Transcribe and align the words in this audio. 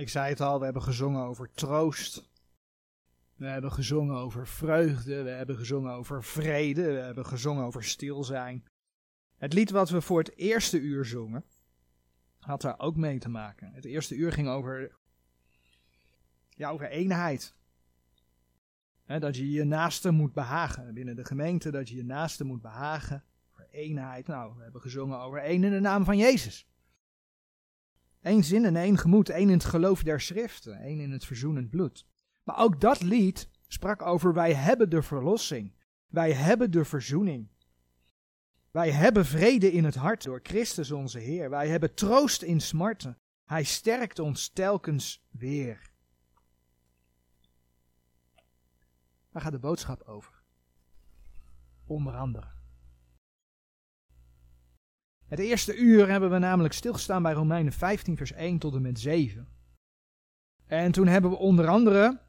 Ik 0.00 0.08
zei 0.08 0.28
het 0.28 0.40
al, 0.40 0.58
we 0.58 0.64
hebben 0.64 0.82
gezongen 0.82 1.22
over 1.22 1.50
troost. 1.50 2.30
We 3.36 3.46
hebben 3.46 3.72
gezongen 3.72 4.16
over 4.16 4.46
vreugde, 4.46 5.22
we 5.22 5.30
hebben 5.30 5.56
gezongen 5.56 5.92
over 5.92 6.24
vrede, 6.24 6.92
we 6.92 6.98
hebben 6.98 7.26
gezongen 7.26 7.64
over 7.64 7.84
stilzijn. 7.84 8.64
Het 9.36 9.52
lied 9.52 9.70
wat 9.70 9.90
we 9.90 10.00
voor 10.00 10.18
het 10.18 10.36
eerste 10.36 10.80
uur 10.80 11.04
zongen, 11.04 11.44
had 12.38 12.60
daar 12.60 12.78
ook 12.78 12.96
mee 12.96 13.18
te 13.18 13.28
maken. 13.28 13.72
Het 13.72 13.84
eerste 13.84 14.14
uur 14.14 14.32
ging 14.32 14.48
over, 14.48 14.96
ja, 16.48 16.70
over 16.70 16.88
eenheid. 16.88 17.54
dat 19.06 19.36
je 19.36 19.50
je 19.50 19.64
naaste 19.64 20.10
moet 20.10 20.32
behagen. 20.32 20.94
Binnen 20.94 21.16
de 21.16 21.24
gemeente 21.24 21.70
dat 21.70 21.88
je 21.88 21.96
je 21.96 22.04
naaste 22.04 22.44
moet 22.44 22.62
behagen. 22.62 23.24
Voor 23.50 23.66
eenheid. 23.70 24.26
Nou, 24.26 24.56
we 24.56 24.62
hebben 24.62 24.80
gezongen 24.80 25.18
over 25.18 25.38
één 25.38 25.64
in 25.64 25.70
de 25.70 25.80
naam 25.80 26.04
van 26.04 26.16
Jezus. 26.16 26.69
Eén 28.20 28.44
zin 28.44 28.64
en 28.64 28.76
één 28.76 28.98
gemoed, 28.98 29.28
één 29.28 29.48
in 29.48 29.54
het 29.54 29.64
geloof 29.64 30.02
der 30.02 30.20
schriften, 30.20 30.80
één 30.80 31.00
in 31.00 31.10
het 31.10 31.24
verzoenend 31.24 31.70
bloed. 31.70 32.06
Maar 32.42 32.58
ook 32.58 32.80
dat 32.80 33.02
lied 33.02 33.48
sprak 33.66 34.02
over 34.02 34.34
wij 34.34 34.54
hebben 34.54 34.90
de 34.90 35.02
verlossing. 35.02 35.72
Wij 36.08 36.32
hebben 36.32 36.70
de 36.70 36.84
verzoening. 36.84 37.48
Wij 38.70 38.90
hebben 38.90 39.26
vrede 39.26 39.72
in 39.72 39.84
het 39.84 39.94
hart 39.94 40.24
door 40.24 40.40
Christus 40.42 40.90
onze 40.90 41.18
Heer. 41.18 41.50
Wij 41.50 41.68
hebben 41.68 41.94
troost 41.94 42.42
in 42.42 42.60
smarten. 42.60 43.18
Hij 43.44 43.62
sterkt 43.62 44.18
ons 44.18 44.48
telkens 44.48 45.26
weer. 45.30 45.90
Waar 49.30 49.42
gaat 49.42 49.52
de 49.52 49.58
boodschap 49.58 50.02
over? 50.02 50.42
Onder 51.86 52.14
andere. 52.14 52.59
Het 55.30 55.38
eerste 55.38 55.76
uur 55.76 56.08
hebben 56.08 56.30
we 56.30 56.38
namelijk 56.38 56.74
stilgestaan 56.74 57.22
bij 57.22 57.32
Romeinen 57.32 57.72
15, 57.72 58.16
vers 58.16 58.32
1 58.32 58.58
tot 58.58 58.74
en 58.74 58.82
met 58.82 59.00
7. 59.00 59.48
En 60.66 60.92
toen 60.92 61.06
hebben 61.06 61.30
we 61.30 61.36
onder 61.36 61.68
andere 61.68 62.20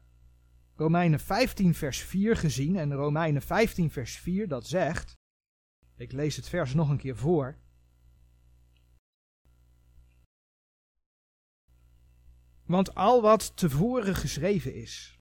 Romeinen 0.74 1.20
15, 1.20 1.74
vers 1.74 2.02
4 2.02 2.36
gezien. 2.36 2.76
En 2.76 2.92
Romeinen 2.92 3.42
15, 3.42 3.90
vers 3.90 4.16
4, 4.16 4.48
dat 4.48 4.66
zegt. 4.66 5.12
Ik 5.96 6.12
lees 6.12 6.36
het 6.36 6.48
vers 6.48 6.74
nog 6.74 6.88
een 6.88 6.96
keer 6.96 7.16
voor. 7.16 7.58
Want 12.66 12.94
al 12.94 13.22
wat 13.22 13.56
tevoren 13.56 14.14
geschreven 14.14 14.74
is, 14.74 15.18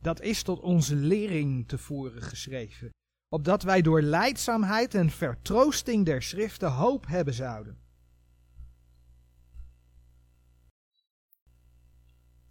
dat 0.00 0.20
is 0.20 0.42
tot 0.42 0.60
onze 0.60 0.94
lering 0.94 1.68
tevoren 1.68 2.22
geschreven, 2.22 2.90
opdat 3.28 3.62
wij 3.62 3.82
door 3.82 4.02
leidzaamheid 4.02 4.94
en 4.94 5.10
vertroosting 5.10 6.04
der 6.04 6.22
schriften 6.22 6.70
hoop 6.70 7.06
hebben 7.06 7.34
zouden. 7.34 7.78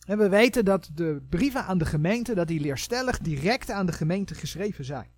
En 0.06 0.18
we 0.18 0.30
weten 0.30 0.66
dat 0.66 0.90
de 0.94 1.26
brieven 1.30 1.66
aan 1.66 1.78
de 1.78 1.86
gemeente, 1.86 2.36
dat 2.36 2.48
die 2.48 2.60
leerstellig 2.60 3.20
direct 3.20 3.72
aan 3.72 3.86
de 3.86 3.92
gemeente 3.92 4.36
geschreven 4.36 4.86
zijn. 4.86 5.12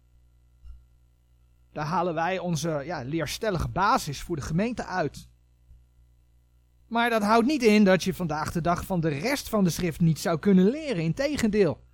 Daar 1.72 1.86
halen 1.86 2.14
wij 2.14 2.40
onze 2.40 2.82
ja, 2.86 3.02
leerstellige 3.04 3.70
basis 3.70 4.22
voor 4.22 4.36
de 4.36 4.42
gemeente 4.42 4.86
uit. 4.86 5.28
Maar 6.88 7.10
dat 7.10 7.22
houdt 7.22 7.48
niet 7.48 7.64
in 7.64 7.84
dat 7.84 8.04
je 8.04 8.14
vandaag 8.14 8.52
de 8.52 8.62
dag 8.62 8.86
van 8.86 9.00
de 9.00 9.08
rest 9.08 9.50
van 9.50 9.64
de 9.64 9.70
schrift 9.70 10.00
niet 10.00 10.20
zou 10.20 10.40
kunnen 10.40 10.70
leren. 10.70 11.04
Integendeel. 11.04 11.85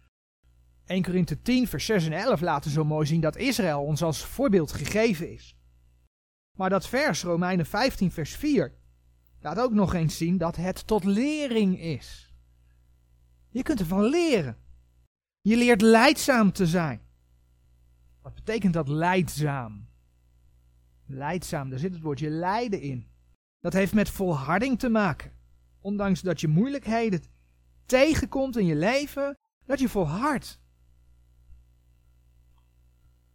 1 0.85 1.03
Korinthe 1.03 1.41
10, 1.41 1.67
vers 1.67 1.85
6 1.85 2.05
en 2.05 2.13
11 2.13 2.41
laten 2.41 2.71
zo 2.71 2.83
mooi 2.83 3.05
zien 3.05 3.21
dat 3.21 3.37
Israël 3.37 3.83
ons 3.83 4.01
als 4.01 4.25
voorbeeld 4.25 4.71
gegeven 4.71 5.31
is. 5.31 5.55
Maar 6.57 6.69
dat 6.69 6.87
vers, 6.87 7.23
Romeinen 7.23 7.65
15, 7.65 8.11
vers 8.11 8.35
4, 8.35 8.73
laat 9.39 9.59
ook 9.59 9.73
nog 9.73 9.93
eens 9.93 10.17
zien 10.17 10.37
dat 10.37 10.55
het 10.55 10.87
tot 10.87 11.03
lering 11.03 11.79
is. 11.79 12.33
Je 13.49 13.63
kunt 13.63 13.79
ervan 13.79 14.03
leren. 14.03 14.57
Je 15.41 15.57
leert 15.57 15.81
leidzaam 15.81 16.51
te 16.51 16.67
zijn. 16.67 17.01
Wat 18.21 18.35
betekent 18.35 18.73
dat 18.73 18.87
leidzaam? 18.87 19.87
Leidzaam, 21.05 21.69
daar 21.69 21.79
zit 21.79 21.93
het 21.93 22.01
woordje 22.01 22.29
lijden 22.29 22.81
in. 22.81 23.07
Dat 23.59 23.73
heeft 23.73 23.93
met 23.93 24.09
volharding 24.09 24.79
te 24.79 24.89
maken. 24.89 25.31
Ondanks 25.79 26.21
dat 26.21 26.41
je 26.41 26.47
moeilijkheden 26.47 27.23
tegenkomt 27.85 28.57
in 28.57 28.65
je 28.65 28.75
leven, 28.75 29.37
dat 29.65 29.79
je 29.79 29.89
volhardt. 29.89 30.60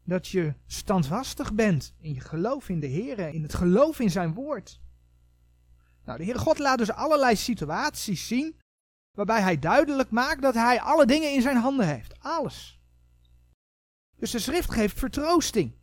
Dat 0.06 0.28
je 0.28 0.54
standvastig 0.66 1.54
bent 1.54 1.94
in 2.00 2.14
je 2.14 2.20
geloof 2.20 2.68
in 2.68 2.80
de 2.80 2.86
Heer, 2.86 3.18
in 3.18 3.42
het 3.42 3.54
geloof 3.54 4.00
in 4.00 4.10
zijn 4.10 4.34
woord. 4.34 4.80
Nou, 6.04 6.18
de 6.18 6.24
Heere 6.24 6.38
God 6.38 6.58
laat 6.58 6.78
dus 6.78 6.90
allerlei 6.90 7.36
situaties 7.36 8.26
zien 8.26 8.56
waarbij 9.10 9.40
hij 9.40 9.58
duidelijk 9.58 10.10
maakt 10.10 10.42
dat 10.42 10.54
hij 10.54 10.80
alle 10.80 11.06
dingen 11.06 11.32
in 11.32 11.42
zijn 11.42 11.56
handen 11.56 11.86
heeft. 11.86 12.20
Alles. 12.20 12.80
Dus 14.16 14.30
de 14.30 14.38
schrift 14.38 14.70
geeft 14.70 14.98
vertroosting. 14.98 15.74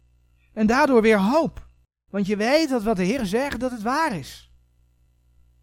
En 0.53 0.67
daardoor 0.67 1.01
weer 1.01 1.19
hoop. 1.19 1.67
Want 2.09 2.25
je 2.25 2.37
weet 2.37 2.69
dat 2.69 2.83
wat 2.83 2.95
de 2.95 3.03
Heer 3.03 3.25
zegt, 3.25 3.59
dat 3.59 3.71
het 3.71 3.81
waar 3.81 4.15
is. 4.17 4.51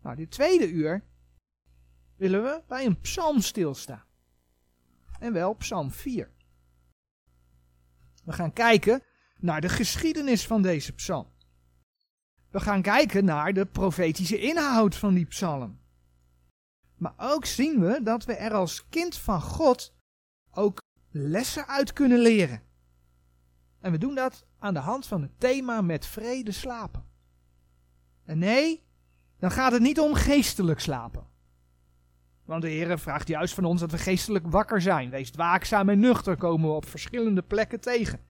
Nou, 0.03 0.17
dit 0.17 0.31
tweede 0.31 0.71
uur 0.71 1.05
willen 2.17 2.43
we 2.43 2.63
bij 2.69 2.87
een 2.87 3.01
psalm 3.01 3.41
stilstaan. 3.41 4.05
En 5.19 5.33
wel 5.33 5.55
psalm 5.55 5.91
4. 5.91 6.31
We 8.31 8.37
gaan 8.37 8.53
kijken 8.53 9.03
naar 9.39 9.61
de 9.61 9.69
geschiedenis 9.69 10.47
van 10.47 10.63
deze 10.63 10.93
psalm. 10.93 11.27
We 12.51 12.61
gaan 12.61 12.83
kijken 12.83 13.25
naar 13.25 13.53
de 13.53 13.67
profetische 13.67 14.39
inhoud 14.39 14.95
van 14.95 15.15
die 15.15 15.27
psalm. 15.27 15.81
Maar 16.97 17.15
ook 17.17 17.45
zien 17.45 17.81
we 17.81 18.01
dat 18.03 18.25
we 18.25 18.35
er 18.35 18.53
als 18.53 18.89
kind 18.89 19.17
van 19.17 19.41
God 19.41 19.95
ook 20.51 20.83
lessen 21.11 21.67
uit 21.67 21.93
kunnen 21.93 22.19
leren. 22.19 22.63
En 23.81 23.93
we 23.93 23.99
doen 23.99 24.15
dat 24.15 24.47
aan 24.59 24.75
de 24.75 24.81
hand 24.81 25.07
van 25.07 25.23
het 25.23 25.41
thema 25.41 25.81
met 25.81 26.07
vrede 26.07 26.53
slapen. 26.53 27.05
En 28.25 28.39
nee, 28.39 28.85
dan 29.39 29.51
gaat 29.51 29.73
het 29.73 29.83
niet 29.83 30.01
om 30.01 30.15
geestelijk 30.15 30.81
slapen. 30.81 31.30
Want 32.51 32.63
de 32.63 32.69
Heer 32.69 32.99
vraagt 32.99 33.29
juist 33.29 33.55
van 33.55 33.65
ons 33.65 33.81
dat 33.81 33.91
we 33.91 33.99
geestelijk 33.99 34.47
wakker 34.47 34.81
zijn. 34.81 35.11
Wees 35.11 35.31
waakzaam 35.31 35.89
en 35.89 35.99
nuchter, 35.99 36.37
komen 36.37 36.69
we 36.69 36.75
op 36.75 36.89
verschillende 36.89 37.43
plekken 37.43 37.81
tegen. 37.81 38.21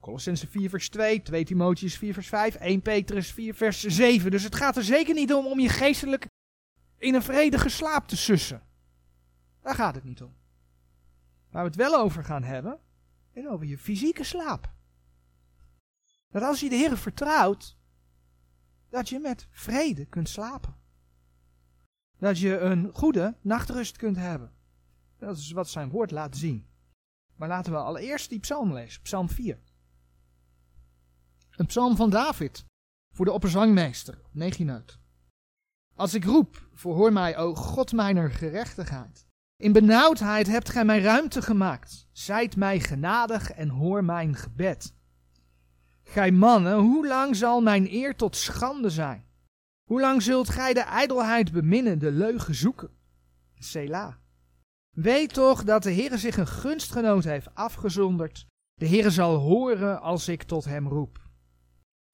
Colossense 0.00 0.46
4 0.46 0.70
vers 0.70 0.88
2, 0.88 1.22
2 1.22 1.44
Timotheus 1.44 1.98
4 1.98 2.14
vers 2.14 2.28
5, 2.28 2.54
1 2.54 2.82
Petrus 2.82 3.32
4 3.32 3.54
vers 3.54 3.80
7. 3.80 4.30
Dus 4.30 4.42
het 4.42 4.54
gaat 4.54 4.76
er 4.76 4.84
zeker 4.84 5.14
niet 5.14 5.32
om 5.32 5.46
om 5.46 5.60
je 5.60 5.68
geestelijk 5.68 6.26
in 6.98 7.14
een 7.14 7.22
vredige 7.22 7.68
slaap 7.68 8.08
te 8.08 8.16
sussen. 8.16 8.62
Daar 9.62 9.74
gaat 9.74 9.94
het 9.94 10.04
niet 10.04 10.22
om. 10.22 10.34
Waar 11.50 11.62
we 11.62 11.68
het 11.68 11.78
wel 11.78 11.96
over 11.96 12.24
gaan 12.24 12.42
hebben, 12.42 12.78
is 13.32 13.46
over 13.46 13.66
je 13.66 13.78
fysieke 13.78 14.24
slaap. 14.24 14.72
Dat 16.28 16.42
als 16.42 16.60
je 16.60 16.68
de 16.68 16.76
Heer 16.76 16.96
vertrouwt, 16.96 17.76
dat 18.88 19.08
je 19.08 19.18
met 19.18 19.48
vrede 19.50 20.04
kunt 20.04 20.28
slapen. 20.28 20.79
Dat 22.20 22.38
je 22.38 22.58
een 22.58 22.90
goede 22.94 23.36
nachtrust 23.40 23.96
kunt 23.96 24.16
hebben. 24.16 24.52
Dat 25.18 25.36
is 25.36 25.50
wat 25.50 25.68
zijn 25.68 25.90
woord 25.90 26.10
laat 26.10 26.36
zien. 26.36 26.66
Maar 27.36 27.48
laten 27.48 27.72
we 27.72 27.78
allereerst 27.78 28.28
die 28.28 28.40
psalm 28.40 28.72
lezen, 28.72 29.02
psalm 29.02 29.28
4. 29.28 29.58
Een 31.50 31.66
psalm 31.66 31.96
van 31.96 32.10
David, 32.10 32.64
voor 33.14 33.24
de 33.24 33.32
opperzangmeester, 33.32 34.18
19 34.30 34.70
uit. 34.70 34.98
Als 35.94 36.14
ik 36.14 36.24
roep, 36.24 36.68
verhoor 36.72 37.12
mij, 37.12 37.36
o 37.36 37.54
God 37.54 37.92
mijner 37.92 38.30
gerechtigheid. 38.30 39.26
In 39.56 39.72
benauwdheid 39.72 40.46
hebt 40.46 40.70
gij 40.70 40.84
mij 40.84 41.00
ruimte 41.00 41.42
gemaakt. 41.42 42.08
Zijt 42.12 42.56
mij 42.56 42.80
genadig 42.80 43.50
en 43.50 43.68
hoor 43.68 44.04
mijn 44.04 44.36
gebed. 44.36 44.94
Gij 46.02 46.30
mannen, 46.30 46.78
hoe 46.78 47.06
lang 47.06 47.36
zal 47.36 47.60
mijn 47.60 47.92
eer 47.92 48.16
tot 48.16 48.36
schande 48.36 48.90
zijn? 48.90 49.29
Hoe 49.90 50.00
lang 50.00 50.22
zult 50.22 50.48
gij 50.48 50.72
de 50.74 50.80
ijdelheid 50.80 51.52
beminnen, 51.52 51.98
de 51.98 52.10
leugen 52.10 52.54
zoeken? 52.54 52.90
Selah. 53.54 54.14
Weet 54.90 55.34
toch 55.34 55.64
dat 55.64 55.82
de 55.82 55.92
Heere 55.92 56.18
zich 56.18 56.36
een 56.36 56.46
gunstgenoot 56.46 57.24
heeft 57.24 57.54
afgezonderd. 57.54 58.46
De 58.74 58.88
Heere 58.88 59.10
zal 59.10 59.34
horen 59.34 60.00
als 60.00 60.28
ik 60.28 60.42
tot 60.42 60.64
hem 60.64 60.88
roep. 60.88 61.28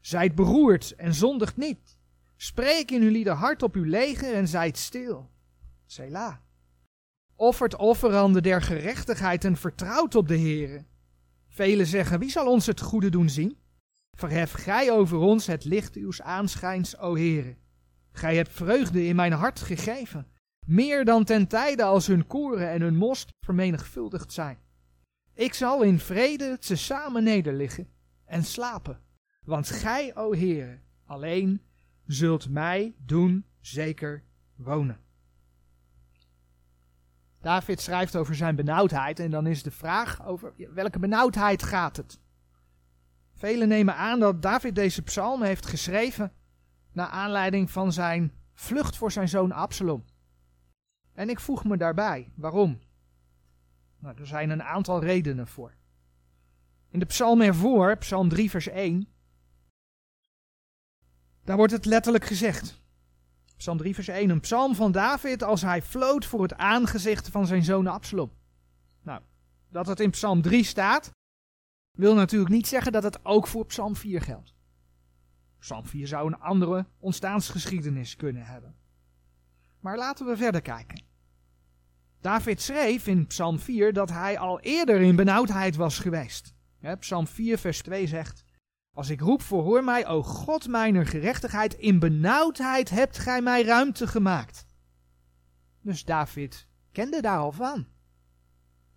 Zijt 0.00 0.34
beroerd 0.34 0.94
en 0.94 1.14
zondigt 1.14 1.56
niet. 1.56 1.99
Spreek 2.37 2.90
in 2.90 3.02
uw 3.02 3.11
lieder 3.11 3.32
hart 3.32 3.62
op 3.62 3.75
uw 3.75 3.84
leger 3.84 4.34
en 4.34 4.49
zijt 4.49 4.79
stil. 4.79 5.31
Selah. 5.87 6.37
Offert 7.34 7.76
offeranden 7.76 8.43
der 8.43 8.62
gerechtigheid 8.62 9.44
en 9.44 9.56
vertrouwt 9.56 10.14
op 10.14 10.29
de 10.29 10.38
Heere. 10.38 10.84
Velen 11.49 11.87
zeggen, 11.87 12.19
wie 12.19 12.31
zal 12.31 12.46
ons 12.46 12.67
het 12.67 12.81
goede 12.81 13.08
doen 13.08 13.29
zien? 13.29 13.58
Verhef 14.12 14.52
gij 14.52 14.93
over 14.93 15.19
ons 15.19 15.46
het 15.46 15.64
licht 15.64 15.96
uws 15.96 16.22
aanschijns, 16.22 16.99
o 16.99 17.17
Heere. 17.17 17.56
Gij 18.17 18.37
hebt 18.37 18.53
vreugde 18.53 19.07
in 19.07 19.17
mijn 19.17 19.33
hart 19.33 19.61
gegeven, 19.61 20.27
meer 20.67 21.05
dan 21.05 21.25
ten 21.25 21.47
tijde 21.47 21.83
als 21.83 22.07
hun 22.07 22.27
koren 22.27 22.71
en 22.71 22.81
hun 22.81 22.97
most 22.97 23.31
vermenigvuldigd 23.41 24.33
zijn. 24.33 24.59
Ik 25.35 25.55
zal 25.55 25.83
in 25.83 25.99
vrede 25.99 26.59
te 26.59 26.77
samen 26.77 27.25
nederliggen 27.25 27.89
en 28.25 28.45
slapen, 28.45 29.01
want 29.45 29.69
gij, 29.69 30.17
o 30.17 30.35
Heere, 30.35 30.79
alleen 31.07 31.63
zult 32.07 32.49
mij 32.49 32.95
doen 32.99 33.45
zeker 33.61 34.23
wonen. 34.55 35.01
David 37.41 37.81
schrijft 37.81 38.17
over 38.17 38.35
zijn 38.35 38.57
benauwdheid 38.57 39.21
en 39.21 39.31
dan 39.31 39.47
is 39.47 39.63
de 39.63 39.71
vraag 39.71 40.27
over 40.27 40.55
welke 40.75 40.99
benauwdheid 40.99 41.63
gaat 41.63 41.97
het. 41.97 42.21
Velen 43.35 43.69
nemen 43.69 43.97
aan 43.97 44.21
dat 44.21 44.43
David 44.43 44.75
deze 44.75 45.03
psalm 45.03 45.43
heeft 45.43 45.67
geschreven 45.67 46.33
naar 46.96 47.08
aanleiding 47.08 47.70
van 47.70 47.93
zijn 47.93 48.32
vlucht 48.54 48.96
voor 48.96 49.12
zijn 49.12 49.28
zoon 49.28 49.52
Absalom. 49.52 50.04
En 51.12 51.28
ik 51.28 51.40
voeg 51.40 51.64
me 51.64 51.76
daarbij, 51.76 52.32
waarom? 52.34 52.81
Nou, 53.98 54.19
er 54.19 54.26
zijn 54.26 54.50
een 54.50 54.62
aantal 54.62 55.00
redenen 55.00 55.46
voor. 55.46 55.75
In 56.88 56.98
de 56.98 57.04
psalm 57.04 57.40
ervoor, 57.40 57.96
psalm 57.96 58.28
3 58.28 58.50
vers 58.50 58.69
1, 58.69 59.08
daar 61.44 61.56
wordt 61.56 61.72
het 61.72 61.84
letterlijk 61.84 62.25
gezegd. 62.25 62.82
Psalm 63.56 63.78
3 63.78 63.94
vers 63.94 64.08
1, 64.08 64.31
een 64.31 64.40
psalm 64.40 64.75
van 64.75 64.93
David 64.93 65.43
als 65.43 65.62
hij 65.62 65.82
floot 65.82 66.25
voor 66.25 66.43
het 66.43 66.54
aangezicht 66.54 67.28
van 67.28 67.46
zijn 67.46 67.64
zoon 67.64 67.87
Absalom. 67.87 68.32
Nou, 69.02 69.22
dat 69.69 69.87
het 69.87 70.00
in 70.00 70.10
psalm 70.10 70.43
3 70.43 70.64
staat, 70.64 71.10
wil 71.90 72.14
natuurlijk 72.14 72.50
niet 72.50 72.66
zeggen 72.66 72.93
dat 72.93 73.02
het 73.02 73.25
ook 73.25 73.46
voor 73.46 73.66
psalm 73.66 73.96
4 73.96 74.20
geldt. 74.20 74.56
Psalm 75.67 75.87
4 75.87 76.07
zou 76.07 76.27
een 76.27 76.39
andere 76.39 76.87
ontstaansgeschiedenis 76.99 78.17
kunnen 78.17 78.47
hebben. 78.47 78.77
Maar 79.81 79.97
laten 79.97 80.27
we 80.27 80.37
verder 80.37 80.63
kijken. 80.63 81.03
David 82.21 82.61
schreef 82.61 83.07
in 83.07 83.27
Psalm 83.27 83.59
4 83.59 83.93
dat 83.93 84.11
hij 84.11 84.39
al 84.39 84.61
eerder 84.61 85.01
in 85.01 85.17
benauwdheid 85.17 85.77
was 85.77 85.99
geweest. 85.99 86.55
Psalm 86.99 87.27
4, 87.27 87.59
vers 87.59 87.83
2 87.83 88.07
zegt: 88.07 88.45
Als 88.93 89.11
ik 89.11 89.21
roep, 89.21 89.43
verhoor 89.43 89.85
mij, 89.85 90.07
o 90.07 90.23
God 90.23 90.69
mijner 90.69 91.07
gerechtigheid, 91.07 91.75
in 91.75 91.99
benauwdheid 91.99 92.91
hebt 92.91 93.19
gij 93.19 93.43
mij 93.43 93.63
ruimte 93.63 94.07
gemaakt. 94.07 94.67
Dus 95.81 96.05
David 96.05 96.69
kende 96.93 97.21
daar 97.21 97.39
al 97.39 97.53
van. 97.53 97.87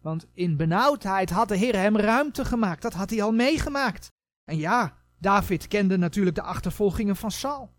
Want 0.01 0.27
in 0.33 0.57
benauwdheid 0.57 1.29
had 1.29 1.47
de 1.47 1.57
Heer 1.57 1.75
hem 1.75 1.97
ruimte 1.97 2.45
gemaakt. 2.45 2.81
Dat 2.81 2.93
had 2.93 3.09
hij 3.09 3.21
al 3.21 3.31
meegemaakt. 3.31 4.07
En 4.43 4.57
ja, 4.57 4.98
David 5.19 5.67
kende 5.67 5.97
natuurlijk 5.97 6.35
de 6.35 6.41
achtervolgingen 6.41 7.15
van 7.15 7.31
Saul. 7.31 7.71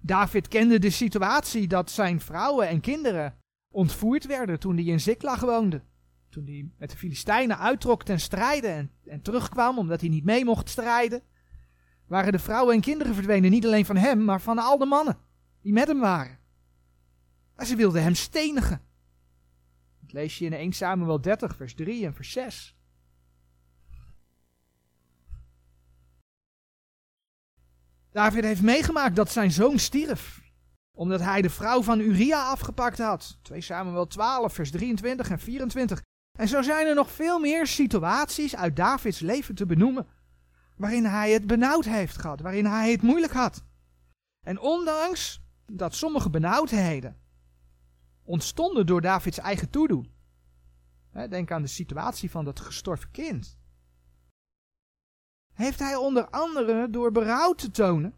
David 0.00 0.48
kende 0.48 0.78
de 0.78 0.90
situatie 0.90 1.68
dat 1.68 1.90
zijn 1.90 2.20
vrouwen 2.20 2.68
en 2.68 2.80
kinderen 2.80 3.38
ontvoerd 3.70 4.26
werden 4.26 4.58
toen 4.58 4.74
hij 4.74 4.84
in 4.84 5.00
Ziklag 5.00 5.40
woonde. 5.40 5.82
Toen 6.28 6.44
hij 6.44 6.68
met 6.78 6.90
de 6.90 6.96
Filistijnen 6.96 7.58
uittrok 7.58 8.04
ten 8.04 8.20
strijde 8.20 8.88
en, 9.04 9.22
terugkwam 9.22 9.78
omdat 9.78 10.00
hij 10.00 10.08
niet 10.08 10.24
mee 10.24 10.44
mocht 10.44 10.68
strijden, 10.68 11.22
waren 12.06 12.32
de 12.32 12.38
vrouwen 12.38 12.74
en 12.74 12.80
kinderen 12.80 13.14
verdwenen, 13.14 13.50
niet 13.50 13.66
alleen 13.66 13.86
van 13.86 13.96
hem, 13.96 14.24
maar 14.24 14.40
van 14.40 14.58
al 14.58 14.78
de 14.78 14.86
mannen 14.86 15.18
die 15.60 15.72
met 15.72 15.88
hem 15.88 16.00
waren. 16.00 16.38
Maar 17.56 17.66
ze 17.66 17.76
wilden 17.76 18.02
hem 18.02 18.14
stenigen. 18.14 18.80
Dat 20.00 20.12
lees 20.12 20.38
je 20.38 20.44
in 20.44 20.52
1 20.52 20.72
Samuel 20.72 21.20
30, 21.20 21.56
vers 21.56 21.74
3 21.74 22.06
en 22.06 22.14
vers 22.14 22.32
6. 22.32 22.76
David 28.14 28.44
heeft 28.44 28.62
meegemaakt 28.62 29.16
dat 29.16 29.30
zijn 29.30 29.50
zoon 29.50 29.78
stierf. 29.78 30.42
Omdat 30.96 31.20
hij 31.20 31.42
de 31.42 31.50
vrouw 31.50 31.82
van 31.82 32.00
Uria 32.00 32.44
afgepakt 32.50 32.98
had. 32.98 33.38
2 33.42 33.60
Samuel 33.60 34.06
12, 34.06 34.52
vers 34.52 34.70
23 34.70 35.30
en 35.30 35.38
24. 35.38 36.02
En 36.38 36.48
zo 36.48 36.62
zijn 36.62 36.86
er 36.86 36.94
nog 36.94 37.10
veel 37.10 37.38
meer 37.38 37.66
situaties 37.66 38.56
uit 38.56 38.76
Davids 38.76 39.20
leven 39.20 39.54
te 39.54 39.66
benoemen. 39.66 40.06
Waarin 40.76 41.04
hij 41.04 41.32
het 41.32 41.46
benauwd 41.46 41.84
heeft 41.84 42.16
gehad. 42.16 42.40
Waarin 42.40 42.66
hij 42.66 42.90
het 42.90 43.02
moeilijk 43.02 43.32
had. 43.32 43.64
En 44.46 44.60
ondanks 44.60 45.42
dat 45.66 45.94
sommige 45.94 46.30
benauwdheden 46.30 47.16
ontstonden 48.24 48.86
door 48.86 49.00
Davids 49.00 49.38
eigen 49.38 49.70
toedoen. 49.70 50.12
Denk 51.28 51.50
aan 51.50 51.62
de 51.62 51.68
situatie 51.68 52.30
van 52.30 52.44
dat 52.44 52.60
gestorven 52.60 53.10
kind 53.10 53.58
heeft 55.54 55.78
hij 55.78 55.96
onder 55.96 56.28
andere 56.30 56.90
door 56.90 57.12
berouw 57.12 57.52
te 57.52 57.70
tonen, 57.70 58.14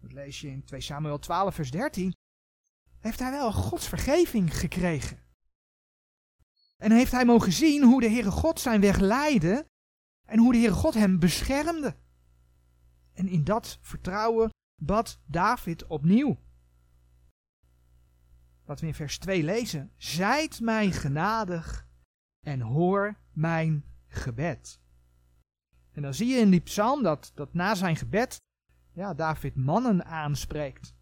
dat 0.00 0.12
lees 0.12 0.40
je 0.40 0.48
in 0.48 0.64
2 0.64 0.80
Samuel 0.80 1.18
12 1.18 1.54
vers 1.54 1.70
13, 1.70 2.14
heeft 2.98 3.18
hij 3.18 3.30
wel 3.30 3.52
Gods 3.52 3.88
vergeving 3.88 4.58
gekregen. 4.58 5.20
En 6.76 6.92
heeft 6.92 7.12
hij 7.12 7.24
mogen 7.24 7.52
zien 7.52 7.82
hoe 7.82 8.00
de 8.00 8.08
Heere 8.08 8.30
God 8.30 8.60
zijn 8.60 8.80
weg 8.80 8.98
leidde 8.98 9.66
en 10.28 10.38
hoe 10.38 10.52
de 10.52 10.58
Heere 10.58 10.74
God 10.74 10.94
hem 10.94 11.18
beschermde. 11.18 11.96
En 13.12 13.28
in 13.28 13.44
dat 13.44 13.78
vertrouwen 13.80 14.50
bad 14.82 15.20
David 15.26 15.86
opnieuw. 15.86 16.38
Wat 18.64 18.80
we 18.80 18.86
in 18.86 18.94
vers 18.94 19.18
2 19.18 19.42
lezen. 19.42 19.92
Zijt 19.96 20.60
mij 20.60 20.90
genadig 20.90 21.86
en 22.46 22.60
hoor 22.60 23.18
mijn 23.32 23.84
gebed. 24.06 24.81
En 25.92 26.02
dan 26.02 26.14
zie 26.14 26.26
je 26.26 26.36
in 26.36 26.50
die 26.50 26.60
psalm 26.60 27.02
dat, 27.02 27.32
dat 27.34 27.54
na 27.54 27.74
zijn 27.74 27.96
gebed 27.96 28.40
ja, 28.92 29.14
David 29.14 29.56
mannen 29.56 30.04
aanspreekt. 30.04 30.94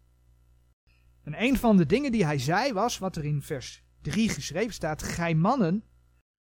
En 1.23 1.43
een 1.43 1.57
van 1.57 1.77
de 1.77 1.85
dingen 1.85 2.11
die 2.11 2.25
hij 2.25 2.39
zei 2.39 2.73
was, 2.73 2.97
wat 2.97 3.15
er 3.15 3.25
in 3.25 3.41
vers 3.41 3.83
3 4.01 4.29
geschreven 4.29 4.73
staat, 4.73 5.03
Gij 5.03 5.35
mannen, 5.35 5.83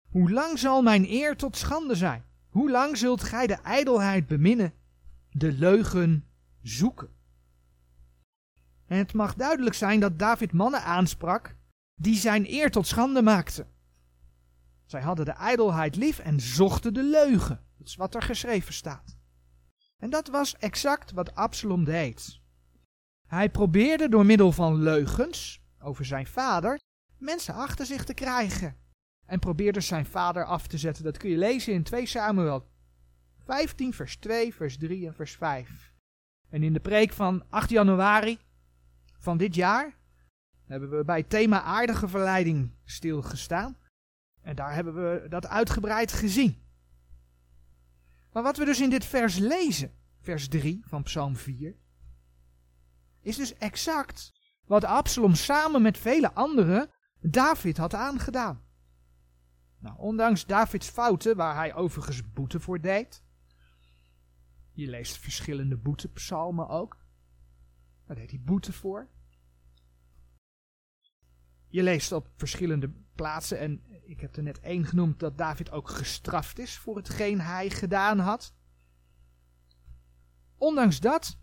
hoe 0.09 0.31
lang 0.31 0.59
zal 0.59 0.83
mijn 0.83 1.05
eer 1.11 1.37
tot 1.37 1.57
schande 1.57 1.95
zijn? 1.95 2.25
Hoe 2.49 2.71
lang 2.71 2.97
zult 2.97 3.23
gij 3.23 3.47
de 3.47 3.55
ijdelheid 3.55 4.27
beminnen, 4.27 4.73
de 5.31 5.53
leugen 5.53 6.25
zoeken? 6.63 7.09
En 8.87 8.99
het 8.99 9.13
mag 9.13 9.35
duidelijk 9.35 9.75
zijn 9.75 10.01
dat 10.01 10.19
David 10.19 10.53
mannen 10.53 10.83
aansprak 10.83 11.57
die 11.95 12.17
zijn 12.17 12.53
eer 12.53 12.71
tot 12.71 12.87
schande 12.87 13.23
maakten. 13.23 13.67
Zij 14.85 15.01
hadden 15.01 15.25
de 15.25 15.33
ijdelheid 15.33 15.97
lief 15.97 16.19
en 16.19 16.41
zochten 16.41 16.95
de 16.95 17.03
leugen. 17.03 17.66
Dat 17.79 17.87
is 17.87 17.97
wat 17.97 18.15
er 18.15 18.23
geschreven 18.23 18.75
staat. 18.75 19.17
En 19.97 20.11
dat 20.11 20.29
was 20.29 20.57
exact 20.57 21.13
wat 21.13 21.35
Absalom 21.35 21.85
deed. 21.85 22.41
Hij 23.27 23.51
probeerde 23.51 24.09
door 24.09 24.27
middel 24.27 24.53
van 24.53 24.83
leugens 24.83 25.61
over 25.79 26.05
zijn 26.05 26.27
vader 26.27 26.79
mensen 27.19 27.55
achter 27.55 27.87
zich 27.87 28.05
te 28.05 28.15
krijgen. 28.15 28.77
En 29.27 29.39
probeerde 29.39 29.81
zijn 29.81 30.07
vader 30.07 30.45
af 30.45 30.67
te 30.67 30.79
zetten. 30.79 31.05
Dat 31.05 31.17
kun 31.17 31.31
je 31.31 31.37
lezen 31.37 31.73
in 31.73 31.83
2 31.83 32.07
Samuel 32.07 32.69
15, 33.45 33.93
vers 33.95 34.17
2, 34.17 34.55
vers 34.55 34.77
3 34.77 35.07
en 35.07 35.15
vers 35.15 35.37
5. 35.37 35.93
En 36.49 36.63
in 36.63 36.73
de 36.73 36.81
preek 36.81 37.13
van 37.13 37.45
8 37.49 37.71
januari 37.71 38.39
van 39.19 39.37
dit 39.37 39.55
jaar 39.55 39.95
hebben 40.67 40.91
we 40.91 41.05
bij 41.05 41.19
het 41.19 41.31
thema 41.31 41.63
aardige 41.63 42.09
verleiding 42.09 42.71
stilgestaan. 42.85 43.77
En 44.43 44.57
daar 44.57 44.75
hebben 44.75 44.95
we 44.95 45.29
dat 45.29 45.47
uitgebreid 45.47 46.13
gezien. 46.13 46.66
Maar 48.37 48.45
wat 48.45 48.57
we 48.57 48.65
dus 48.65 48.81
in 48.81 48.91
dit 48.91 49.05
vers 49.05 49.39
lezen, 49.39 49.93
vers 50.21 50.49
3 50.49 50.83
van 50.87 51.03
Psalm 51.03 51.37
4, 51.37 51.77
is 53.21 53.37
dus 53.37 53.55
exact 53.55 54.33
wat 54.67 54.85
Absalom 54.85 55.35
samen 55.35 55.83
met 55.83 55.99
vele 55.99 56.33
anderen 56.33 56.91
David 57.21 57.77
had 57.77 57.95
aangedaan. 57.95 58.65
Nou, 59.79 59.99
ondanks 59.99 60.47
Davids 60.47 60.89
fouten, 60.89 61.37
waar 61.37 61.55
hij 61.55 61.75
overigens 61.75 62.33
boete 62.33 62.61
voor 62.61 62.81
deed. 62.81 63.23
Je 64.73 64.87
leest 64.87 65.17
verschillende 65.17 65.77
boetepsalmen 65.77 66.69
ook. 66.69 66.97
Daar 68.07 68.17
deed 68.17 68.31
hij 68.31 68.41
boete 68.41 68.73
voor. 68.73 69.09
Je 71.69 71.83
leest 71.83 72.13
op 72.13 72.29
verschillende 72.37 72.91
plaatsen, 73.15 73.59
en 73.59 73.83
ik 74.05 74.21
heb 74.21 74.37
er 74.37 74.43
net 74.43 74.61
één 74.61 74.85
genoemd, 74.85 75.19
dat 75.19 75.39
David 75.39 75.71
ook 75.71 75.89
gestraft 75.89 76.59
is 76.59 76.77
voor 76.77 76.97
hetgeen 76.97 77.41
hij 77.41 77.71
gedaan 77.71 78.19
had. 78.19 78.55
Ondanks 80.57 81.01
dat 81.01 81.39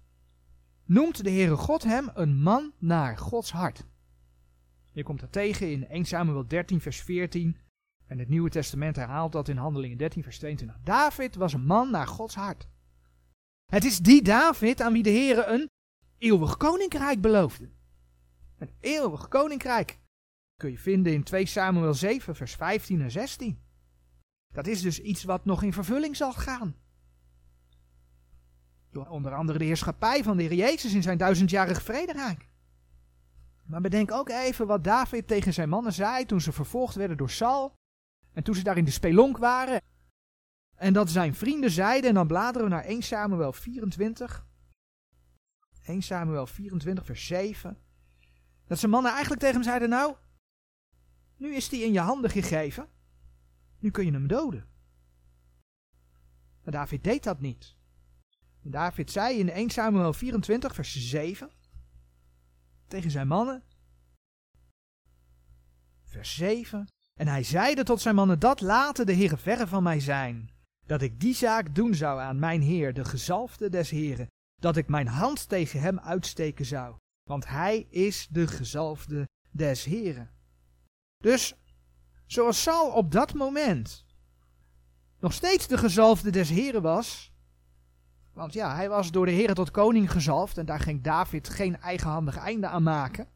noemt 0.86 1.24
de 1.24 1.30
Heere 1.30 1.56
God 1.56 1.84
hem 1.84 2.10
een 2.14 2.42
man 2.42 2.74
naar 2.78 3.18
Gods 3.18 3.52
hart. 3.52 3.86
Je 4.92 5.04
komt 5.04 5.20
dat 5.20 5.32
tegen 5.32 5.72
in 5.72 5.88
1 5.88 6.06
Samuel 6.06 6.48
13 6.48 6.82
vers 6.82 7.02
14 7.02 7.58
en 8.06 8.20
het 8.20 8.30
Nieuwe 8.30 8.50
Testament 8.50 8.96
herhaalt 8.96 9.32
dat 9.32 9.48
in 9.48 9.58
Handelingen 9.58 9.98
13 9.98 10.24
vers 10.24 10.38
22. 10.38 10.78
David 10.84 11.36
was 11.36 11.54
een 11.54 11.66
man 11.66 11.92
naar 11.92 12.08
Gods 12.08 12.36
hart. 12.36 12.68
Het 13.66 13.84
is 13.84 14.00
die 14.00 14.22
David 14.22 14.82
aan 14.82 14.94
wie 14.94 15.04
de 15.04 15.10
Heere 15.10 15.46
een 15.46 15.70
eeuwig 16.18 16.58
koninkrijk 16.58 17.22
beloofde. 17.22 17.70
Een 18.58 18.72
eeuwig 18.80 19.28
koninkrijk 19.28 20.00
kun 20.64 20.72
je 20.72 20.80
vinden 20.80 21.14
in 21.14 21.24
2 21.24 21.46
Samuel 21.46 21.94
7, 21.94 22.36
vers 22.36 22.56
15 22.56 23.02
en 23.02 23.12
16. 23.12 23.60
Dat 24.54 24.68
is 24.68 24.82
dus 24.82 25.00
iets 25.00 25.24
wat 25.24 25.46
nog 25.46 25.64
in 25.64 25.74
vervulling 25.74 26.16
zal 26.16 26.34
gaan. 26.34 26.76
Door 28.92 29.08
onder 29.08 29.34
andere 29.34 29.58
de 29.58 29.66
heerschappij 29.66 30.24
van 30.24 30.38
de 30.38 30.44
Heer 30.44 30.54
Jezus 30.54 30.94
in 30.94 31.02
zijn 31.02 31.18
duizendjarig 31.18 31.82
vrederijk. 31.82 32.50
Maar 33.64 33.82
bedenk 33.82 34.12
ook 34.12 34.30
even 34.30 34.68
wat 34.68 34.84
David 34.84 35.28
tegen 35.28 35.54
zijn 35.54 35.70
mannen 35.70 35.94
zei 35.94 36.26
toen 36.26 36.42
ze 36.42 36.52
vervolgd 36.52 36.96
werden 36.96 37.18
door 37.18 37.30
Saul. 37.30 37.74
En 38.34 38.44
toen 38.44 38.56
ze 38.56 38.64
daar 38.64 38.78
in 38.78 38.86
de 38.86 38.92
spelonk 38.92 39.38
waren. 39.38 39.82
En 40.76 40.94
dat 40.94 41.10
zijn 41.10 41.36
vrienden 41.36 41.72
zeiden, 41.72 42.10
en 42.10 42.16
dan 42.16 42.28
bladeren 42.28 42.68
we 42.68 42.74
naar 42.74 42.86
1 42.86 43.02
Samuel 43.02 43.54
24. 43.54 44.46
1 45.86 46.02
Samuel 46.02 46.48
24, 46.48 47.06
vers 47.06 47.26
7. 47.26 47.78
Dat 48.68 48.80
zijn 48.80 48.92
mannen 48.92 49.12
eigenlijk 49.12 49.42
tegen 49.42 49.56
hem 49.56 49.66
zeiden, 49.66 49.90
nou, 49.90 50.16
Nu 51.44 51.56
is 51.56 51.70
hij 51.70 51.80
in 51.80 51.94
je 51.94 52.00
handen 52.00 52.30
gegeven. 52.30 52.88
Nu 53.80 53.92
kun 53.92 54.06
je 54.06 54.12
hem 54.12 54.28
doden. 54.28 54.68
Maar 56.64 56.74
David 56.74 57.04
deed 57.04 57.24
dat 57.24 57.40
niet. 57.40 57.76
David 58.62 59.12
zei 59.12 59.40
in 59.40 59.50
1 59.50 59.70
Samuel 59.70 60.14
24, 60.14 60.76
vers 60.76 61.10
7 61.10 61.52
tegen 62.88 63.12
zijn 63.12 63.28
mannen. 63.28 63.64
Vers 66.04 66.36
7. 66.36 66.88
En 67.14 67.28
hij 67.28 67.44
zeide 67.44 67.84
tot 67.84 68.02
zijn 68.02 68.16
mannen, 68.16 68.40
dat 68.40 68.62
laten 68.62 69.06
de 69.06 69.14
heren 69.14 69.40
verre 69.40 69.68
van 69.68 69.84
mij 69.84 70.00
zijn, 70.00 70.52
dat 70.86 71.02
ik 71.02 71.20
die 71.20 71.34
zaak 71.34 71.76
doen 71.76 71.96
zou 71.96 72.20
aan 72.20 72.40
mijn 72.40 72.62
heer, 72.62 72.94
de 72.94 73.06
gezalfde 73.06 73.70
des 73.70 73.90
heren, 73.90 74.28
dat 74.62 74.78
ik 74.78 74.88
mijn 74.88 75.08
hand 75.08 75.50
tegen 75.50 75.82
hem 75.82 76.00
uitsteken 76.00 76.66
zou, 76.66 76.96
want 77.24 77.48
hij 77.48 77.88
is 77.90 78.28
de 78.32 78.48
gezalfde 78.48 79.28
des 79.52 79.84
heren. 79.84 80.42
Dus, 81.24 81.54
zoals 82.26 82.62
Saul 82.62 82.92
op 82.92 83.12
dat 83.12 83.34
moment 83.34 84.06
nog 85.20 85.34
steeds 85.34 85.68
de 85.68 85.78
gezalfde 85.78 86.30
des 86.30 86.50
heren 86.50 86.82
was, 86.82 87.34
want 88.34 88.54
ja, 88.54 88.76
hij 88.76 88.90
was 88.90 89.12
door 89.12 89.26
de 89.26 89.32
heren 89.32 89.56
tot 89.56 89.72
koning 89.72 90.12
gezalfd 90.12 90.58
en 90.58 90.66
daar 90.66 90.80
ging 90.80 91.04
David 91.04 91.50
geen 91.50 91.80
eigenhandig 91.82 92.38
einde 92.38 92.68
aan 92.68 92.84
maken. 92.84 93.28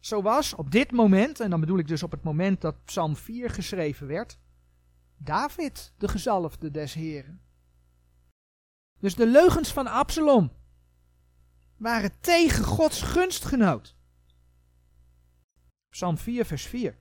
Zo 0.00 0.22
was 0.22 0.54
op 0.54 0.70
dit 0.70 0.92
moment, 0.92 1.40
en 1.40 1.50
dan 1.50 1.60
bedoel 1.60 1.78
ik 1.78 1.88
dus 1.88 2.02
op 2.02 2.10
het 2.10 2.22
moment 2.22 2.60
dat 2.60 2.84
Psalm 2.84 3.16
4 3.16 3.50
geschreven 3.50 4.06
werd, 4.06 4.38
David 5.16 5.92
de 5.96 6.08
gezalfde 6.08 6.70
des 6.70 6.94
heren. 6.94 7.40
Dus 9.00 9.14
de 9.14 9.26
leugens 9.26 9.72
van 9.72 9.86
Absalom 9.86 10.52
waren 11.76 12.20
tegen 12.20 12.64
Gods 12.64 13.02
gunstgenoot. 13.02 13.97
Psalm 15.88 16.18
4, 16.18 16.44
vers 16.44 16.66
4. 16.66 16.98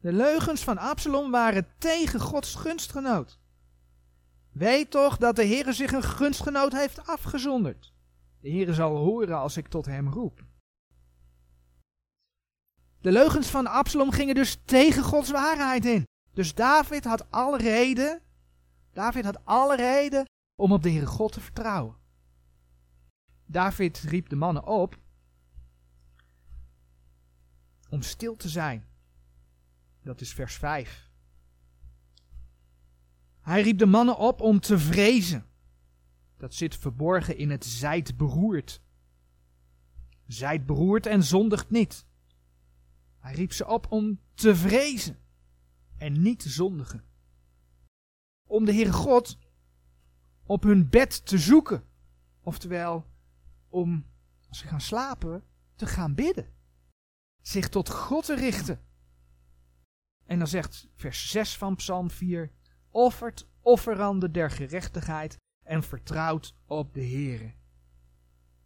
De 0.00 0.12
leugens 0.12 0.64
van 0.64 0.78
Absalom 0.78 1.30
waren 1.30 1.66
tegen 1.78 2.20
Gods 2.20 2.54
gunstgenoot. 2.54 3.38
Weet 4.52 4.90
toch 4.90 5.16
dat 5.16 5.36
de 5.36 5.46
Heere 5.46 5.72
zich 5.72 5.92
een 5.92 6.02
gunstgenoot 6.02 6.72
heeft 6.72 7.06
afgezonderd. 7.06 7.92
De 8.40 8.50
Heere 8.50 8.74
zal 8.74 8.96
horen 8.96 9.38
als 9.38 9.56
ik 9.56 9.68
tot 9.68 9.86
hem 9.86 10.08
roep. 10.08 10.44
De 13.00 13.12
leugens 13.12 13.48
van 13.48 13.66
Absalom 13.66 14.10
gingen 14.10 14.34
dus 14.34 14.60
tegen 14.64 15.02
Gods 15.02 15.30
waarheid 15.30 15.84
in. 15.84 16.06
Dus 16.32 16.54
David 16.54 17.04
had 17.04 17.30
alle 17.30 17.58
reden, 17.58 18.22
David 18.92 19.24
had 19.24 19.44
alle 19.44 19.76
reden 19.76 20.24
om 20.60 20.72
op 20.72 20.82
de 20.82 20.90
Heere 20.90 21.06
God 21.06 21.32
te 21.32 21.40
vertrouwen. 21.40 21.96
David 23.46 23.98
riep 23.98 24.28
de 24.28 24.36
mannen 24.36 24.66
op 24.66 24.98
om 27.88 28.02
stil 28.02 28.36
te 28.36 28.48
zijn. 28.48 28.86
Dat 30.02 30.20
is 30.20 30.32
vers 30.32 30.54
5. 30.54 31.10
Hij 33.40 33.62
riep 33.62 33.78
de 33.78 33.86
mannen 33.86 34.18
op 34.18 34.40
om 34.40 34.60
te 34.60 34.78
vrezen. 34.78 35.46
Dat 36.36 36.54
zit 36.54 36.76
verborgen 36.76 37.36
in 37.36 37.50
het 37.50 37.64
zijt 37.64 38.16
beroerd. 38.16 38.80
Zijt 40.26 40.66
beroerd 40.66 41.06
en 41.06 41.22
zondigt 41.22 41.70
niet. 41.70 42.06
Hij 43.18 43.34
riep 43.34 43.52
ze 43.52 43.66
op 43.66 43.92
om 43.92 44.20
te 44.34 44.56
vrezen 44.56 45.18
en 45.96 46.22
niet 46.22 46.38
te 46.38 46.48
zondigen. 46.48 47.04
Om 48.46 48.64
de 48.64 48.72
Heere 48.72 48.92
God 48.92 49.38
op 50.46 50.62
hun 50.62 50.88
bed 50.88 51.26
te 51.26 51.38
zoeken. 51.38 51.84
Oftewel, 52.40 53.06
om, 53.68 54.06
als 54.48 54.58
ze 54.58 54.66
gaan 54.66 54.80
slapen, 54.80 55.44
te 55.74 55.86
gaan 55.86 56.14
bidden. 56.14 56.57
Zich 57.42 57.68
tot 57.68 57.90
God 57.90 58.24
te 58.24 58.34
richten. 58.34 58.80
En 60.26 60.38
dan 60.38 60.48
zegt 60.48 60.88
vers 60.94 61.30
6 61.30 61.56
van 61.56 61.76
Psalm 61.76 62.10
4: 62.10 62.50
offert 62.90 63.48
offeranden 63.62 64.32
der 64.32 64.50
gerechtigheid 64.50 65.36
en 65.64 65.82
vertrouwt 65.82 66.54
op 66.66 66.94
de 66.94 67.04
Heere. 67.04 67.52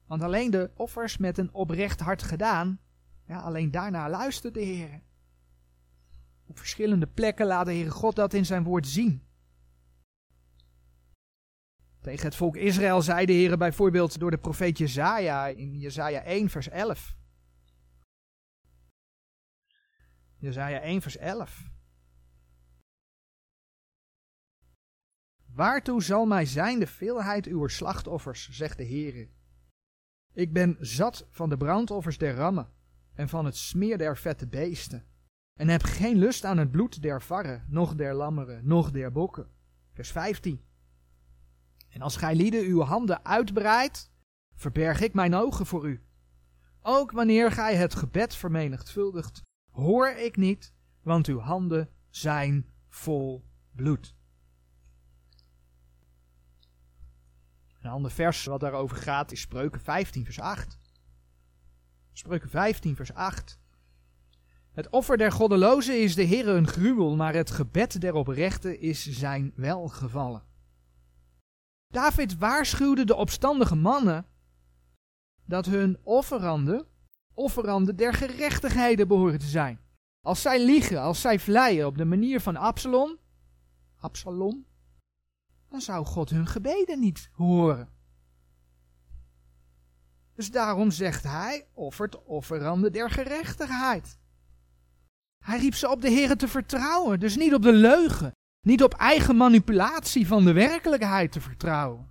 Want 0.06 0.22
alleen 0.22 0.50
de 0.50 0.70
offers 0.74 1.16
met 1.16 1.38
een 1.38 1.54
oprecht 1.54 2.00
hart 2.00 2.22
gedaan, 2.22 2.80
ja, 3.26 3.40
alleen 3.40 3.70
daarna 3.70 4.08
luistert 4.08 4.54
de 4.54 4.64
Heere. 4.64 5.02
Op 6.46 6.58
verschillende 6.58 7.06
plekken 7.06 7.46
laat 7.46 7.66
de 7.66 7.72
Heere 7.72 7.90
God 7.90 8.16
dat 8.16 8.34
in 8.34 8.46
zijn 8.46 8.62
woord 8.62 8.86
zien. 8.86 9.22
Tegen 12.00 12.24
het 12.24 12.34
volk 12.34 12.56
Israël 12.56 13.02
zei 13.02 13.26
de 13.26 13.32
Heere 13.32 13.56
bijvoorbeeld 13.56 14.18
door 14.18 14.30
de 14.30 14.38
profeet 14.38 14.78
Jezaja 14.78 15.46
in 15.46 15.78
Jezaja 15.78 16.22
1 16.22 16.48
vers 16.48 16.68
11. 16.68 17.16
Jezaja 20.42 20.80
1 20.80 21.02
vers 21.02 21.16
11. 21.16 21.70
Waartoe 25.46 26.02
zal 26.02 26.26
mij 26.26 26.46
zijn 26.46 26.78
de 26.78 26.86
veelheid 26.86 27.46
uw 27.46 27.66
slachtoffers, 27.66 28.48
zegt 28.50 28.76
de 28.76 28.86
Heere. 28.86 29.28
Ik 30.32 30.52
ben 30.52 30.76
zat 30.80 31.26
van 31.30 31.48
de 31.48 31.56
brandoffers 31.56 32.18
der 32.18 32.34
rammen 32.34 32.72
en 33.14 33.28
van 33.28 33.44
het 33.44 33.56
smeer 33.56 33.98
der 33.98 34.16
vette 34.16 34.46
beesten, 34.46 35.06
en 35.54 35.68
heb 35.68 35.82
geen 35.82 36.18
lust 36.18 36.44
aan 36.44 36.58
het 36.58 36.70
bloed 36.70 37.02
der 37.02 37.22
varren, 37.22 37.66
noch 37.68 37.94
der 37.94 38.14
lammeren, 38.14 38.66
noch 38.66 38.90
der 38.90 39.12
bokken. 39.12 39.50
Vers 39.92 40.10
15. 40.10 40.64
En 41.88 42.02
als 42.02 42.16
gij 42.16 42.34
lieden 42.34 42.64
uw 42.64 42.80
handen 42.80 43.24
uitbreidt, 43.24 44.12
verberg 44.54 45.00
ik 45.00 45.14
mijn 45.14 45.34
ogen 45.34 45.66
voor 45.66 45.88
u. 45.88 46.02
Ook 46.80 47.10
wanneer 47.10 47.50
gij 47.50 47.76
het 47.76 47.94
gebed 47.94 48.34
vermenigvuldigt, 48.34 49.42
hoor 49.72 50.08
ik 50.08 50.36
niet, 50.36 50.72
want 51.02 51.26
uw 51.26 51.38
handen 51.38 51.90
zijn 52.10 52.66
vol 52.88 53.44
bloed. 53.72 54.14
Een 57.80 57.90
ander 57.90 58.10
vers 58.10 58.44
wat 58.44 58.60
daarover 58.60 58.96
gaat 58.96 59.32
is 59.32 59.40
Spreuken 59.40 59.80
15, 59.80 60.24
vers 60.24 60.40
8. 60.40 60.78
Spreuken 62.12 62.50
15, 62.50 62.96
vers 62.96 63.14
8. 63.14 63.60
Het 64.72 64.88
offer 64.90 65.16
der 65.16 65.32
goddelozen 65.32 66.02
is 66.02 66.14
de 66.14 66.26
Heere 66.26 66.50
een 66.50 66.66
gruwel, 66.66 67.16
maar 67.16 67.34
het 67.34 67.50
gebed 67.50 68.00
der 68.00 68.14
oprechten 68.14 68.80
is 68.80 69.10
zijn 69.10 69.52
welgevallen. 69.54 70.42
David 71.88 72.38
waarschuwde 72.38 73.04
de 73.04 73.14
opstandige 73.14 73.74
mannen 73.74 74.26
dat 75.44 75.66
hun 75.66 75.98
offeranden, 76.02 76.86
offeranden 77.34 77.96
der 77.96 78.14
gerechtigheden 78.14 79.08
behoren 79.08 79.38
te 79.38 79.46
zijn. 79.46 79.80
Als 80.20 80.42
zij 80.42 80.64
liegen, 80.64 81.00
als 81.00 81.20
zij 81.20 81.38
vleien 81.38 81.86
op 81.86 81.96
de 81.96 82.04
manier 82.04 82.40
van 82.40 82.56
Absalom, 82.56 83.18
Absalom, 83.98 84.66
dan 85.68 85.80
zou 85.80 86.04
God 86.04 86.30
hun 86.30 86.46
gebeden 86.46 87.00
niet 87.00 87.30
horen. 87.32 87.88
Dus 90.34 90.50
daarom 90.50 90.90
zegt 90.90 91.22
hij, 91.22 91.66
offert 91.72 92.24
offeranden 92.24 92.92
der 92.92 93.10
gerechtigheid. 93.10 94.18
Hij 95.44 95.58
riep 95.58 95.74
ze 95.74 95.90
op 95.90 96.00
de 96.00 96.10
Heer 96.10 96.36
te 96.36 96.48
vertrouwen, 96.48 97.20
dus 97.20 97.36
niet 97.36 97.54
op 97.54 97.62
de 97.62 97.72
leugen, 97.72 98.32
niet 98.66 98.82
op 98.82 98.94
eigen 98.94 99.36
manipulatie 99.36 100.26
van 100.26 100.44
de 100.44 100.52
werkelijkheid 100.52 101.32
te 101.32 101.40
vertrouwen. 101.40 102.10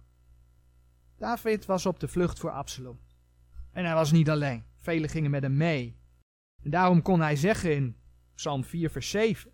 David 1.17 1.65
was 1.65 1.85
op 1.85 1.99
de 1.99 2.07
vlucht 2.07 2.39
voor 2.39 2.51
Absalom. 2.51 2.99
En 3.71 3.85
hij 3.85 3.93
was 3.93 4.11
niet 4.11 4.29
alleen, 4.29 4.65
velen 4.81 5.09
gingen 5.09 5.31
met 5.31 5.43
hem 5.43 5.57
mee. 5.57 5.99
En 6.63 6.71
daarom 6.71 7.01
kon 7.01 7.21
hij 7.21 7.35
zeggen 7.35 7.75
in 7.75 7.97
Psalm 8.35 8.63
4, 8.63 8.89
vers 8.89 9.09
7: 9.09 9.51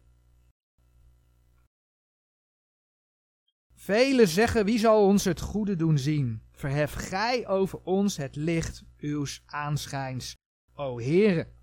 Velen 3.73 4.27
zeggen, 4.27 4.65
wie 4.65 4.79
zal 4.79 5.05
ons 5.05 5.23
het 5.23 5.41
goede 5.41 5.75
doen 5.75 5.97
zien? 5.97 6.41
Verhef 6.51 6.93
gij 6.93 7.47
over 7.47 7.79
ons 7.79 8.17
het 8.17 8.35
licht 8.35 8.83
uws 8.97 9.43
aanschijns, 9.45 10.35
o 10.73 10.99
Heere. 10.99 11.55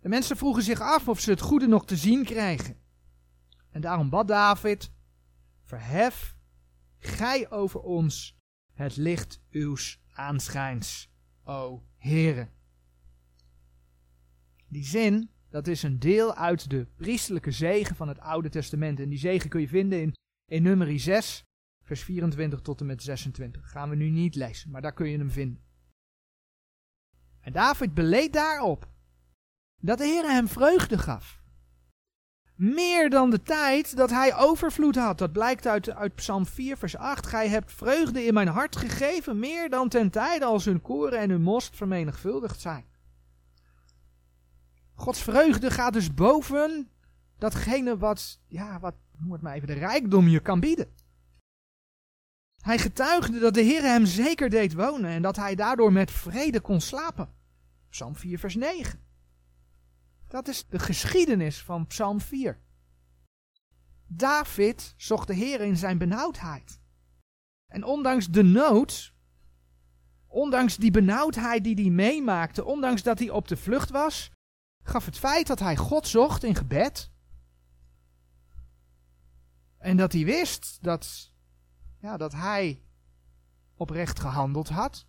De 0.00 0.08
mensen 0.08 0.36
vroegen 0.36 0.62
zich 0.62 0.80
af 0.80 1.08
of 1.08 1.20
ze 1.20 1.30
het 1.30 1.40
goede 1.40 1.66
nog 1.66 1.86
te 1.86 1.96
zien 1.96 2.24
krijgen. 2.24 2.76
En 3.70 3.80
daarom 3.80 4.10
bad 4.10 4.28
David, 4.28 4.92
verhef 5.62 6.36
gij 6.98 7.50
over 7.50 7.80
ons 7.80 8.38
het 8.72 8.96
licht 8.96 9.42
uws 9.50 10.00
aanschijns, 10.12 11.09
o 11.50 11.82
Heere. 11.96 12.48
Die 14.68 14.84
zin, 14.84 15.30
dat 15.48 15.66
is 15.66 15.82
een 15.82 15.98
deel 15.98 16.34
uit 16.34 16.70
de 16.70 16.86
priestelijke 16.96 17.50
zegen 17.50 17.96
van 17.96 18.08
het 18.08 18.18
Oude 18.18 18.48
Testament. 18.48 19.00
En 19.00 19.08
die 19.08 19.18
zegen 19.18 19.50
kun 19.50 19.60
je 19.60 19.68
vinden 19.68 20.00
in 20.00 20.14
in 20.46 20.62
nummer 20.62 21.00
6, 21.00 21.44
vers 21.82 22.02
24 22.02 22.60
tot 22.60 22.80
en 22.80 22.86
met 22.86 23.02
26. 23.02 23.70
Gaan 23.70 23.88
we 23.88 23.96
nu 23.96 24.10
niet 24.10 24.34
lezen, 24.34 24.70
maar 24.70 24.82
daar 24.82 24.92
kun 24.92 25.08
je 25.08 25.18
hem 25.18 25.30
vinden. 25.30 25.62
En 27.40 27.52
David 27.52 27.94
beleed 27.94 28.32
daarop 28.32 28.90
dat 29.76 29.98
de 29.98 30.04
Heer 30.04 30.30
hem 30.30 30.48
vreugde 30.48 30.98
gaf. 30.98 31.39
Meer 32.60 33.10
dan 33.10 33.30
de 33.30 33.42
tijd 33.42 33.96
dat 33.96 34.10
hij 34.10 34.36
overvloed 34.36 34.96
had. 34.96 35.18
Dat 35.18 35.32
blijkt 35.32 35.66
uit, 35.66 35.90
uit 35.94 36.14
Psalm 36.14 36.46
4, 36.46 36.76
vers 36.76 36.96
8. 36.96 37.26
Gij 37.26 37.48
hebt 37.48 37.72
vreugde 37.72 38.24
in 38.24 38.34
mijn 38.34 38.48
hart 38.48 38.76
gegeven, 38.76 39.38
meer 39.38 39.70
dan 39.70 39.88
ten 39.88 40.10
tijde 40.10 40.44
als 40.44 40.64
hun 40.64 40.80
koren 40.80 41.18
en 41.18 41.30
hun 41.30 41.42
most 41.42 41.76
vermenigvuldigd 41.76 42.60
zijn. 42.60 42.84
Gods 44.94 45.22
vreugde 45.22 45.70
gaat 45.70 45.92
dus 45.92 46.14
boven 46.14 46.88
datgene 47.38 47.98
wat, 47.98 48.40
ja, 48.46 48.80
wat, 48.80 48.94
noem 49.18 49.32
het 49.32 49.42
maar 49.42 49.54
even, 49.54 49.68
de 49.68 49.72
rijkdom 49.72 50.28
je 50.28 50.40
kan 50.40 50.60
bieden. 50.60 50.94
Hij 52.60 52.78
getuigde 52.78 53.38
dat 53.38 53.54
de 53.54 53.62
Heer 53.62 53.82
hem 53.82 54.06
zeker 54.06 54.50
deed 54.50 54.74
wonen 54.74 55.10
en 55.10 55.22
dat 55.22 55.36
hij 55.36 55.54
daardoor 55.54 55.92
met 55.92 56.10
vrede 56.10 56.60
kon 56.60 56.80
slapen. 56.80 57.28
Psalm 57.90 58.16
4, 58.16 58.38
vers 58.38 58.54
9. 58.54 59.09
Dat 60.30 60.48
is 60.48 60.66
de 60.68 60.78
geschiedenis 60.78 61.62
van 61.62 61.86
Psalm 61.86 62.20
4. 62.20 62.60
David 64.06 64.94
zocht 64.96 65.26
de 65.26 65.34
Heer 65.34 65.60
in 65.60 65.76
zijn 65.76 65.98
benauwdheid. 65.98 66.80
En 67.66 67.84
ondanks 67.84 68.26
de 68.26 68.42
nood, 68.42 69.14
ondanks 70.26 70.76
die 70.76 70.90
benauwdheid 70.90 71.64
die 71.64 71.74
hij 71.74 71.90
meemaakte, 71.90 72.64
ondanks 72.64 73.02
dat 73.02 73.18
hij 73.18 73.30
op 73.30 73.48
de 73.48 73.56
vlucht 73.56 73.90
was, 73.90 74.30
gaf 74.82 75.04
het 75.04 75.18
feit 75.18 75.46
dat 75.46 75.58
hij 75.58 75.76
God 75.76 76.06
zocht 76.06 76.44
in 76.44 76.54
gebed. 76.54 77.10
En 79.78 79.96
dat 79.96 80.12
hij 80.12 80.24
wist 80.24 80.78
dat, 80.80 81.32
ja, 81.98 82.16
dat 82.16 82.32
hij 82.32 82.82
oprecht 83.74 84.20
gehandeld 84.20 84.68
had. 84.68 85.06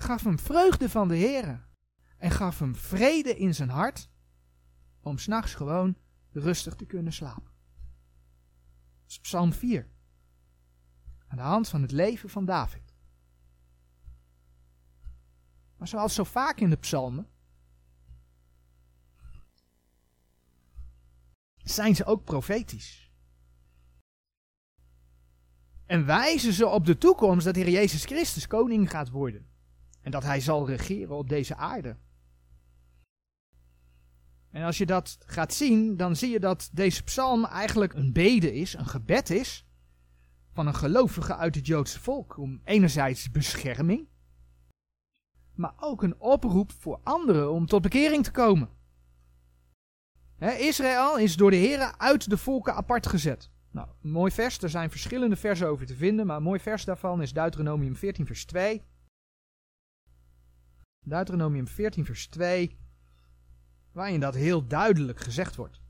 Gaf 0.00 0.24
hem 0.24 0.38
vreugde 0.38 0.88
van 0.88 1.08
de 1.08 1.16
Heer. 1.16 1.66
En 2.16 2.30
gaf 2.30 2.58
hem 2.58 2.74
vrede 2.74 3.36
in 3.36 3.54
zijn 3.54 3.68
hart. 3.68 4.10
Om 5.00 5.18
s'nachts 5.18 5.54
gewoon 5.54 5.96
rustig 6.30 6.74
te 6.74 6.86
kunnen 6.86 7.12
slapen. 7.12 7.52
Psalm 9.06 9.52
4. 9.52 9.90
Aan 11.26 11.36
de 11.36 11.42
hand 11.42 11.68
van 11.68 11.82
het 11.82 11.90
leven 11.90 12.28
van 12.28 12.44
David. 12.44 12.94
Maar 15.76 15.88
zoals 15.88 16.14
zo 16.14 16.24
vaak 16.24 16.60
in 16.60 16.70
de 16.70 16.76
psalmen, 16.76 17.28
zijn 21.56 21.94
ze 21.94 22.04
ook 22.04 22.24
profetisch. 22.24 23.12
En 25.86 26.06
wijzen 26.06 26.52
ze 26.52 26.66
op 26.66 26.86
de 26.86 26.98
toekomst 26.98 27.44
dat 27.44 27.56
Heer 27.56 27.70
Jezus 27.70 28.04
Christus 28.04 28.46
koning 28.46 28.90
gaat 28.90 29.10
worden. 29.10 29.47
En 30.08 30.14
dat 30.14 30.24
hij 30.24 30.40
zal 30.40 30.66
regeren 30.66 31.16
op 31.16 31.28
deze 31.28 31.56
aarde. 31.56 31.96
En 34.50 34.62
als 34.62 34.78
je 34.78 34.86
dat 34.86 35.18
gaat 35.26 35.54
zien, 35.54 35.96
dan 35.96 36.16
zie 36.16 36.30
je 36.30 36.40
dat 36.40 36.70
deze 36.72 37.02
psalm 37.02 37.44
eigenlijk 37.44 37.92
een 37.92 38.12
bede 38.12 38.54
is, 38.54 38.74
een 38.74 38.86
gebed 38.86 39.30
is, 39.30 39.66
van 40.52 40.66
een 40.66 40.74
gelovige 40.74 41.36
uit 41.36 41.54
het 41.54 41.66
Joodse 41.66 42.00
volk. 42.00 42.38
Om 42.38 42.60
enerzijds 42.64 43.30
bescherming, 43.30 44.08
maar 45.54 45.74
ook 45.76 46.02
een 46.02 46.20
oproep 46.20 46.72
voor 46.72 47.00
anderen 47.02 47.52
om 47.52 47.66
tot 47.66 47.82
bekering 47.82 48.24
te 48.24 48.30
komen. 48.30 48.68
Israël 50.38 51.18
is 51.18 51.36
door 51.36 51.50
de 51.50 51.56
Heer 51.56 51.94
uit 51.98 52.30
de 52.30 52.38
volken 52.38 52.74
apart 52.74 53.06
gezet. 53.06 53.50
Nou, 53.70 53.88
mooi 54.00 54.32
vers, 54.32 54.58
er 54.58 54.70
zijn 54.70 54.90
verschillende 54.90 55.36
versen 55.36 55.68
over 55.68 55.86
te 55.86 55.96
vinden, 55.96 56.26
maar 56.26 56.36
een 56.36 56.42
mooi 56.42 56.60
vers 56.60 56.84
daarvan 56.84 57.22
is 57.22 57.32
Deuteronomium 57.32 57.96
14 57.96 58.26
vers 58.26 58.44
2. 58.44 58.82
Deuteronomium 61.00 61.68
14 61.68 62.04
vers 62.04 62.26
2, 62.26 62.78
waarin 63.92 64.20
dat 64.20 64.34
heel 64.34 64.66
duidelijk 64.66 65.20
gezegd 65.20 65.56
wordt. 65.56 65.80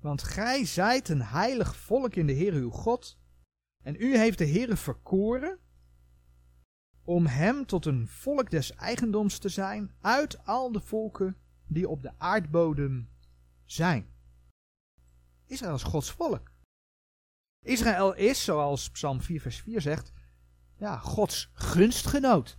Want 0.00 0.22
gij 0.22 0.64
zijt 0.64 1.08
een 1.08 1.22
heilig 1.22 1.76
volk 1.76 2.14
in 2.14 2.26
de 2.26 2.32
Heer 2.32 2.52
uw 2.52 2.70
God, 2.70 3.18
en 3.82 3.94
u 3.98 4.16
heeft 4.16 4.38
de 4.38 4.48
Heere 4.48 4.76
verkoren 4.76 5.58
om 7.02 7.26
hem 7.26 7.66
tot 7.66 7.86
een 7.86 8.08
volk 8.08 8.50
des 8.50 8.72
eigendoms 8.72 9.38
te 9.38 9.48
zijn 9.48 9.92
uit 10.00 10.44
al 10.44 10.72
de 10.72 10.80
volken 10.80 11.36
die 11.66 11.88
op 11.88 12.02
de 12.02 12.18
aardbodem 12.18 13.10
zijn. 13.64 14.12
Israël 15.46 15.74
is 15.74 15.82
Gods 15.82 16.10
volk. 16.10 16.50
Israël 17.62 18.14
is, 18.14 18.44
zoals 18.44 18.90
Psalm 18.90 19.20
4 19.20 19.40
vers 19.40 19.60
4 19.60 19.80
zegt, 19.80 20.12
ja, 20.76 20.98
Gods 20.98 21.50
gunstgenoot. 21.52 22.58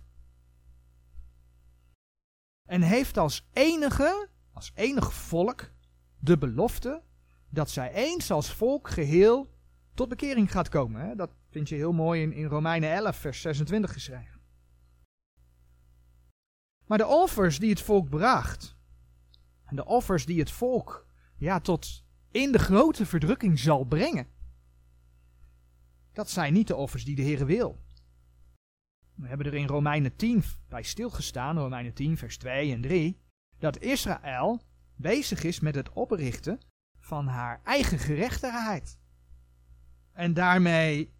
En 2.68 2.82
heeft 2.82 3.16
als 3.16 3.48
enige, 3.52 4.28
als 4.52 4.72
enig 4.74 5.14
volk, 5.14 5.70
de 6.18 6.38
belofte 6.38 7.02
dat 7.48 7.70
zij 7.70 7.92
eens 7.92 8.30
als 8.30 8.52
volk 8.52 8.88
geheel 8.88 9.54
tot 9.94 10.08
bekering 10.08 10.50
gaat 10.50 10.68
komen. 10.68 11.00
Hè? 11.00 11.14
Dat 11.14 11.30
vind 11.50 11.68
je 11.68 11.74
heel 11.74 11.92
mooi 11.92 12.22
in, 12.22 12.32
in 12.32 12.44
Romeinen 12.44 12.90
11, 12.90 13.16
vers 13.16 13.40
26 13.40 13.92
geschreven. 13.92 14.40
Maar 16.86 16.98
de 16.98 17.06
offers 17.06 17.58
die 17.58 17.70
het 17.70 17.80
volk 17.80 18.08
bracht, 18.08 18.76
en 19.64 19.76
de 19.76 19.84
offers 19.84 20.26
die 20.26 20.38
het 20.38 20.50
volk 20.50 21.06
ja, 21.36 21.60
tot 21.60 22.04
in 22.30 22.52
de 22.52 22.58
grote 22.58 23.06
verdrukking 23.06 23.58
zal 23.58 23.84
brengen, 23.84 24.26
dat 26.12 26.30
zijn 26.30 26.52
niet 26.52 26.66
de 26.66 26.76
offers 26.76 27.04
die 27.04 27.16
de 27.16 27.22
Heer 27.22 27.46
wil. 27.46 27.78
We 29.14 29.28
hebben 29.28 29.46
er 29.46 29.54
in 29.54 29.66
Romeinen 29.66 30.16
10 30.16 30.42
bij 30.68 30.82
stilgestaan, 30.82 31.58
Romeinen 31.58 31.94
10, 31.94 32.16
vers 32.16 32.38
2 32.38 32.72
en 32.72 32.80
3, 32.80 33.20
dat 33.58 33.78
Israël 33.78 34.62
bezig 34.96 35.44
is 35.44 35.60
met 35.60 35.74
het 35.74 35.92
oprichten 35.92 36.60
van 36.98 37.26
haar 37.26 37.60
eigen 37.64 37.98
gerechtigheid. 37.98 38.98
En 40.12 40.34
daarmee 40.34 41.12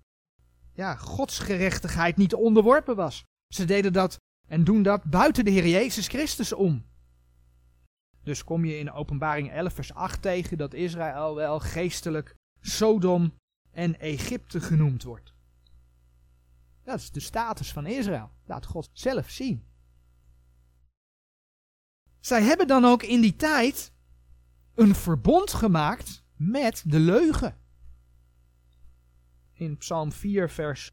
ja, 0.72 0.96
Gods 0.96 1.38
gerechtigheid 1.38 2.16
niet 2.16 2.34
onderworpen 2.34 2.96
was. 2.96 3.24
Ze 3.54 3.64
deden 3.64 3.92
dat 3.92 4.16
en 4.48 4.64
doen 4.64 4.82
dat 4.82 5.04
buiten 5.04 5.44
de 5.44 5.50
Heer 5.50 5.66
Jezus 5.66 6.08
Christus 6.08 6.52
om. 6.52 6.84
Dus 8.22 8.44
kom 8.44 8.64
je 8.64 8.78
in 8.78 8.92
Openbaring 8.92 9.50
11 9.50 9.72
vers 9.72 9.94
8 9.94 10.22
tegen 10.22 10.58
dat 10.58 10.74
Israël 10.74 11.34
wel 11.34 11.60
geestelijk 11.60 12.34
Sodom 12.60 13.34
en 13.72 14.00
Egypte 14.00 14.60
genoemd 14.60 15.02
wordt. 15.02 15.32
Dat 16.82 16.98
is 16.98 17.10
de 17.10 17.20
status 17.20 17.72
van 17.72 17.86
Israël. 17.86 18.30
Laat 18.44 18.66
God 18.66 18.90
zelf 18.92 19.30
zien. 19.30 19.64
Zij 22.20 22.42
hebben 22.42 22.66
dan 22.66 22.84
ook 22.84 23.02
in 23.02 23.20
die 23.20 23.36
tijd 23.36 23.92
een 24.74 24.94
verbond 24.94 25.52
gemaakt 25.52 26.24
met 26.36 26.82
de 26.86 26.98
leugen. 26.98 27.58
In 29.52 29.76
Psalm 29.76 30.12
4, 30.12 30.50
vers, 30.50 30.92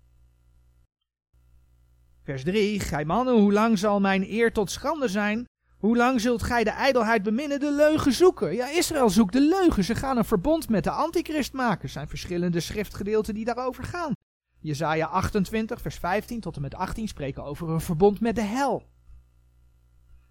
vers 2.23 2.43
3. 2.43 2.79
Gij 2.79 3.05
mannen, 3.05 3.39
hoe 3.39 3.53
lang 3.53 3.79
zal 3.79 3.99
mijn 3.99 4.23
eer 4.23 4.53
tot 4.53 4.71
schande 4.71 5.07
zijn? 5.07 5.45
Hoe 5.77 5.97
lang 5.97 6.21
zult 6.21 6.43
gij 6.43 6.63
de 6.63 6.69
ijdelheid 6.69 7.23
beminnen, 7.23 7.59
de 7.59 7.71
leugen 7.71 8.13
zoeken? 8.13 8.53
Ja, 8.53 8.69
Israël 8.69 9.09
zoekt 9.09 9.33
de 9.33 9.41
leugen. 9.41 9.83
Ze 9.83 9.95
gaan 9.95 10.17
een 10.17 10.25
verbond 10.25 10.69
met 10.69 10.83
de 10.83 10.91
antichrist 10.91 11.53
maken. 11.53 11.83
Er 11.83 11.89
zijn 11.89 12.07
verschillende 12.07 12.59
schriftgedeelten 12.59 13.33
die 13.33 13.45
daarover 13.45 13.83
gaan. 13.83 14.11
Jezaja 14.59 15.05
28, 15.05 15.81
vers 15.81 15.95
15 15.95 16.39
tot 16.39 16.55
en 16.55 16.61
met 16.61 16.75
18 16.75 17.07
spreken 17.07 17.43
over 17.43 17.69
een 17.69 17.81
verbond 17.81 18.19
met 18.19 18.35
de 18.35 18.41
hel. 18.41 18.85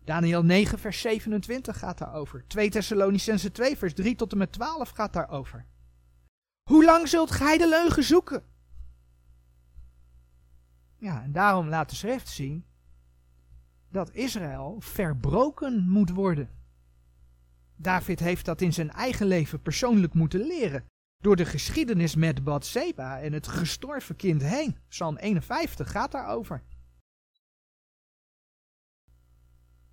Daniel 0.04 0.42
9, 0.44 0.78
vers 0.78 1.00
27 1.00 1.78
gaat 1.78 1.98
daarover. 1.98 2.44
2 2.46 2.70
Thessalonicense 2.70 3.52
2, 3.52 3.76
vers 3.76 3.94
3 3.94 4.14
tot 4.14 4.32
en 4.32 4.38
met 4.38 4.52
12 4.52 4.90
gaat 4.90 5.12
daarover. 5.12 5.66
Hoe 6.70 6.84
lang 6.84 7.08
zult 7.08 7.30
gij 7.30 7.58
de 7.58 7.68
leugen 7.68 8.04
zoeken? 8.04 8.42
Ja, 10.98 11.22
en 11.22 11.32
daarom 11.32 11.68
laat 11.68 11.90
de 11.90 11.96
schrift 11.96 12.28
zien 12.28 12.64
dat 13.88 14.10
Israël 14.12 14.76
verbroken 14.78 15.88
moet 15.88 16.10
worden. 16.10 16.50
David 17.76 18.20
heeft 18.20 18.44
dat 18.44 18.60
in 18.60 18.72
zijn 18.72 18.90
eigen 18.90 19.26
leven 19.26 19.62
persoonlijk 19.62 20.14
moeten 20.14 20.46
leren. 20.46 20.84
Door 21.18 21.36
de 21.36 21.44
geschiedenis 21.44 22.14
met 22.14 22.44
Bathseba 22.44 23.20
en 23.20 23.32
het 23.32 23.46
gestorven 23.46 24.16
kind 24.16 24.42
heen. 24.42 24.76
Psalm 24.88 25.16
51 25.16 25.90
gaat 25.90 26.12
daarover. 26.12 26.62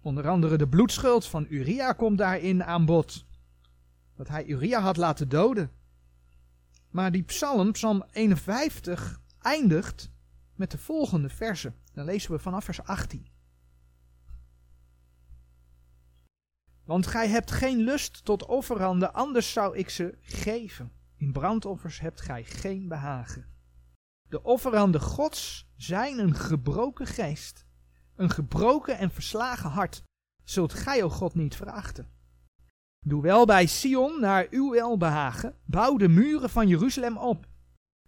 Onder 0.01 0.27
andere 0.27 0.57
de 0.57 0.67
bloedschuld 0.67 1.25
van 1.25 1.45
Uria 1.49 1.93
komt 1.93 2.17
daarin 2.17 2.63
aan 2.63 2.85
bod. 2.85 3.25
Dat 4.15 4.27
hij 4.27 4.45
Uria 4.45 4.79
had 4.79 4.97
laten 4.97 5.29
doden. 5.29 5.71
Maar 6.89 7.11
die 7.11 7.23
psalm, 7.23 7.71
psalm 7.71 8.03
51, 8.11 9.21
eindigt 9.41 10.11
met 10.55 10.71
de 10.71 10.77
volgende 10.77 11.29
verse. 11.29 11.73
Dan 11.93 12.05
lezen 12.05 12.31
we 12.31 12.39
vanaf 12.39 12.63
vers 12.63 12.83
18. 12.83 13.32
Want 16.85 17.07
gij 17.07 17.27
hebt 17.27 17.51
geen 17.51 17.77
lust 17.77 18.25
tot 18.25 18.45
offeranden, 18.45 19.13
anders 19.13 19.51
zou 19.53 19.77
ik 19.77 19.89
ze 19.89 20.17
geven. 20.21 20.91
In 21.17 21.31
brandoffers 21.31 21.99
hebt 21.99 22.21
gij 22.21 22.43
geen 22.43 22.87
behagen. 22.87 23.45
De 24.29 24.43
offeranden 24.43 25.01
Gods 25.01 25.69
zijn 25.75 26.19
een 26.19 26.35
gebroken 26.35 27.07
geest, 27.07 27.65
een 28.15 28.29
gebroken 28.29 28.97
en 28.97 29.11
verslagen 29.11 29.69
hart, 29.69 30.03
zult 30.43 30.73
gij, 30.73 31.03
o 31.03 31.09
God, 31.09 31.35
niet 31.35 31.55
verachten. 31.55 32.11
Doe 33.05 33.21
wel 33.21 33.45
bij 33.45 33.65
Sion 33.65 34.19
naar 34.19 34.47
uw 34.49 34.71
welbehagen, 34.71 35.55
bouw 35.65 35.97
de 35.97 36.07
muren 36.07 36.49
van 36.49 36.67
Jeruzalem 36.67 37.17
op. 37.17 37.47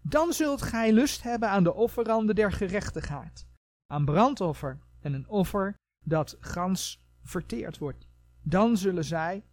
Dan 0.02 0.34
zult 0.34 0.62
gij 0.62 0.94
lust 0.94 1.24
hebben 1.24 1.50
aan 1.50 1.64
de 1.64 1.74
offeranden 1.74 2.36
der 2.36 2.52
gerechtigheid, 2.52 3.48
aan 3.88 4.06
brandoffer 4.06 4.80
en 5.00 5.14
een 5.14 5.28
offer 5.28 5.76
dat 6.06 6.38
gans 6.40 7.04
verteerd 7.24 7.78
wordt. 7.78 8.05
Dan 8.48 8.78
zullen 8.78 9.06
zij 9.06 9.44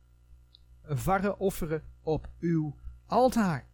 varren 0.83 1.39
offeren 1.39 1.83
op 2.01 2.31
uw 2.39 2.75
altaar. 3.07 3.69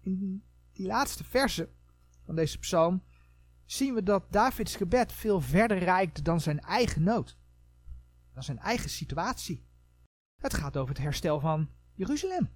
In 0.00 0.42
die 0.72 0.86
laatste 0.86 1.24
verse 1.24 1.68
van 2.24 2.34
deze 2.34 2.58
psalm 2.58 3.02
zien 3.64 3.94
we 3.94 4.02
dat 4.02 4.32
Davids 4.32 4.76
gebed 4.76 5.12
veel 5.12 5.40
verder 5.40 5.78
reikt 5.78 6.24
dan 6.24 6.40
zijn 6.40 6.60
eigen 6.60 7.02
nood. 7.02 7.36
Dan 8.34 8.42
zijn 8.42 8.58
eigen 8.58 8.90
situatie. 8.90 9.66
Het 10.36 10.54
gaat 10.54 10.76
over 10.76 10.94
het 10.94 11.02
herstel 11.02 11.40
van 11.40 11.70
Jeruzalem. 11.94 12.50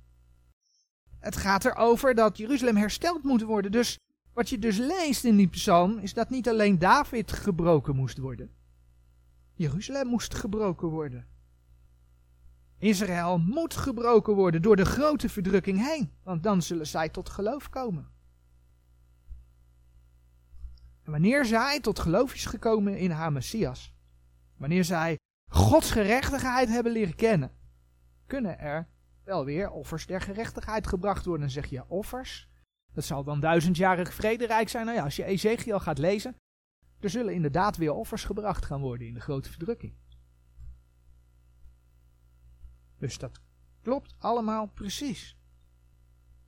Het 1.19 1.37
gaat 1.37 1.65
erover 1.65 2.15
dat 2.15 2.37
Jeruzalem 2.37 2.77
hersteld 2.77 3.23
moet 3.23 3.43
worden. 3.43 3.73
Dus 3.73 3.99
wat 4.33 4.49
je 4.49 4.59
dus 4.59 4.77
leest 4.77 5.25
in 5.25 5.37
die 5.37 5.49
psalm 5.49 5.99
is 5.99 6.15
dat 6.15 6.31
niet 6.31 6.49
alleen 6.49 6.79
David 6.79 7.33
gebroken 7.33 7.97
moest 7.97 8.19
worden. 8.19 8.55
Jeruzalem 9.55 10.07
moest 10.07 10.35
gebroken 10.35 10.89
worden. 10.89 11.27
Israël 12.79 13.39
moet 13.39 13.75
gebroken 13.75 14.35
worden 14.35 14.63
door 14.63 14.77
de 14.77 14.85
grote 14.85 15.29
verdrukking 15.29 15.87
heen, 15.87 16.13
want 16.23 16.43
dan 16.43 16.63
zullen 16.63 16.87
zij 16.87 17.09
tot 17.09 17.29
geloof 17.29 17.69
komen. 17.69 18.09
En 21.03 21.11
wanneer 21.11 21.45
zij 21.45 21.81
tot 21.81 21.99
geloof 21.99 22.35
is 22.35 22.47
gekomen 22.47 22.99
in 22.99 23.11
haar 23.11 23.33
Messias, 23.33 23.95
wanneer 24.57 24.85
zij 24.85 25.19
Gods 25.51 25.91
gerechtigheid 25.91 26.69
hebben 26.69 26.93
leren 26.93 27.15
kennen, 27.15 27.53
kunnen 28.27 28.59
er 28.59 28.89
wel 29.25 29.45
weer 29.45 29.71
offers 29.71 30.07
der 30.07 30.21
gerechtigheid 30.21 30.87
gebracht 30.87 31.25
worden. 31.25 31.43
Dan 31.43 31.51
zeg 31.51 31.67
je 31.67 31.89
offers. 31.89 32.49
Dat 32.93 33.05
zal 33.05 33.25
dan 33.25 33.41
duizendjarig 33.41 34.15
vrederijk 34.15 34.69
zijn. 34.69 34.85
Nou 34.85 34.97
ja, 34.97 35.05
als 35.05 35.17
je 35.17 35.25
Ezekiel 35.25 35.81
gaat 35.81 35.99
lezen, 35.99 36.37
er 37.01 37.11
zullen 37.11 37.35
inderdaad 37.35 37.77
weer 37.77 37.93
offers 37.93 38.25
gebracht 38.25 38.65
gaan 38.65 38.81
worden 38.81 39.07
in 39.07 39.15
de 39.15 39.21
grote 39.21 39.51
verdrukking. 39.51 39.95
Dus 42.99 43.19
dat 43.19 43.41
klopt 43.83 44.15
allemaal 44.19 44.67
precies. 44.67 45.39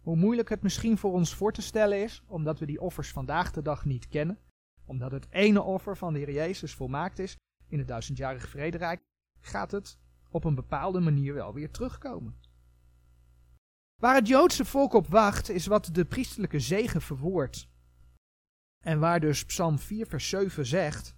Hoe 0.00 0.16
moeilijk 0.16 0.48
het 0.48 0.62
misschien 0.62 0.98
voor 0.98 1.12
ons 1.12 1.35
voor 1.35 1.52
te 1.52 1.62
stellen 1.62 2.02
is, 2.02 2.22
omdat 2.26 2.59
we 2.59 2.66
die 2.66 2.80
offers 2.80 3.11
vandaag 3.11 3.52
de 3.52 3.62
dag 3.62 3.85
niet 3.85 4.09
kennen, 4.09 4.38
omdat 4.85 5.11
het 5.11 5.26
ene 5.30 5.62
offer 5.62 5.96
van 5.96 6.12
de 6.12 6.18
Heer 6.18 6.32
Jezus 6.32 6.74
volmaakt 6.74 7.18
is 7.18 7.37
in 7.68 7.78
het 7.78 7.88
duizendjarige 7.88 8.46
vrederijk, 8.46 9.00
gaat 9.40 9.70
het 9.70 9.98
op 10.30 10.44
een 10.44 10.54
bepaalde 10.54 11.00
manier 11.00 11.35
wel 11.35 11.52
weer 11.52 11.70
terugkomen. 11.70 12.40
Waar 14.00 14.14
het 14.14 14.28
Joodse 14.28 14.64
volk 14.64 14.92
op 14.92 15.06
wacht, 15.06 15.48
is 15.48 15.66
wat 15.66 15.88
de 15.92 16.04
priesterlijke 16.04 16.61
zegen 16.61 17.02
verwoordt. 17.02 17.68
En 18.87 18.99
waar 18.99 19.20
dus 19.20 19.44
Psalm 19.44 19.79
4, 19.79 20.07
vers 20.07 20.29
7 20.29 20.66
zegt: 20.66 21.16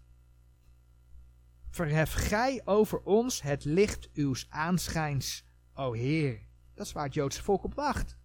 Verhef 1.71 2.13
gij 2.13 2.63
over 2.65 3.01
ons 3.01 3.43
het 3.43 3.65
licht 3.65 4.09
uws 4.13 4.47
aanschijns, 4.51 5.45
o 5.75 5.93
Heer. 5.93 6.47
Dat 6.75 6.87
is 6.87 6.93
waar 6.93 7.05
het 7.05 7.15
Joodse 7.15 7.43
volk 7.43 7.65
op 7.65 7.75
wacht. 7.75 8.19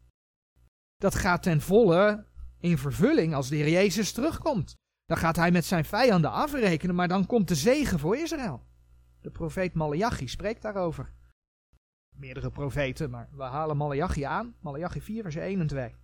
Dat 0.98 1.16
gaat 1.16 1.44
ten 1.44 1.62
volle 1.62 2.28
in 2.60 2.78
vervulling 2.78 3.34
als 3.34 3.50
de 3.50 3.56
Heer 3.56 3.70
Jezus 3.70 4.12
terugkomt. 4.12 4.76
Dan 5.06 5.18
gaat 5.18 5.36
hij 5.36 5.52
met 5.52 5.66
zijn 5.66 5.86
vijanden 5.86 6.32
afrekenen, 6.32 6.96
maar 6.96 7.08
dan 7.08 7.26
komt 7.26 7.48
de 7.48 7.56
zegen 7.56 8.00
voor 8.00 8.18
Israël. 8.18 8.66
De 9.22 9.32
profeet 9.32 9.74
Malachi 9.74 10.28
spreekt 10.28 10.62
daarover. 10.62 11.14
Meerdere 12.16 12.50
profeten, 12.50 13.10
maar 13.10 13.30
we 13.32 13.44
halen 13.44 13.78
Malachi 13.78 14.24
aan. 14.24 14.56
Malachi 14.60 15.02
4, 15.02 15.22
vers 15.22 15.36
1 15.36 15.60
en 15.60 15.68
2. 15.68 15.96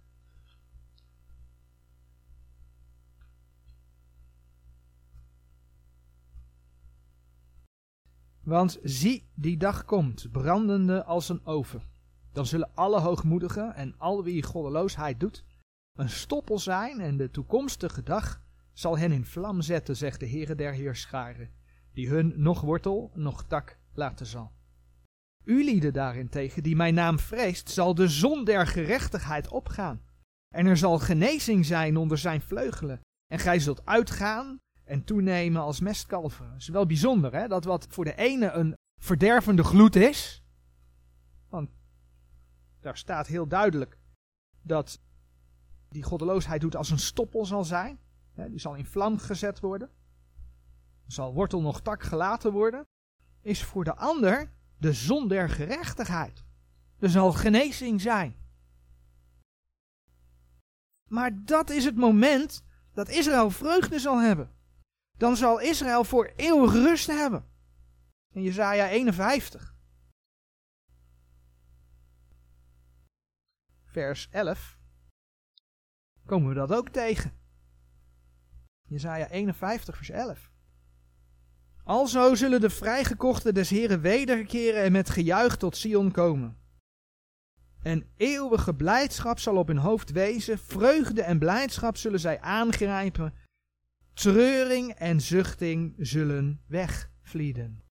Want 8.50 8.80
zie, 8.84 9.30
die 9.36 9.58
dag 9.58 9.86
komt, 9.86 10.32
brandende 10.32 11.04
als 11.04 11.30
een 11.30 11.46
oven. 11.46 11.82
Dan 12.32 12.46
zullen 12.46 12.72
alle 12.74 13.00
hoogmoedigen 13.00 13.76
en 13.76 13.96
al 13.98 14.24
wie 14.24 14.44
goddeloosheid 14.44 15.20
doet, 15.20 15.46
een 15.94 16.10
stoppel 16.10 16.60
zijn 16.60 17.00
en 17.00 17.18
de 17.18 17.32
toekomstige 17.32 18.04
dag 18.04 18.42
zal 18.74 18.98
hen 18.98 19.12
in 19.12 19.26
vlam 19.26 19.62
zetten, 19.62 19.98
zegt 19.98 20.20
de 20.20 20.30
Heere 20.30 20.56
der 20.56 20.74
Heerscharen, 20.74 21.50
die 21.94 22.10
hun 22.10 22.34
nog 22.36 22.62
wortel, 22.62 23.12
nog 23.14 23.44
tak 23.44 23.80
laten 23.94 24.26
zal. 24.26 24.52
U 25.44 25.64
lieden 25.64 25.94
daarentegen, 25.94 26.64
die 26.64 26.76
mijn 26.76 26.94
naam 26.94 27.20
vreest, 27.20 27.70
zal 27.70 27.96
de 27.96 28.08
zon 28.08 28.44
der 28.44 28.68
gerechtigheid 28.68 29.48
opgaan. 29.48 30.02
En 30.56 30.66
er 30.66 30.78
zal 30.78 31.00
genezing 31.00 31.66
zijn 31.66 31.98
onder 31.98 32.18
zijn 32.18 32.42
vleugelen. 32.42 33.00
En 33.28 33.40
gij 33.40 33.60
zult 33.60 33.86
uitgaan 33.86 34.60
en 34.90 35.04
toenemen 35.04 35.62
als 35.62 35.80
mestkalven. 35.80 36.52
Het 36.52 36.62
is 36.62 36.68
wel 36.68 36.86
bijzonder, 36.86 37.34
hè, 37.34 37.48
dat 37.48 37.64
wat 37.64 37.88
voor 37.90 38.06
de 38.06 38.16
ene 38.16 38.52
een 38.52 38.74
verdervende 39.02 39.64
gloed 39.64 39.96
is. 39.96 40.44
Want 41.50 41.70
daar 42.80 42.98
staat 42.98 43.28
heel 43.28 43.48
duidelijk 43.48 43.98
dat 44.62 45.02
die 45.90 46.04
goddeloosheid 46.04 46.62
doet 46.62 46.76
als 46.76 46.90
een 46.90 47.00
stoppel 47.00 47.46
zal 47.46 47.64
zijn. 47.64 48.00
Hè, 48.34 48.50
die 48.50 48.60
zal 48.60 48.76
in 48.76 48.86
vlam 48.86 49.18
gezet 49.18 49.60
worden. 49.60 49.90
Zal 51.08 51.34
wortel 51.34 51.62
nog 51.62 51.82
tak 51.82 52.04
gelaten 52.04 52.52
worden. 52.52 52.86
Is 53.42 53.64
voor 53.64 53.84
de 53.84 53.96
ander 53.96 54.52
de 54.78 54.94
zon 54.94 55.28
der 55.28 55.50
gerechtigheid. 55.50 56.44
Er 57.00 57.10
zal 57.10 57.32
genezing 57.32 58.02
zijn. 58.02 58.36
Maar 61.08 61.46
dat 61.46 61.70
is 61.70 61.86
het 61.86 61.96
moment 61.96 62.64
dat 62.94 63.10
Israël 63.10 63.50
vreugde 63.50 64.00
zal 64.00 64.20
hebben. 64.20 64.58
Dan 65.20 65.38
zal 65.38 65.60
Israël 65.60 66.04
voor 66.04 66.32
eeuwig 66.36 66.74
rust 66.74 67.08
hebben. 67.08 67.46
In 68.32 68.42
Jezaja 68.42 68.88
51. 68.90 69.76
Vers 73.84 74.28
11. 74.32 74.78
Komen 76.26 76.50
we 76.50 76.56
dat 76.56 76.72
ook 76.72 76.90
tegen. 76.90 77.34
Jezaja 78.82 79.30
51 79.30 79.96
vers 79.96 80.10
11. 80.10 80.52
Alzo 81.84 82.36
zullen 82.36 82.62
de 82.62 82.70
vrijgekochten 82.70 83.54
des 83.54 83.70
Heren 83.70 84.02
wederkeren 84.02 84.84
en 84.84 84.92
met 84.92 85.10
gejuich 85.10 85.58
tot 85.58 85.78
Sion 85.78 86.12
komen. 86.12 86.58
En 87.82 88.10
eeuwige 88.16 88.76
blijdschap 88.76 89.40
zal 89.40 89.56
op 89.56 89.68
hun 89.68 89.78
hoofd 89.78 90.12
wezen, 90.12 90.60
vreugde 90.60 91.22
en 91.22 91.40
blijdschap 91.40 91.98
zullen 91.98 92.20
zij 92.20 92.42
aangrijpen, 92.42 93.34
treuring 94.20 94.92
en 94.92 95.22
zuchting 95.22 95.96
zullen 95.98 96.62
wegvlieden. 96.68 97.84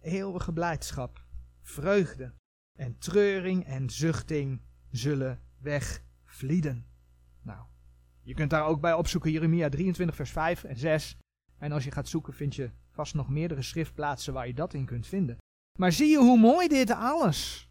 Eeuwige 0.00 0.52
blijdschap, 0.52 1.26
vreugde 1.62 2.34
en 2.78 2.98
treuring 2.98 3.64
en 3.64 3.90
zuchting 3.90 4.60
zullen 4.90 5.40
wegvlieden. 5.58 6.86
Nou, 7.42 7.64
je 8.22 8.34
kunt 8.34 8.50
daar 8.50 8.66
ook 8.66 8.80
bij 8.80 8.92
opzoeken 8.92 9.30
Jeremia 9.30 9.68
23 9.68 10.16
vers 10.16 10.30
5 10.30 10.64
en 10.64 10.76
6 10.76 11.16
en 11.58 11.72
als 11.72 11.84
je 11.84 11.90
gaat 11.90 12.08
zoeken, 12.08 12.32
vind 12.32 12.54
je 12.54 12.70
vast 12.90 13.14
nog 13.14 13.28
meerdere 13.28 13.62
schriftplaatsen 13.62 14.32
waar 14.32 14.46
je 14.46 14.54
dat 14.54 14.74
in 14.74 14.86
kunt 14.86 15.06
vinden. 15.06 15.36
Maar 15.78 15.92
zie 15.92 16.08
je 16.08 16.18
hoe 16.18 16.38
mooi 16.38 16.68
dit 16.68 16.90
alles 16.90 17.68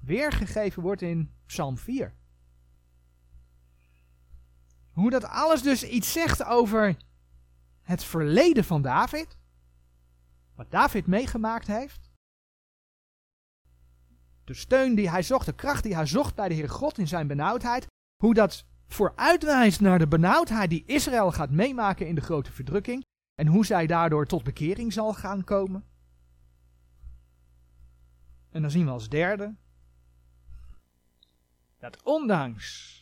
weergegeven 0.00 0.82
wordt 0.82 1.02
in 1.02 1.32
Psalm 1.46 1.78
4. 1.78 2.14
Hoe 4.92 5.10
dat 5.10 5.24
alles 5.24 5.62
dus 5.62 5.84
iets 5.84 6.12
zegt 6.12 6.44
over 6.44 6.96
het 7.82 8.04
verleden 8.04 8.64
van 8.64 8.82
David. 8.82 9.36
Wat 10.54 10.70
David 10.70 11.06
meegemaakt 11.06 11.66
heeft. 11.66 12.10
De 14.44 14.54
steun 14.54 14.94
die 14.94 15.10
hij 15.10 15.22
zocht, 15.22 15.46
de 15.46 15.54
kracht 15.54 15.82
die 15.82 15.94
hij 15.94 16.06
zocht 16.06 16.34
bij 16.34 16.48
de 16.48 16.54
Heer 16.54 16.70
God 16.70 16.98
in 16.98 17.08
zijn 17.08 17.26
benauwdheid. 17.26 17.86
Hoe 18.22 18.34
dat 18.34 18.64
vooruitwijst 18.86 19.80
naar 19.80 19.98
de 19.98 20.08
benauwdheid 20.08 20.70
die 20.70 20.84
Israël 20.86 21.32
gaat 21.32 21.50
meemaken 21.50 22.06
in 22.06 22.14
de 22.14 22.20
grote 22.20 22.52
verdrukking. 22.52 23.04
En 23.34 23.46
hoe 23.46 23.66
zij 23.66 23.86
daardoor 23.86 24.26
tot 24.26 24.44
bekering 24.44 24.92
zal 24.92 25.14
gaan 25.14 25.44
komen. 25.44 25.84
En 28.50 28.62
dan 28.62 28.70
zien 28.70 28.84
we 28.84 28.90
als 28.90 29.08
derde 29.08 29.54
dat 31.78 32.02
ondanks 32.02 33.00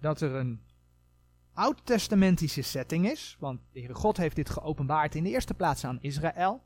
dat 0.00 0.20
er 0.20 0.34
een 0.34 0.62
oud-testamentische 1.54 2.62
setting 2.62 3.10
is, 3.10 3.36
want 3.38 3.60
de 3.72 3.78
Heere 3.78 3.94
God 3.94 4.16
heeft 4.16 4.36
dit 4.36 4.50
geopenbaard 4.50 5.14
in 5.14 5.24
de 5.24 5.30
eerste 5.30 5.54
plaats 5.54 5.84
aan 5.84 6.00
Israël. 6.00 6.62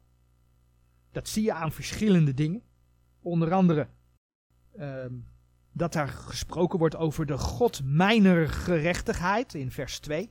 Dat 1.13 1.29
zie 1.29 1.43
je 1.43 1.53
aan 1.53 1.73
verschillende 1.73 2.35
dingen. 2.35 2.63
Onder 3.21 3.53
andere 3.53 3.89
ehm, 4.77 5.15
dat 5.73 5.93
daar 5.93 6.09
gesproken 6.09 6.79
wordt 6.79 6.97
over 6.97 7.27
de 7.27 7.39
God 7.39 7.81
mijner 7.85 8.49
gerechtigheid 8.49 9.55
in 9.55 9.71
vers 9.71 9.99
2. 9.99 10.31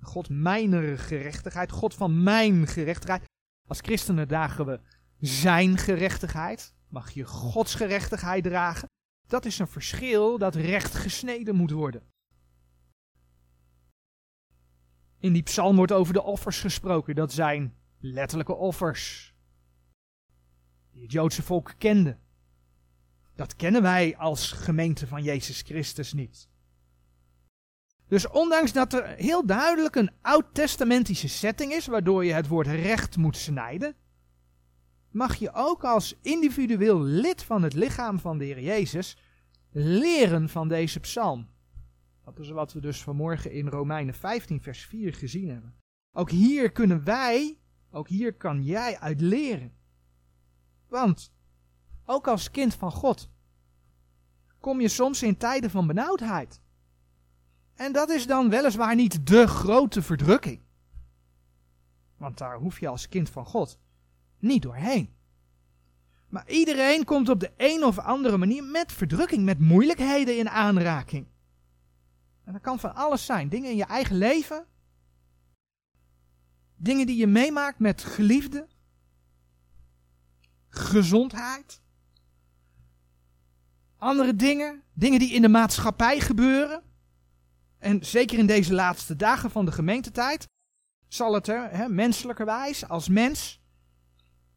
God 0.00 0.28
mijner 0.28 0.98
gerechtigheid, 0.98 1.70
God 1.70 1.94
van 1.94 2.22
mijn 2.22 2.66
gerechtigheid. 2.66 3.24
Als 3.68 3.80
christenen 3.80 4.28
dragen 4.28 4.66
we 4.66 4.80
zijn 5.20 5.78
gerechtigheid. 5.78 6.74
Mag 6.88 7.10
je 7.10 7.24
Gods 7.24 7.74
gerechtigheid 7.74 8.44
dragen. 8.44 8.88
Dat 9.26 9.44
is 9.44 9.58
een 9.58 9.68
verschil 9.68 10.38
dat 10.38 10.54
recht 10.54 10.94
gesneden 10.94 11.54
moet 11.54 11.70
worden. 11.70 12.02
In 15.20 15.32
die 15.32 15.42
psalm 15.42 15.76
wordt 15.76 15.92
over 15.92 16.12
de 16.12 16.22
offers 16.22 16.60
gesproken. 16.60 17.14
Dat 17.14 17.32
zijn 17.32 17.74
letterlijke 17.98 18.54
offers. 18.54 19.34
Die 20.92 21.02
het 21.02 21.12
Joodse 21.12 21.42
volk 21.42 21.74
kende. 21.78 22.16
Dat 23.34 23.56
kennen 23.56 23.82
wij 23.82 24.16
als 24.16 24.52
gemeente 24.52 25.06
van 25.06 25.22
Jezus 25.22 25.62
Christus 25.62 26.12
niet. 26.12 26.48
Dus 28.08 28.28
ondanks 28.28 28.72
dat 28.72 28.92
er 28.92 29.06
heel 29.06 29.46
duidelijk 29.46 29.94
een 29.94 30.10
oud-testamentische 30.22 31.28
setting 31.28 31.72
is, 31.72 31.86
waardoor 31.86 32.24
je 32.24 32.32
het 32.32 32.48
woord 32.48 32.66
recht 32.66 33.16
moet 33.16 33.36
snijden, 33.36 33.94
mag 35.10 35.36
je 35.36 35.52
ook 35.52 35.84
als 35.84 36.18
individueel 36.22 37.00
lid 37.00 37.42
van 37.42 37.62
het 37.62 37.74
lichaam 37.74 38.18
van 38.18 38.38
de 38.38 38.44
Heer 38.44 38.60
Jezus 38.60 39.16
leren 39.70 40.48
van 40.48 40.68
deze 40.68 41.00
psalm. 41.00 41.48
Dat 42.34 42.38
is 42.38 42.50
wat 42.50 42.72
we 42.72 42.80
dus 42.80 43.02
vanmorgen 43.02 43.52
in 43.52 43.68
Romeinen 43.68 44.14
15, 44.14 44.62
vers 44.62 44.84
4 44.84 45.14
gezien 45.14 45.48
hebben. 45.48 45.74
Ook 46.12 46.30
hier 46.30 46.72
kunnen 46.72 47.04
wij, 47.04 47.58
ook 47.90 48.08
hier 48.08 48.34
kan 48.34 48.62
jij 48.64 48.98
uit 48.98 49.20
leren. 49.20 49.72
Want, 50.88 51.32
ook 52.04 52.28
als 52.28 52.50
kind 52.50 52.74
van 52.74 52.92
God, 52.92 53.30
kom 54.60 54.80
je 54.80 54.88
soms 54.88 55.22
in 55.22 55.36
tijden 55.36 55.70
van 55.70 55.86
benauwdheid. 55.86 56.60
En 57.74 57.92
dat 57.92 58.10
is 58.10 58.26
dan 58.26 58.50
weliswaar 58.50 58.94
niet 58.94 59.26
de 59.26 59.46
grote 59.46 60.02
verdrukking. 60.02 60.62
Want 62.16 62.38
daar 62.38 62.56
hoef 62.56 62.80
je 62.80 62.88
als 62.88 63.08
kind 63.08 63.30
van 63.30 63.46
God 63.46 63.78
niet 64.38 64.62
doorheen. 64.62 65.14
Maar 66.28 66.48
iedereen 66.48 67.04
komt 67.04 67.28
op 67.28 67.40
de 67.40 67.52
een 67.56 67.84
of 67.84 67.98
andere 67.98 68.36
manier 68.36 68.64
met 68.64 68.92
verdrukking, 68.92 69.44
met 69.44 69.58
moeilijkheden 69.58 70.38
in 70.38 70.48
aanraking. 70.48 71.26
En 72.44 72.52
dat 72.52 72.62
kan 72.62 72.78
van 72.78 72.94
alles 72.94 73.24
zijn. 73.24 73.48
Dingen 73.48 73.70
in 73.70 73.76
je 73.76 73.84
eigen 73.84 74.16
leven. 74.16 74.66
Dingen 76.76 77.06
die 77.06 77.16
je 77.16 77.26
meemaakt 77.26 77.78
met 77.78 78.02
geliefden. 78.02 78.68
Gezondheid. 80.68 81.82
Andere 83.96 84.36
dingen. 84.36 84.82
Dingen 84.92 85.18
die 85.18 85.32
in 85.32 85.42
de 85.42 85.48
maatschappij 85.48 86.20
gebeuren. 86.20 86.82
En 87.78 88.04
zeker 88.04 88.38
in 88.38 88.46
deze 88.46 88.74
laatste 88.74 89.16
dagen 89.16 89.50
van 89.50 89.64
de 89.64 89.72
gemeentetijd 89.72 90.48
zal 91.08 91.34
het 91.34 91.48
er, 91.48 91.70
hè, 91.70 91.88
menselijkerwijs, 91.88 92.88
als 92.88 93.08
mens 93.08 93.60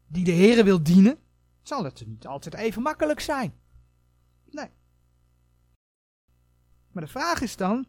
die 0.08 0.24
de 0.24 0.32
Heeren 0.32 0.66
wil 0.66 0.84
dienen, 0.84 1.18
zal 1.62 1.84
het 1.84 2.06
niet 2.06 2.28
altijd 2.28 2.56
even 2.56 2.82
makkelijk 2.82 3.20
zijn. 3.20 3.54
Nee. 4.50 4.70
Maar 6.94 7.04
de 7.04 7.10
vraag 7.10 7.42
is 7.42 7.56
dan, 7.56 7.86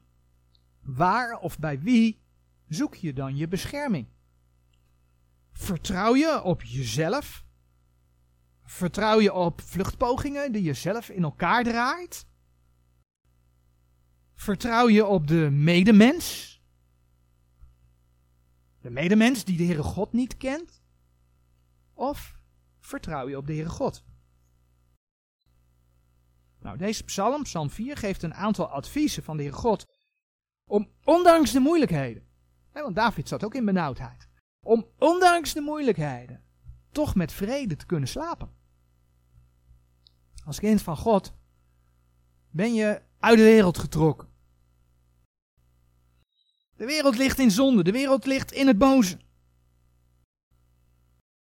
waar 0.81 1.38
of 1.38 1.59
bij 1.59 1.81
wie 1.81 2.23
zoek 2.69 2.95
je 2.95 3.12
dan 3.12 3.37
je 3.37 3.49
bescherming? 3.49 4.09
Vertrouw 5.53 6.14
je 6.14 6.43
op 6.43 6.62
jezelf? 6.62 7.45
Vertrouw 8.64 9.21
je 9.21 9.33
op 9.33 9.61
vluchtpogingen 9.61 10.53
die 10.53 10.62
je 10.62 10.75
zelf 10.75 11.09
in 11.09 11.23
elkaar 11.23 11.64
draait? 11.64 12.27
Vertrouw 14.35 14.88
je 14.88 15.07
op 15.07 15.27
de 15.27 15.51
medemens? 15.51 16.53
De 18.81 18.90
medemens 18.90 19.45
die 19.45 19.57
de 19.57 19.64
Heere 19.64 19.83
God 19.83 20.12
niet 20.12 20.37
kent? 20.37 20.83
Of 21.95 22.38
vertrouw 22.81 23.29
je 23.29 23.37
op 23.37 23.47
de 23.47 23.53
Heere 23.53 23.69
God? 23.69 24.05
Nou, 26.64 26.77
deze 26.77 27.05
psalm, 27.05 27.42
psalm 27.42 27.70
4, 27.70 27.96
geeft 27.96 28.22
een 28.22 28.35
aantal 28.35 28.68
adviezen 28.68 29.22
van 29.22 29.37
de 29.37 29.42
Heere 29.42 29.59
God 29.59 29.87
om 30.70 30.90
ondanks 31.05 31.53
de 31.53 31.61
moeilijkheden, 31.61 32.27
hè, 32.70 32.83
want 32.83 32.94
David 32.94 33.29
zat 33.29 33.44
ook 33.44 33.55
in 33.55 33.64
benauwdheid, 33.64 34.29
om 34.61 34.87
ondanks 34.98 35.53
de 35.53 35.61
moeilijkheden 35.61 36.44
toch 36.92 37.14
met 37.14 37.33
vrede 37.33 37.77
te 37.77 37.87
kunnen 37.87 38.09
slapen. 38.09 38.50
Als 40.44 40.59
kind 40.59 40.83
van 40.83 40.96
God 40.96 41.35
ben 42.50 42.74
je 42.74 43.03
uit 43.18 43.37
de 43.37 43.44
wereld 43.44 43.79
getrokken. 43.79 44.29
De 46.77 46.87
wereld 46.87 47.16
ligt 47.16 47.38
in 47.38 47.50
zonde, 47.50 47.83
de 47.83 47.92
wereld 47.92 48.27
ligt 48.27 48.53
in 48.53 48.66
het 48.66 48.79
boze. 48.79 49.18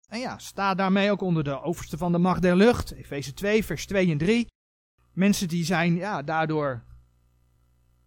En 0.07 0.19
ja, 0.19 0.37
sta 0.37 0.75
daarmee 0.75 1.11
ook 1.11 1.21
onder 1.21 1.43
de 1.43 1.61
overste 1.61 1.97
van 1.97 2.11
de 2.11 2.17
macht 2.17 2.41
der 2.41 2.55
lucht. 2.55 2.91
Efeze 2.91 3.33
2, 3.33 3.65
vers 3.65 3.85
2 3.85 4.11
en 4.11 4.17
3. 4.17 4.47
Mensen 5.19 5.47
die 5.47 5.65
zijn 5.65 5.95
ja, 5.95 6.21
daardoor 6.21 6.83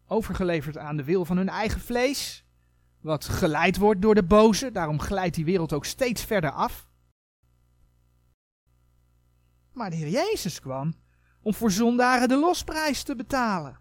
overgeleverd 0.06 0.78
aan 0.78 0.96
de 0.96 1.04
wil 1.04 1.24
van 1.24 1.36
hun 1.36 1.48
eigen 1.48 1.80
vlees. 1.80 2.44
Wat 3.00 3.24
geleid 3.24 3.76
wordt 3.76 4.02
door 4.02 4.14
de 4.14 4.24
boze. 4.24 4.70
Daarom 4.70 5.00
glijdt 5.00 5.34
die 5.34 5.44
wereld 5.44 5.72
ook 5.72 5.84
steeds 5.84 6.24
verder 6.24 6.50
af. 6.50 6.88
Maar 9.72 9.90
de 9.90 9.96
Heer 9.96 10.08
Jezus 10.08 10.60
kwam 10.60 10.94
om 11.42 11.54
voor 11.54 11.70
zondaren 11.70 12.28
de 12.28 12.38
losprijs 12.38 13.02
te 13.02 13.16
betalen. 13.16 13.78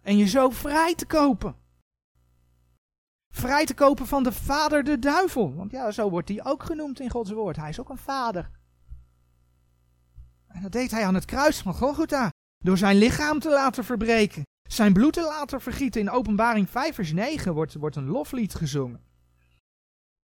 En 0.00 0.16
je 0.16 0.26
zo 0.26 0.50
vrij 0.50 0.94
te 0.94 1.06
kopen. 1.06 1.56
Vrij 3.34 3.66
te 3.66 3.74
kopen 3.74 4.06
van 4.06 4.22
de 4.22 4.32
vader 4.32 4.84
de 4.84 4.98
duivel. 4.98 5.54
Want 5.54 5.70
ja, 5.70 5.90
zo 5.90 6.10
wordt 6.10 6.28
hij 6.28 6.44
ook 6.44 6.62
genoemd 6.62 7.00
in 7.00 7.10
Gods 7.10 7.30
woord. 7.30 7.56
Hij 7.56 7.68
is 7.68 7.80
ook 7.80 7.90
een 7.90 7.98
vader. 7.98 8.59
Dat 10.62 10.72
deed 10.72 10.90
hij 10.90 11.06
aan 11.06 11.14
het 11.14 11.24
kruis 11.24 11.58
van 11.58 11.74
Golgotha. 11.74 12.32
Door 12.58 12.78
zijn 12.78 12.96
lichaam 12.96 13.38
te 13.38 13.50
laten 13.50 13.84
verbreken. 13.84 14.42
Zijn 14.62 14.92
bloed 14.92 15.12
te 15.12 15.22
laten 15.22 15.60
vergieten. 15.60 16.00
In 16.00 16.10
openbaring 16.10 16.70
5 16.70 16.94
vers 16.94 17.12
9 17.12 17.54
wordt, 17.54 17.74
wordt 17.74 17.96
een 17.96 18.06
loflied 18.06 18.54
gezongen. 18.54 19.04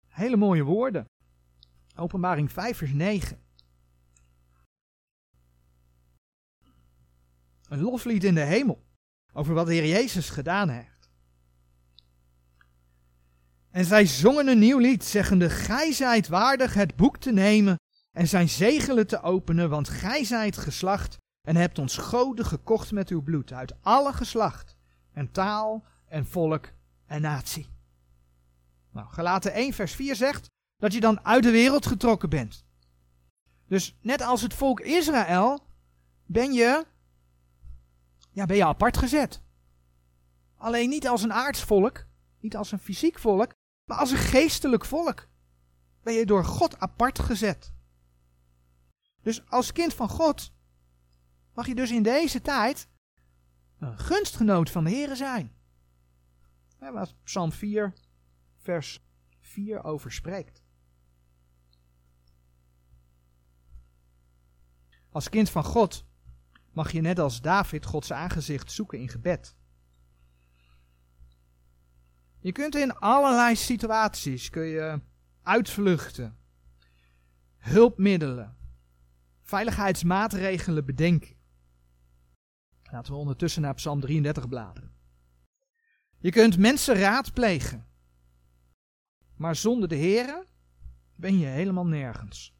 Hele 0.07 0.37
mooie 0.37 0.63
woorden. 0.63 1.05
Openbaring 1.95 2.51
5 2.51 2.77
vers 2.77 2.91
9. 2.91 3.41
Een 7.67 7.81
loflied 7.81 8.23
in 8.23 8.35
de 8.35 8.41
hemel. 8.41 8.83
Over 9.33 9.53
wat 9.53 9.65
de 9.65 9.73
Heer 9.73 9.87
Jezus 9.87 10.29
gedaan 10.29 10.69
heeft. 10.69 11.09
En 13.69 13.85
zij 13.85 14.05
zongen 14.05 14.47
een 14.47 14.59
nieuw 14.59 14.77
lied, 14.77 15.03
zeggende, 15.03 15.49
Gij 15.49 15.91
zijt 15.91 16.27
waardig 16.27 16.73
het 16.73 16.95
boek 16.95 17.17
te 17.17 17.31
nemen 17.31 17.77
en 18.13 18.27
zijn 18.27 18.49
zegelen 18.49 19.07
te 19.07 19.21
openen, 19.21 19.69
want 19.69 19.89
gij 19.89 20.23
zijt 20.23 20.57
geslacht 20.57 21.17
en 21.47 21.55
hebt 21.55 21.79
ons 21.79 21.97
goden 21.97 22.45
gekocht 22.45 22.91
met 22.91 23.09
uw 23.09 23.21
bloed 23.21 23.53
uit 23.53 23.75
alle 23.81 24.13
geslacht 24.13 24.77
en 25.11 25.31
taal 25.31 25.85
en 26.05 26.25
volk 26.25 26.71
en 27.05 27.21
natie. 27.21 27.69
Nou, 28.91 29.07
Galaten 29.07 29.53
1 29.53 29.73
vers 29.73 29.93
4 29.95 30.15
zegt 30.15 30.47
dat 30.77 30.93
je 30.93 30.99
dan 30.99 31.25
uit 31.25 31.43
de 31.43 31.51
wereld 31.51 31.85
getrokken 31.85 32.29
bent. 32.29 32.65
Dus 33.67 33.97
net 34.01 34.21
als 34.21 34.41
het 34.41 34.53
volk 34.53 34.79
Israël 34.79 35.67
ben 36.25 36.53
je, 36.53 36.85
ja, 38.31 38.45
ben 38.45 38.55
je 38.55 38.65
apart 38.65 38.97
gezet. 38.97 39.41
Alleen 40.55 40.89
niet 40.89 41.07
als 41.07 41.23
een 41.23 41.33
aardsvolk, 41.33 42.05
niet 42.39 42.55
als 42.55 42.71
een 42.71 42.79
fysiek 42.79 43.19
volk, 43.19 43.51
maar 43.89 43.97
als 43.97 44.11
een 44.11 44.17
geestelijk 44.17 44.85
volk 44.85 45.27
ben 46.03 46.13
je 46.13 46.25
door 46.25 46.45
God 46.45 46.79
apart 46.79 47.19
gezet. 47.19 47.73
Dus 49.23 49.49
als 49.49 49.71
kind 49.71 49.93
van 49.93 50.09
God 50.09 50.53
mag 51.53 51.67
je 51.67 51.75
dus 51.75 51.91
in 51.91 52.03
deze 52.03 52.41
tijd 52.41 52.87
een 53.77 53.99
gunstgenoot 53.99 54.69
van 54.69 54.83
de 54.83 54.89
Here 54.89 55.15
zijn. 55.15 55.55
Wat 56.79 57.15
Psalm 57.23 57.51
4, 57.51 57.93
vers 58.57 58.99
4 59.39 59.83
over 59.83 60.11
spreekt. 60.11 60.63
Als 65.09 65.29
kind 65.29 65.49
van 65.49 65.63
God 65.63 66.05
mag 66.71 66.91
je 66.91 67.01
net 67.01 67.19
als 67.19 67.41
David 67.41 67.85
Gods 67.85 68.11
aangezicht 68.11 68.71
zoeken 68.71 68.99
in 68.99 69.09
gebed. 69.09 69.55
Je 72.39 72.51
kunt 72.51 72.75
in 72.75 72.95
allerlei 72.95 73.55
situaties 73.55 74.49
kun 74.49 74.65
je 74.65 75.01
uitvluchten, 75.41 76.37
hulpmiddelen, 77.57 78.57
veiligheidsmaatregelen 79.43 80.85
bedenken. 80.85 81.35
Laten 82.91 83.13
we 83.13 83.19
ondertussen 83.19 83.61
naar 83.61 83.73
Psalm 83.73 83.99
33 83.99 84.47
bladeren. 84.47 84.91
Je 86.17 86.31
kunt 86.31 86.57
mensen 86.57 86.95
raadplegen, 86.95 87.87
maar 89.35 89.55
zonder 89.55 89.89
de 89.89 89.97
Here 89.97 90.47
ben 91.15 91.39
je 91.39 91.45
helemaal 91.45 91.85
nergens. 91.85 92.53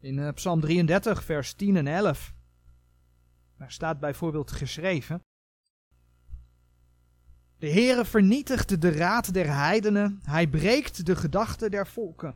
In 0.00 0.18
eh, 0.18 0.32
Psalm 0.32 0.60
33, 0.60 1.24
vers 1.24 1.54
10 1.54 1.76
en 1.76 1.86
11, 1.86 2.34
daar 3.56 3.72
staat 3.72 4.00
bijvoorbeeld 4.00 4.50
geschreven: 4.50 5.22
de 7.58 7.70
Heere 7.70 8.04
vernietigt 8.04 8.80
de 8.80 8.90
raad 8.90 9.32
der 9.32 9.54
heidenen, 9.54 10.20
hij 10.22 10.48
breekt 10.48 11.06
de 11.06 11.16
gedachten 11.16 11.70
der 11.70 11.86
volken. 11.86 12.34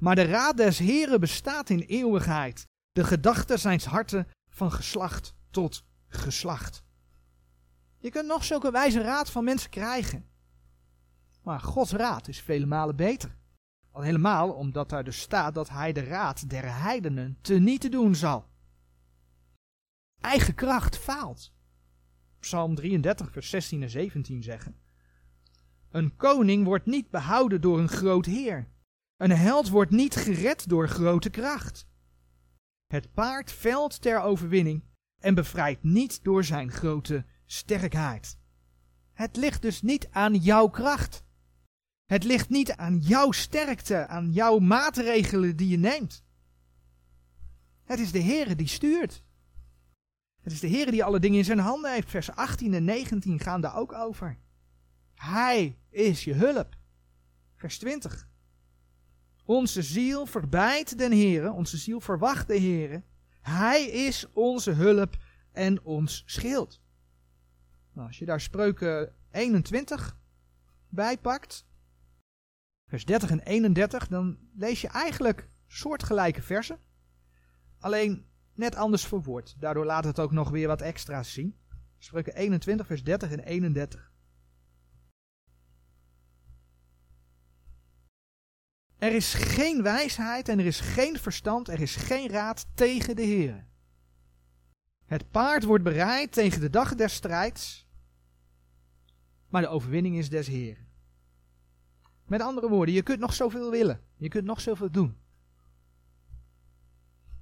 Maar 0.00 0.14
de 0.14 0.24
raad 0.24 0.56
des 0.56 0.78
Heeren 0.78 1.20
bestaat 1.20 1.70
in 1.70 1.80
eeuwigheid. 1.80 2.66
De 2.92 3.04
gedachten 3.04 3.58
zijn 3.58 3.80
harten 3.80 4.26
van 4.48 4.72
geslacht 4.72 5.34
tot 5.50 5.84
geslacht. 6.08 6.82
Je 7.98 8.10
kunt 8.10 8.26
nog 8.26 8.44
zulke 8.44 8.70
wijze 8.70 9.02
raad 9.02 9.30
van 9.30 9.44
mensen 9.44 9.70
krijgen. 9.70 10.28
Maar 11.42 11.60
Gods 11.60 11.92
raad 11.92 12.28
is 12.28 12.40
vele 12.40 12.66
malen 12.66 12.96
beter. 12.96 13.36
Al 13.90 14.02
helemaal 14.02 14.52
omdat 14.52 14.88
daar 14.88 15.04
dus 15.04 15.20
staat 15.20 15.54
dat 15.54 15.68
hij 15.68 15.92
de 15.92 16.04
raad 16.04 16.50
der 16.50 16.82
heidenen 16.82 17.38
te 17.40 17.54
niet 17.54 17.80
te 17.80 17.88
doen 17.88 18.14
zal. 18.14 18.48
Eigen 20.20 20.54
kracht 20.54 20.96
faalt. 20.96 21.52
Psalm 22.38 22.74
33, 22.74 23.32
vers 23.32 23.50
16 23.50 23.82
en 23.82 23.90
17 23.90 24.42
zeggen. 24.42 24.76
Een 25.90 26.16
koning 26.16 26.64
wordt 26.64 26.86
niet 26.86 27.10
behouden 27.10 27.60
door 27.60 27.78
een 27.78 27.88
groot 27.88 28.26
heer. 28.26 28.68
Een 29.20 29.30
held 29.30 29.68
wordt 29.68 29.90
niet 29.90 30.16
gered 30.16 30.68
door 30.68 30.88
grote 30.88 31.30
kracht. 31.30 31.86
Het 32.86 33.12
paard 33.12 33.52
velt 33.52 34.00
ter 34.00 34.20
overwinning 34.20 34.84
en 35.18 35.34
bevrijdt 35.34 35.82
niet 35.82 36.24
door 36.24 36.44
zijn 36.44 36.70
grote 36.70 37.24
sterkheid. 37.46 38.38
Het 39.12 39.36
ligt 39.36 39.62
dus 39.62 39.82
niet 39.82 40.08
aan 40.10 40.34
jouw 40.34 40.68
kracht. 40.68 41.24
Het 42.06 42.24
ligt 42.24 42.48
niet 42.48 42.72
aan 42.72 42.98
jouw 42.98 43.30
sterkte, 43.30 44.06
aan 44.06 44.32
jouw 44.32 44.58
maatregelen 44.58 45.56
die 45.56 45.68
je 45.68 45.78
neemt. 45.78 46.24
Het 47.84 47.98
is 47.98 48.12
de 48.12 48.22
Heere 48.22 48.56
die 48.56 48.68
stuurt. 48.68 49.24
Het 50.40 50.52
is 50.52 50.60
de 50.60 50.66
Heer 50.66 50.90
die 50.90 51.04
alle 51.04 51.20
dingen 51.20 51.38
in 51.38 51.44
zijn 51.44 51.58
handen 51.58 51.92
heeft. 51.92 52.10
Vers 52.10 52.30
18 52.30 52.74
en 52.74 52.84
19 52.84 53.40
gaan 53.40 53.60
daar 53.60 53.76
ook 53.76 53.92
over. 53.92 54.38
Hij 55.14 55.78
is 55.90 56.24
je 56.24 56.34
hulp. 56.34 56.76
Vers 57.54 57.78
20. 57.78 58.28
Onze 59.50 59.82
ziel 59.82 60.26
verbijt 60.26 60.98
den 60.98 61.10
Heere, 61.10 61.52
onze 61.52 61.76
ziel 61.76 62.00
verwacht 62.00 62.46
de 62.46 62.58
Heere. 62.58 63.02
Hij 63.40 63.84
is 63.84 64.26
onze 64.32 64.70
hulp 64.70 65.16
en 65.52 65.82
ons 65.82 66.22
schild. 66.26 66.80
Nou, 67.92 68.06
als 68.06 68.18
je 68.18 68.24
daar 68.24 68.40
spreuken 68.40 69.14
21 69.30 70.16
bij 70.88 71.18
pakt, 71.18 71.66
vers 72.86 73.04
30 73.04 73.30
en 73.30 73.40
31, 73.40 74.08
dan 74.08 74.38
lees 74.54 74.80
je 74.80 74.88
eigenlijk 74.88 75.48
soortgelijke 75.66 76.42
versen. 76.42 76.78
Alleen 77.78 78.26
net 78.54 78.74
anders 78.74 79.06
verwoord. 79.06 79.56
Daardoor 79.58 79.84
laat 79.84 80.04
het 80.04 80.20
ook 80.20 80.32
nog 80.32 80.50
weer 80.50 80.66
wat 80.66 80.82
extra's 80.82 81.32
zien. 81.32 81.56
Spreuken 81.98 82.34
21, 82.34 82.86
vers 82.86 83.04
30 83.04 83.30
en 83.30 83.40
31. 83.40 84.09
Er 89.00 89.14
is 89.14 89.34
geen 89.34 89.82
wijsheid 89.82 90.48
en 90.48 90.58
er 90.58 90.66
is 90.66 90.80
geen 90.80 91.18
verstand, 91.18 91.68
er 91.68 91.80
is 91.80 91.96
geen 91.96 92.28
raad 92.28 92.66
tegen 92.74 93.16
de 93.16 93.22
Heer. 93.22 93.66
Het 95.04 95.30
paard 95.30 95.64
wordt 95.64 95.84
bereid 95.84 96.32
tegen 96.32 96.60
de 96.60 96.70
dag 96.70 96.94
des 96.94 97.14
strijds, 97.14 97.88
maar 99.48 99.62
de 99.62 99.68
overwinning 99.68 100.16
is 100.16 100.28
des 100.28 100.46
Heeren. 100.46 100.86
Met 102.26 102.40
andere 102.40 102.68
woorden, 102.68 102.94
je 102.94 103.02
kunt 103.02 103.20
nog 103.20 103.34
zoveel 103.34 103.70
willen, 103.70 104.00
je 104.16 104.28
kunt 104.28 104.44
nog 104.44 104.60
zoveel 104.60 104.90
doen. 104.90 105.16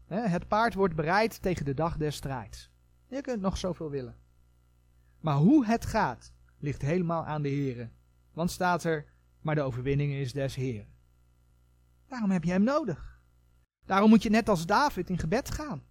Het 0.07 0.49
paard 0.49 0.75
wordt 0.75 0.94
bereid 0.94 1.42
tegen 1.42 1.64
de 1.64 1.75
dag 1.75 1.97
des 1.97 2.16
strijds. 2.16 2.71
Je 3.07 3.21
kunt 3.21 3.40
nog 3.40 3.57
zoveel 3.57 3.90
willen. 3.90 4.16
Maar 5.21 5.37
hoe 5.37 5.66
het 5.66 5.87
gaat, 5.87 6.33
ligt 6.59 6.83
helemaal 6.83 7.25
aan 7.25 7.42
de 7.42 7.49
Heeren. 7.49 7.92
Want 8.33 8.51
staat 8.51 8.85
er, 8.85 9.05
maar 9.40 9.55
de 9.55 9.62
overwinning 9.62 10.12
is 10.12 10.33
des 10.33 10.55
Heeren. 10.55 10.97
Daarom 12.09 12.31
heb 12.31 12.44
je 12.44 12.51
hem 12.51 12.62
nodig. 12.62 13.21
Daarom 13.85 14.09
moet 14.09 14.23
je 14.23 14.31
net 14.31 14.49
als 14.49 14.66
David 14.66 15.11
in 15.11 15.18
gebed 15.18 15.51
gaan. 15.51 15.83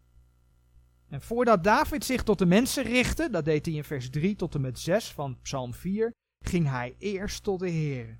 En 1.07 1.21
voordat 1.21 1.63
David 1.63 2.05
zich 2.05 2.23
tot 2.23 2.39
de 2.39 2.45
mensen 2.45 2.83
richtte, 2.83 3.29
dat 3.29 3.45
deed 3.45 3.65
hij 3.65 3.75
in 3.75 3.83
vers 3.83 4.09
3 4.09 4.35
tot 4.35 4.55
en 4.55 4.61
met 4.61 4.79
6 4.79 5.11
van 5.11 5.39
Psalm 5.41 5.73
4, 5.73 6.11
ging 6.45 6.67
hij 6.67 6.95
eerst 6.97 7.43
tot 7.43 7.59
de 7.59 7.69
Heer. 7.69 8.19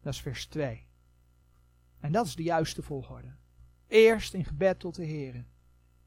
Dat 0.00 0.12
is 0.12 0.20
vers 0.20 0.46
2. 0.46 0.86
En 2.00 2.12
dat 2.12 2.26
is 2.26 2.34
de 2.34 2.42
juiste 2.42 2.82
volgorde. 2.82 3.34
Eerst 3.86 4.34
in 4.34 4.44
gebed 4.44 4.78
tot 4.78 4.94
de 4.94 5.04
Heer. 5.04 5.44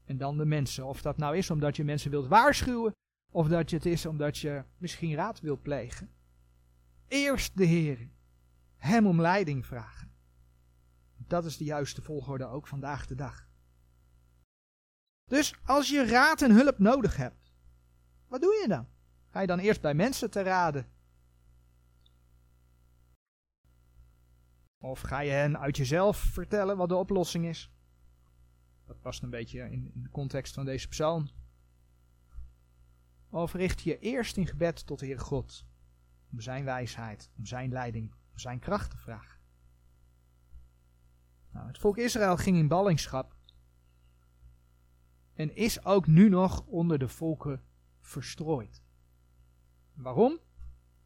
En 0.04 0.16
dan 0.16 0.36
de 0.36 0.44
mensen. 0.44 0.84
Of 0.86 1.02
dat 1.02 1.16
nou 1.16 1.36
is 1.36 1.50
omdat 1.50 1.76
je 1.76 1.84
mensen 1.84 2.10
wilt 2.10 2.26
waarschuwen, 2.26 2.92
of 3.32 3.48
dat 3.48 3.70
het 3.70 3.86
is 3.86 4.06
omdat 4.06 4.38
je 4.38 4.64
misschien 4.78 5.14
raad 5.14 5.40
wilt 5.40 5.62
plegen. 5.62 6.10
Eerst 7.08 7.56
de 7.56 7.64
Heer. 7.64 8.10
Hem 8.76 9.06
om 9.06 9.20
leiding 9.20 9.66
vragen. 9.66 10.05
Dat 11.26 11.44
is 11.44 11.56
de 11.56 11.64
juiste 11.64 12.02
volgorde 12.02 12.46
ook 12.46 12.66
vandaag 12.66 13.06
de 13.06 13.14
dag. 13.14 13.48
Dus 15.24 15.54
als 15.64 15.88
je 15.88 16.06
raad 16.06 16.42
en 16.42 16.50
hulp 16.50 16.78
nodig 16.78 17.16
hebt, 17.16 17.52
wat 18.26 18.40
doe 18.40 18.58
je 18.62 18.68
dan? 18.68 18.88
Ga 19.30 19.40
je 19.40 19.46
dan 19.46 19.58
eerst 19.58 19.80
bij 19.80 19.94
mensen 19.94 20.30
te 20.30 20.42
raden? 20.42 20.86
Of 24.78 25.00
ga 25.00 25.20
je 25.20 25.30
hen 25.30 25.58
uit 25.58 25.76
jezelf 25.76 26.16
vertellen 26.16 26.76
wat 26.76 26.88
de 26.88 26.94
oplossing 26.94 27.46
is? 27.46 27.70
Dat 28.86 29.00
past 29.00 29.22
een 29.22 29.30
beetje 29.30 29.70
in, 29.70 29.90
de 29.94 30.10
context 30.10 30.54
van 30.54 30.64
deze 30.64 30.88
psalm. 30.88 31.30
Of 33.30 33.52
richt 33.52 33.82
je 33.82 33.98
eerst 33.98 34.36
in 34.36 34.46
gebed 34.46 34.86
tot 34.86 34.98
de 34.98 35.06
Heer 35.06 35.20
God, 35.20 35.66
om 36.32 36.40
zijn 36.40 36.64
wijsheid, 36.64 37.30
om 37.36 37.46
zijn 37.46 37.72
leiding, 37.72 38.12
om 38.32 38.38
zijn 38.38 38.58
kracht 38.58 38.90
te 38.90 38.96
vragen. 38.96 39.35
Het 41.66 41.78
volk 41.78 41.96
Israël 41.96 42.36
ging 42.36 42.56
in 42.56 42.68
ballingschap 42.68 43.34
en 45.34 45.56
is 45.56 45.84
ook 45.84 46.06
nu 46.06 46.28
nog 46.28 46.64
onder 46.66 46.98
de 46.98 47.08
volken 47.08 47.62
verstrooid. 48.00 48.82
Waarom? 49.94 50.38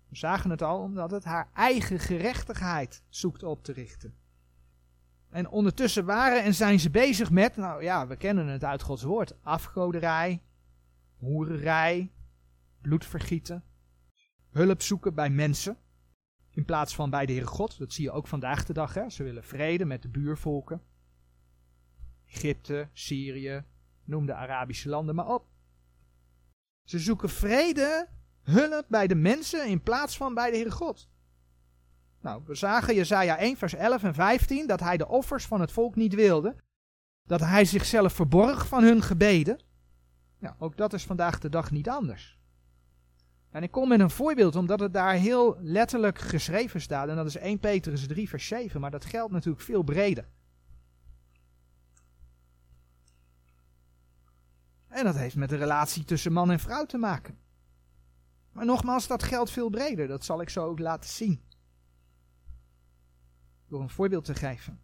We 0.09 0.16
zagen 0.16 0.51
het 0.51 0.62
al, 0.62 0.81
omdat 0.83 1.11
het 1.11 1.25
haar 1.25 1.51
eigen 1.55 1.99
gerechtigheid 1.99 3.03
zoekt 3.09 3.42
op 3.42 3.64
te 3.64 3.73
richten. 3.73 4.14
En 5.29 5.49
ondertussen 5.49 6.05
waren 6.05 6.42
en 6.42 6.55
zijn 6.55 6.81
ze 6.81 6.90
bezig 6.90 7.31
met, 7.31 7.57
nou 7.57 7.83
ja, 7.83 8.07
we 8.07 8.16
kennen 8.16 8.46
het 8.46 8.64
uit 8.64 8.83
Gods 8.83 9.03
woord, 9.03 9.42
afgoderij, 9.42 10.42
hoererij, 11.16 12.12
bloedvergieten, 12.81 13.64
hulp 14.51 14.83
zoeken 14.83 15.14
bij 15.14 15.31
mensen, 15.31 15.77
in 16.51 16.65
plaats 16.65 16.95
van 16.95 17.11
bij 17.11 17.27
de 17.27 17.33
Heere 17.33 17.47
God. 17.47 17.79
Dat 17.79 17.93
zie 17.93 18.05
je 18.05 18.11
ook 18.11 18.27
vandaag 18.27 18.65
de 18.65 18.73
dag. 18.73 18.95
Hè? 18.95 19.11
Ze 19.11 19.23
willen 19.23 19.45
vrede 19.45 19.85
met 19.85 20.03
de 20.03 20.09
buurvolken. 20.09 20.83
Egypte, 22.27 22.89
Syrië, 22.93 23.65
noem 24.05 24.27
de 24.27 24.35
Arabische 24.35 24.89
landen 24.89 25.15
maar 25.15 25.29
op. 25.29 25.47
Ze 26.85 26.99
zoeken 26.99 27.29
vrede, 27.29 28.09
hulp 28.43 28.85
bij 28.89 29.07
de 29.07 29.15
mensen 29.15 29.67
in 29.67 29.83
plaats 29.83 30.17
van 30.17 30.35
bij 30.35 30.51
de 30.51 30.57
Heere 30.57 30.71
God. 30.71 31.09
Nou, 32.21 32.43
we 32.47 32.55
zagen 32.55 32.95
Jezaja 32.95 33.39
1 33.39 33.57
vers 33.57 33.75
11 33.75 34.03
en 34.03 34.15
15 34.15 34.67
dat 34.67 34.81
hij 34.81 34.97
de 34.97 35.09
offers 35.09 35.47
van 35.47 35.61
het 35.61 35.73
volk 35.73 35.95
niet 35.95 36.15
wilde. 36.15 36.57
Dat 37.23 37.41
hij 37.41 37.65
zichzelf 37.65 38.13
verborg 38.13 38.67
van 38.67 38.83
hun 38.83 39.03
gebeden. 39.03 39.59
Nou, 40.39 40.55
ook 40.59 40.77
dat 40.77 40.93
is 40.93 41.05
vandaag 41.05 41.39
de 41.39 41.49
dag 41.49 41.71
niet 41.71 41.89
anders. 41.89 42.39
En 43.51 43.63
ik 43.63 43.71
kom 43.71 43.89
met 43.89 44.01
een 44.01 44.11
voorbeeld 44.11 44.57
omdat 44.57 44.81
het 44.81 44.93
daar 44.93 45.15
heel 45.15 45.57
letterlijk 45.61 46.19
geschreven 46.19 46.81
staat. 46.81 47.09
En 47.09 47.17
dat 47.17 47.27
is 47.27 47.37
1 47.37 47.59
Petrus 47.59 48.07
3 48.07 48.29
vers 48.29 48.47
7, 48.47 48.81
maar 48.81 48.91
dat 48.91 49.05
geldt 49.05 49.33
natuurlijk 49.33 49.65
veel 49.65 49.83
breder. 49.83 50.29
En 54.89 55.05
dat 55.05 55.17
heeft 55.17 55.37
met 55.37 55.49
de 55.49 55.57
relatie 55.57 56.05
tussen 56.05 56.33
man 56.33 56.51
en 56.51 56.61
vrouw 56.61 56.85
te 56.85 56.99
maken. 56.99 57.39
Maar 58.53 58.64
nogmaals, 58.64 59.07
dat 59.07 59.22
geldt 59.22 59.51
veel 59.51 59.70
breder. 59.70 60.09
Dat 60.09 60.24
zal 60.24 60.41
ik 60.41 60.51
zo 60.51 60.66
ook 60.66 60.79
laten 60.79 61.11
zien. 61.11 61.43
Door 63.68 63.81
een 63.81 63.91
voorbeeld 63.91 64.24
te 64.24 64.35
geven. 64.35 64.81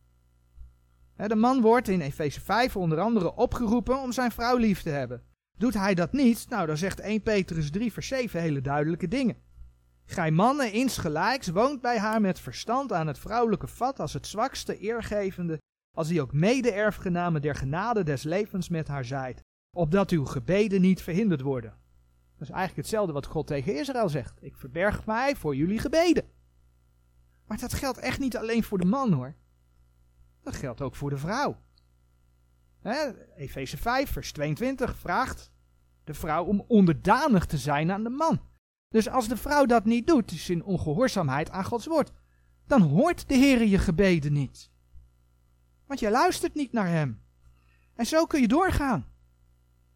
De 1.16 1.34
man 1.34 1.60
wordt 1.60 1.88
in 1.88 2.00
Efeze 2.00 2.40
5 2.40 2.76
onder 2.76 3.00
andere 3.00 3.34
opgeroepen 3.34 4.00
om 4.00 4.12
zijn 4.12 4.32
vrouw 4.32 4.56
lief 4.56 4.82
te 4.82 4.90
hebben. 4.90 5.22
Doet 5.56 5.74
hij 5.74 5.94
dat 5.94 6.12
niet, 6.12 6.48
nou 6.48 6.66
dan 6.66 6.76
zegt 6.76 7.00
1 7.00 7.22
Petrus 7.22 7.70
3 7.70 7.92
vers 7.92 8.08
7 8.08 8.40
hele 8.40 8.60
duidelijke 8.60 9.08
dingen. 9.08 9.36
Gij 10.04 10.30
mannen 10.30 10.72
insgelijks 10.72 11.48
woont 11.48 11.80
bij 11.80 11.98
haar 11.98 12.20
met 12.20 12.40
verstand 12.40 12.92
aan 12.92 13.06
het 13.06 13.18
vrouwelijke 13.18 13.66
vat 13.66 14.00
als 14.00 14.12
het 14.12 14.26
zwakste 14.26 14.78
eergevende, 14.78 15.60
als 15.96 16.08
die 16.08 16.20
ook 16.20 16.32
mede-erfgename 16.32 17.40
der 17.40 17.54
genade 17.54 18.02
des 18.02 18.22
levens 18.22 18.68
met 18.68 18.88
haar 18.88 19.04
zijt, 19.04 19.40
opdat 19.76 20.10
uw 20.10 20.24
gebeden 20.24 20.80
niet 20.80 21.02
verhinderd 21.02 21.40
worden. 21.40 21.70
Dat 22.38 22.48
is 22.48 22.54
eigenlijk 22.54 22.76
hetzelfde 22.76 23.12
wat 23.12 23.26
God 23.26 23.46
tegen 23.46 23.78
Israël 23.78 24.08
zegt. 24.08 24.38
Ik 24.42 24.56
verberg 24.56 25.06
mij 25.06 25.36
voor 25.36 25.56
jullie 25.56 25.78
gebeden. 25.78 26.24
Maar 27.46 27.58
dat 27.58 27.74
geldt 27.74 27.98
echt 27.98 28.18
niet 28.18 28.36
alleen 28.36 28.64
voor 28.64 28.78
de 28.78 28.84
man 28.84 29.12
hoor. 29.12 29.34
Dat 30.42 30.56
geldt 30.56 30.80
ook 30.80 30.96
voor 30.96 31.10
de 31.10 31.16
vrouw. 31.16 31.60
Efeze 33.36 33.76
5, 33.76 34.10
vers 34.10 34.32
22 34.32 34.96
vraagt 34.96 35.50
de 36.04 36.14
vrouw 36.14 36.44
om 36.44 36.64
onderdanig 36.68 37.46
te 37.46 37.58
zijn 37.58 37.90
aan 37.90 38.02
de 38.02 38.10
man. 38.10 38.40
Dus 38.88 39.08
als 39.08 39.28
de 39.28 39.36
vrouw 39.36 39.66
dat 39.66 39.84
niet 39.84 40.06
doet, 40.06 40.32
is 40.32 40.50
in 40.50 40.64
ongehoorzaamheid 40.64 41.50
aan 41.50 41.64
Gods 41.64 41.86
woord, 41.86 42.12
dan 42.66 42.82
hoort 42.82 43.28
de 43.28 43.34
Heer 43.34 43.64
je 43.64 43.78
gebeden 43.78 44.32
niet. 44.32 44.70
Want 45.86 46.00
je 46.00 46.10
luistert 46.10 46.54
niet 46.54 46.72
naar 46.72 46.88
hem. 46.88 47.22
En 47.94 48.06
zo 48.06 48.26
kun 48.26 48.40
je 48.40 48.48
doorgaan. 48.48 49.06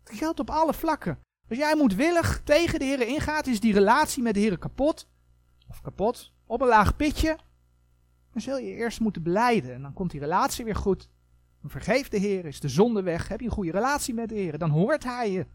Het 0.04 0.18
geldt 0.18 0.40
op 0.40 0.50
alle 0.50 0.74
vlakken. 0.74 1.18
Als 1.48 1.58
jij 1.58 1.76
moedwillig 1.76 2.42
tegen 2.44 2.78
de 2.78 2.84
Heer 2.84 3.06
ingaat, 3.06 3.46
is 3.46 3.60
die 3.60 3.72
relatie 3.72 4.22
met 4.22 4.34
de 4.34 4.40
Heer 4.40 4.58
kapot. 4.58 5.08
Of 5.68 5.80
kapot, 5.80 6.32
op 6.46 6.60
een 6.60 6.68
laag 6.68 6.96
pitje. 6.96 7.38
Dan 8.32 8.42
zul 8.42 8.58
je 8.58 8.74
eerst 8.74 9.00
moeten 9.00 9.22
beleiden. 9.22 9.74
En 9.74 9.82
dan 9.82 9.92
komt 9.92 10.10
die 10.10 10.20
relatie 10.20 10.64
weer 10.64 10.76
goed. 10.76 11.08
Dan 11.60 11.70
vergeeft 11.70 12.10
de 12.10 12.18
Heer, 12.18 12.44
is 12.44 12.60
de 12.60 12.68
zonde 12.68 13.02
weg. 13.02 13.28
Heb 13.28 13.40
je 13.40 13.46
een 13.46 13.52
goede 13.52 13.70
relatie 13.70 14.14
met 14.14 14.28
de 14.28 14.34
Heer, 14.34 14.58
dan 14.58 14.70
hoort 14.70 15.04
Hij 15.04 15.30
je. 15.30 15.46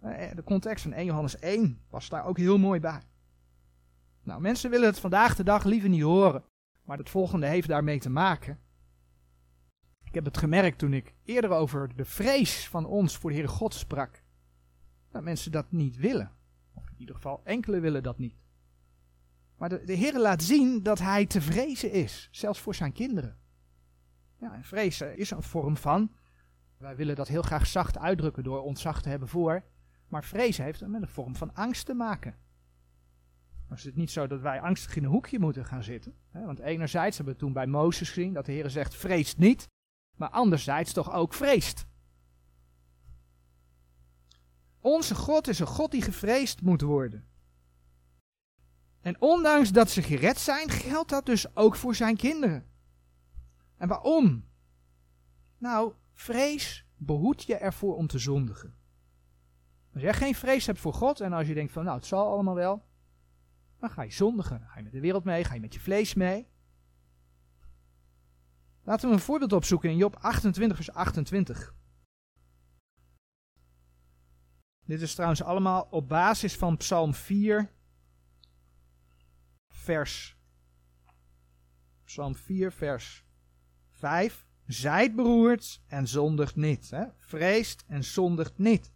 Eh, 0.00 0.34
de 0.34 0.42
context 0.42 0.82
van 0.82 0.92
1 0.92 1.04
Johannes 1.04 1.38
1 1.38 1.80
was 1.90 2.08
daar 2.08 2.24
ook 2.24 2.38
heel 2.38 2.58
mooi 2.58 2.80
bij. 2.80 3.02
Nou, 4.22 4.40
mensen 4.40 4.70
willen 4.70 4.86
het 4.86 4.98
vandaag 4.98 5.36
de 5.36 5.44
dag 5.44 5.64
liever 5.64 5.88
niet 5.88 6.02
horen. 6.02 6.44
Maar 6.82 6.98
het 6.98 7.10
volgende 7.10 7.46
heeft 7.46 7.68
daarmee 7.68 7.98
te 7.98 8.10
maken. 8.10 8.58
Ik 10.04 10.14
heb 10.14 10.24
het 10.24 10.38
gemerkt 10.38 10.78
toen 10.78 10.92
ik 10.92 11.14
eerder 11.24 11.50
over 11.50 11.96
de 11.96 12.04
vrees 12.04 12.68
van 12.68 12.86
ons 12.86 13.16
voor 13.16 13.30
de 13.30 13.36
Heere 13.36 13.52
God 13.52 13.74
sprak. 13.74 14.22
Dat 15.10 15.22
mensen 15.22 15.52
dat 15.52 15.72
niet 15.72 15.96
willen. 15.96 16.32
Of 16.74 16.90
in 16.90 16.94
ieder 16.96 17.14
geval, 17.14 17.40
enkele 17.44 17.80
willen 17.80 18.02
dat 18.02 18.18
niet. 18.18 18.36
Maar 19.56 19.68
de, 19.68 19.84
de 19.84 19.92
Heer 19.92 20.18
laat 20.18 20.42
zien 20.42 20.82
dat 20.82 20.98
Hij 20.98 21.26
te 21.26 21.40
vrezen 21.40 21.92
is, 21.92 22.28
zelfs 22.30 22.60
voor 22.60 22.74
zijn 22.74 22.92
kinderen. 22.92 23.39
Ja, 24.40 24.54
en 24.54 24.64
vrezen 24.64 25.16
is 25.16 25.30
een 25.30 25.42
vorm 25.42 25.76
van. 25.76 26.14
Wij 26.76 26.96
willen 26.96 27.16
dat 27.16 27.28
heel 27.28 27.42
graag 27.42 27.66
zacht 27.66 27.98
uitdrukken 27.98 28.44
door 28.44 28.62
ontzag 28.62 29.02
te 29.02 29.08
hebben 29.08 29.28
voor. 29.28 29.64
Maar 30.08 30.24
vrezen 30.24 30.64
heeft 30.64 30.86
met 30.86 31.02
een 31.02 31.08
vorm 31.08 31.36
van 31.36 31.54
angst 31.54 31.86
te 31.86 31.94
maken. 31.94 32.36
Dan 33.68 33.76
is 33.76 33.84
het 33.84 33.96
niet 33.96 34.10
zo 34.10 34.26
dat 34.26 34.40
wij 34.40 34.60
angstig 34.60 34.96
in 34.96 35.04
een 35.04 35.10
hoekje 35.10 35.38
moeten 35.38 35.64
gaan 35.64 35.82
zitten. 35.82 36.14
Hè? 36.30 36.44
Want 36.44 36.58
enerzijds 36.58 37.16
hebben 37.16 37.34
we 37.34 37.40
toen 37.40 37.52
bij 37.52 37.66
Mozes 37.66 38.08
gezien 38.08 38.32
dat 38.32 38.46
de 38.46 38.52
Heer 38.52 38.70
zegt 38.70 38.94
vreest 38.94 39.38
niet. 39.38 39.68
Maar 40.16 40.30
anderzijds 40.30 40.92
toch 40.92 41.12
ook 41.12 41.34
vreest. 41.34 41.86
Onze 44.80 45.14
God 45.14 45.48
is 45.48 45.58
een 45.58 45.66
God 45.66 45.90
die 45.90 46.02
gevreesd 46.02 46.62
moet 46.62 46.80
worden. 46.80 47.28
En 49.00 49.20
ondanks 49.20 49.72
dat 49.72 49.90
ze 49.90 50.02
gered 50.02 50.38
zijn, 50.38 50.68
geldt 50.70 51.10
dat 51.10 51.26
dus 51.26 51.56
ook 51.56 51.76
voor 51.76 51.94
zijn 51.94 52.16
kinderen. 52.16 52.69
En 53.80 53.88
waarom? 53.88 54.48
Nou, 55.58 55.94
vrees 56.12 56.86
behoedt 56.96 57.42
je 57.42 57.56
ervoor 57.56 57.96
om 57.96 58.06
te 58.06 58.18
zondigen. 58.18 58.74
Als 59.92 60.02
jij 60.02 60.14
geen 60.14 60.34
vrees 60.34 60.66
hebt 60.66 60.78
voor 60.78 60.94
God 60.94 61.20
en 61.20 61.32
als 61.32 61.46
je 61.46 61.54
denkt 61.54 61.72
van 61.72 61.84
nou 61.84 61.96
het 61.96 62.06
zal 62.06 62.32
allemaal 62.32 62.54
wel, 62.54 62.86
dan 63.78 63.90
ga 63.90 64.02
je 64.02 64.10
zondigen. 64.10 64.58
Dan 64.58 64.68
ga 64.68 64.76
je 64.78 64.82
met 64.82 64.92
de 64.92 65.00
wereld 65.00 65.24
mee, 65.24 65.44
ga 65.44 65.54
je 65.54 65.60
met 65.60 65.74
je 65.74 65.80
vlees 65.80 66.14
mee. 66.14 66.48
Laten 68.82 69.08
we 69.08 69.14
een 69.14 69.20
voorbeeld 69.20 69.52
opzoeken 69.52 69.90
in 69.90 69.96
Job 69.96 70.16
28 70.16 70.76
vers 70.76 70.92
28. 70.92 71.74
Dit 74.84 75.00
is 75.00 75.12
trouwens 75.14 75.42
allemaal 75.42 75.82
op 75.90 76.08
basis 76.08 76.56
van 76.56 76.76
Psalm 76.76 77.14
4 77.14 77.72
vers 79.68 80.38
Psalm 82.04 82.34
4 82.34 82.72
vers 82.72 83.28
5. 84.00 84.46
Zijt 84.66 85.14
beroerd 85.14 85.80
en 85.86 86.08
zondigt 86.08 86.56
niet. 86.56 86.90
Hè? 86.90 87.04
Vreest 87.16 87.84
en 87.86 88.04
zondigt 88.04 88.58
niet. 88.58 88.92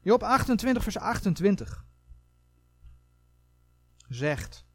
Job 0.00 0.22
28, 0.22 0.82
vers 0.82 0.98
28 0.98 1.86
zegt. 4.08 4.66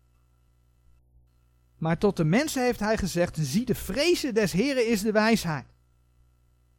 Maar 1.78 1.98
tot 1.98 2.18
de 2.18 2.24
mensen 2.24 2.64
heeft 2.64 2.80
hij 2.80 2.98
gezegd: 2.98 3.38
zie, 3.40 3.66
de 3.66 3.76
vrezen 3.76 4.34
des 4.34 4.52
Heren 4.52 4.88
is 4.88 5.02
de 5.02 5.12
wijsheid. 5.12 5.74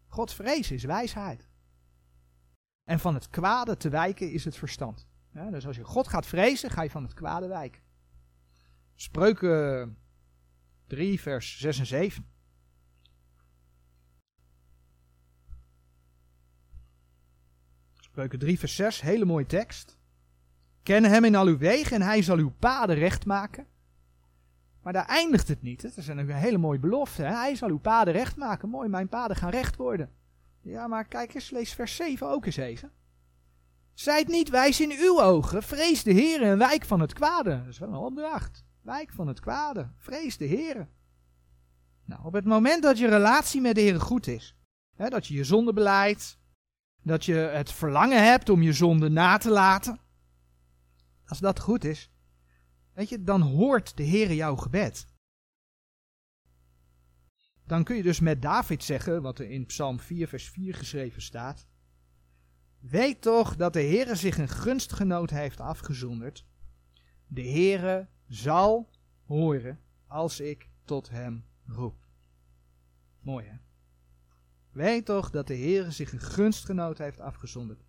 God 0.06 0.32
vrezen 0.32 0.74
is 0.74 0.84
wijsheid. 0.84 1.48
En 2.84 3.00
van 3.00 3.14
het 3.14 3.28
kwade 3.28 3.76
te 3.76 3.88
wijken 3.88 4.32
is 4.32 4.44
het 4.44 4.56
verstand. 4.56 5.08
Dus 5.50 5.66
als 5.66 5.76
je 5.76 5.84
God 5.84 6.08
gaat 6.08 6.26
vrezen, 6.26 6.70
ga 6.70 6.82
je 6.82 6.90
van 6.90 7.02
het 7.02 7.14
kwade 7.14 7.46
wijken. 7.46 7.82
Spreuken 8.94 9.96
3, 10.90 11.20
vers 11.20 11.58
6 11.58 11.78
en 11.78 11.86
7. 11.86 12.26
Spreuken 18.00 18.38
3, 18.38 18.58
vers 18.58 18.74
6, 18.74 19.00
hele 19.00 19.24
mooie 19.24 19.46
tekst. 19.46 19.98
Ken 20.82 21.04
hem 21.04 21.24
in 21.24 21.34
al 21.34 21.46
uw 21.46 21.58
wegen 21.58 21.96
en 21.96 22.02
hij 22.02 22.22
zal 22.22 22.36
uw 22.36 22.52
paden 22.58 22.96
recht 22.96 23.26
maken. 23.26 23.66
Maar 24.82 24.92
daar 24.92 25.06
eindigt 25.06 25.48
het 25.48 25.62
niet. 25.62 25.82
Dat 25.82 25.96
is 25.96 26.06
een 26.06 26.30
hele 26.30 26.58
mooie 26.58 26.78
belofte. 26.78 27.22
Hè? 27.22 27.34
Hij 27.34 27.54
zal 27.54 27.68
uw 27.68 27.78
paden 27.78 28.12
recht 28.12 28.36
maken. 28.36 28.68
Mooi, 28.68 28.88
mijn 28.88 29.08
paden 29.08 29.36
gaan 29.36 29.50
recht 29.50 29.76
worden. 29.76 30.10
Ja, 30.62 30.86
maar 30.86 31.04
kijk 31.04 31.34
eens, 31.34 31.50
lees 31.50 31.72
vers 31.72 31.96
7 31.96 32.28
ook 32.28 32.46
eens 32.46 32.56
even. 32.56 32.92
Zijt 33.94 34.28
niet 34.28 34.48
wijs 34.48 34.80
in 34.80 34.92
uw 34.98 35.22
ogen, 35.22 35.62
vrees 35.62 36.02
de 36.02 36.12
Heer 36.12 36.42
en 36.42 36.58
wijk 36.58 36.84
van 36.84 37.00
het 37.00 37.12
kwade. 37.12 37.58
Dat 37.58 37.66
is 37.66 37.78
wel 37.78 37.88
een 37.88 37.94
opdracht. 37.94 38.64
Wijk 38.82 39.12
van 39.12 39.28
het 39.28 39.40
kwade, 39.40 39.90
vrees 39.96 40.36
de 40.36 40.44
Heer. 40.44 40.88
Nou, 42.04 42.24
op 42.24 42.32
het 42.32 42.44
moment 42.44 42.82
dat 42.82 42.98
je 42.98 43.08
relatie 43.08 43.60
met 43.60 43.74
de 43.74 43.80
Heer 43.80 44.00
goed 44.00 44.26
is, 44.26 44.56
hè, 44.96 45.08
dat 45.08 45.26
je 45.26 45.34
je 45.34 45.44
zonde 45.44 45.72
beleidt, 45.72 46.38
dat 47.02 47.24
je 47.24 47.34
het 47.34 47.72
verlangen 47.72 48.24
hebt 48.24 48.48
om 48.48 48.62
je 48.62 48.72
zonde 48.72 49.08
na 49.08 49.36
te 49.36 49.50
laten, 49.50 50.00
als 51.26 51.38
dat 51.38 51.60
goed 51.60 51.84
is, 51.84 52.10
weet 52.92 53.08
je, 53.08 53.24
dan 53.24 53.40
hoort 53.40 53.96
de 53.96 54.02
Heer 54.02 54.32
jouw 54.32 54.56
gebed. 54.56 55.06
Dan 57.64 57.84
kun 57.84 57.96
je 57.96 58.02
dus 58.02 58.20
met 58.20 58.42
David 58.42 58.84
zeggen, 58.84 59.22
wat 59.22 59.38
er 59.38 59.50
in 59.50 59.66
Psalm 59.66 60.00
4, 60.00 60.28
vers 60.28 60.48
4 60.48 60.74
geschreven 60.74 61.22
staat. 61.22 61.66
Weet 62.78 63.22
toch 63.22 63.56
dat 63.56 63.72
de 63.72 63.82
Heere 63.82 64.14
zich 64.14 64.38
een 64.38 64.48
gunstgenoot 64.48 65.30
heeft 65.30 65.60
afgezonderd. 65.60 66.46
De 67.26 67.42
Heere 67.42 68.08
zal 68.30 68.88
horen 69.24 69.80
als 70.06 70.40
ik 70.40 70.68
tot 70.84 71.10
hem 71.10 71.44
roep. 71.66 72.06
Mooi 73.20 73.46
hè? 73.46 73.56
Weet 74.70 75.04
toch 75.04 75.30
dat 75.30 75.46
de 75.46 75.56
Heere 75.56 75.90
zich 75.90 76.12
een 76.12 76.20
gunstgenoot 76.20 76.98
heeft 76.98 77.20
afgezonderd. 77.20 77.84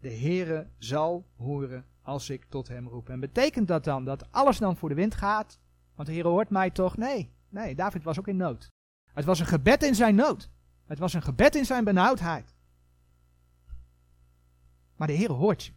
De 0.00 0.10
Heere 0.10 0.70
zal 0.78 1.28
horen 1.36 1.86
als 2.02 2.30
ik 2.30 2.44
tot 2.44 2.68
hem 2.68 2.88
roep. 2.88 3.08
En 3.08 3.20
betekent 3.20 3.68
dat 3.68 3.84
dan 3.84 4.04
dat 4.04 4.32
alles 4.32 4.58
dan 4.58 4.76
voor 4.76 4.88
de 4.88 4.94
wind 4.94 5.14
gaat? 5.14 5.60
Want 5.94 6.08
de 6.08 6.14
Heere 6.14 6.28
hoort 6.28 6.50
mij 6.50 6.70
toch? 6.70 6.96
Nee, 6.96 7.32
nee, 7.48 7.74
David 7.74 8.02
was 8.02 8.18
ook 8.18 8.28
in 8.28 8.36
nood. 8.36 8.70
Het 9.04 9.24
was 9.24 9.40
een 9.40 9.46
gebed 9.46 9.82
in 9.82 9.94
zijn 9.94 10.14
nood. 10.14 10.50
Het 10.84 10.98
was 10.98 11.12
een 11.12 11.22
gebed 11.22 11.54
in 11.54 11.64
zijn 11.64 11.84
benauwdheid. 11.84 12.54
Maar 14.96 15.06
de 15.06 15.16
Heere 15.16 15.32
hoort 15.32 15.64
je. 15.64 15.72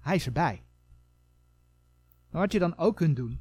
Hij 0.00 0.14
is 0.14 0.26
erbij. 0.26 0.62
Maar 2.30 2.40
wat 2.40 2.52
je 2.52 2.58
dan 2.58 2.76
ook 2.76 2.96
kunt 2.96 3.16
doen, 3.16 3.40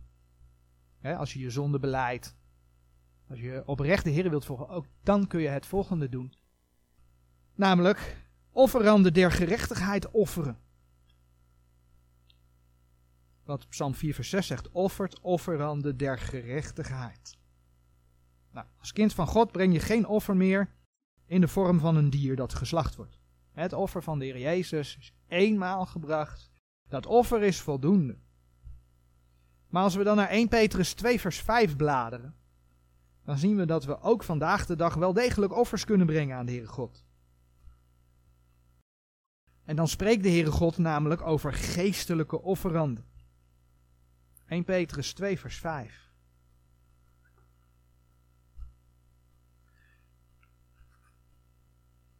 hè, 0.99 1.15
als 1.15 1.33
je 1.33 1.39
je 1.39 1.49
zonde 1.49 1.79
beleidt, 1.79 2.35
als 3.29 3.39
je 3.39 3.63
oprecht 3.65 4.03
de 4.03 4.09
Heer 4.09 4.29
wilt 4.29 4.45
volgen, 4.45 4.69
ook 4.69 4.85
dan 5.03 5.27
kun 5.27 5.41
je 5.41 5.47
het 5.47 5.65
volgende 5.65 6.09
doen. 6.09 6.33
Namelijk, 7.55 8.17
offeranden 8.51 9.13
der 9.13 9.31
gerechtigheid 9.31 10.11
offeren. 10.11 10.59
Wat 13.43 13.67
Psalm 13.69 13.95
4 13.95 14.13
vers 14.13 14.29
6 14.29 14.47
zegt, 14.47 14.71
offert 14.71 15.19
offeranden 15.19 15.97
der 15.97 16.19
gerechtigheid. 16.19 17.37
Nou, 18.51 18.67
als 18.79 18.93
kind 18.93 19.13
van 19.13 19.27
God 19.27 19.51
breng 19.51 19.73
je 19.73 19.79
geen 19.79 20.07
offer 20.07 20.37
meer 20.37 20.69
in 21.25 21.41
de 21.41 21.47
vorm 21.47 21.79
van 21.79 21.95
een 21.95 22.09
dier 22.09 22.35
dat 22.35 22.53
geslacht 22.53 22.95
wordt. 22.95 23.19
Het 23.51 23.73
offer 23.73 24.03
van 24.03 24.19
de 24.19 24.25
Heer 24.25 24.39
Jezus 24.39 24.97
is 24.97 25.13
eenmaal 25.27 25.85
gebracht. 25.85 26.51
Dat 26.87 27.05
offer 27.05 27.43
is 27.43 27.61
voldoende. 27.61 28.17
Maar 29.69 29.83
als 29.83 29.95
we 29.95 30.03
dan 30.03 30.15
naar 30.15 30.29
1 30.29 30.47
Petrus 30.47 30.93
2 30.93 31.19
vers 31.19 31.39
5 31.39 31.75
bladeren, 31.75 32.35
dan 33.23 33.37
zien 33.37 33.55
we 33.55 33.65
dat 33.65 33.85
we 33.85 34.01
ook 34.01 34.23
vandaag 34.23 34.65
de 34.65 34.75
dag 34.75 34.93
wel 34.93 35.13
degelijk 35.13 35.53
offers 35.53 35.85
kunnen 35.85 36.07
brengen 36.07 36.37
aan 36.37 36.45
de 36.45 36.51
Heere 36.51 36.67
God. 36.67 37.05
En 39.65 39.75
dan 39.75 39.87
spreekt 39.87 40.23
de 40.23 40.29
Heere 40.29 40.51
God 40.51 40.77
namelijk 40.77 41.21
over 41.21 41.53
geestelijke 41.53 42.41
offeranden. 42.41 43.05
1 44.45 44.63
Petrus 44.63 45.13
2 45.13 45.39
vers 45.39 45.57
5. 45.57 46.11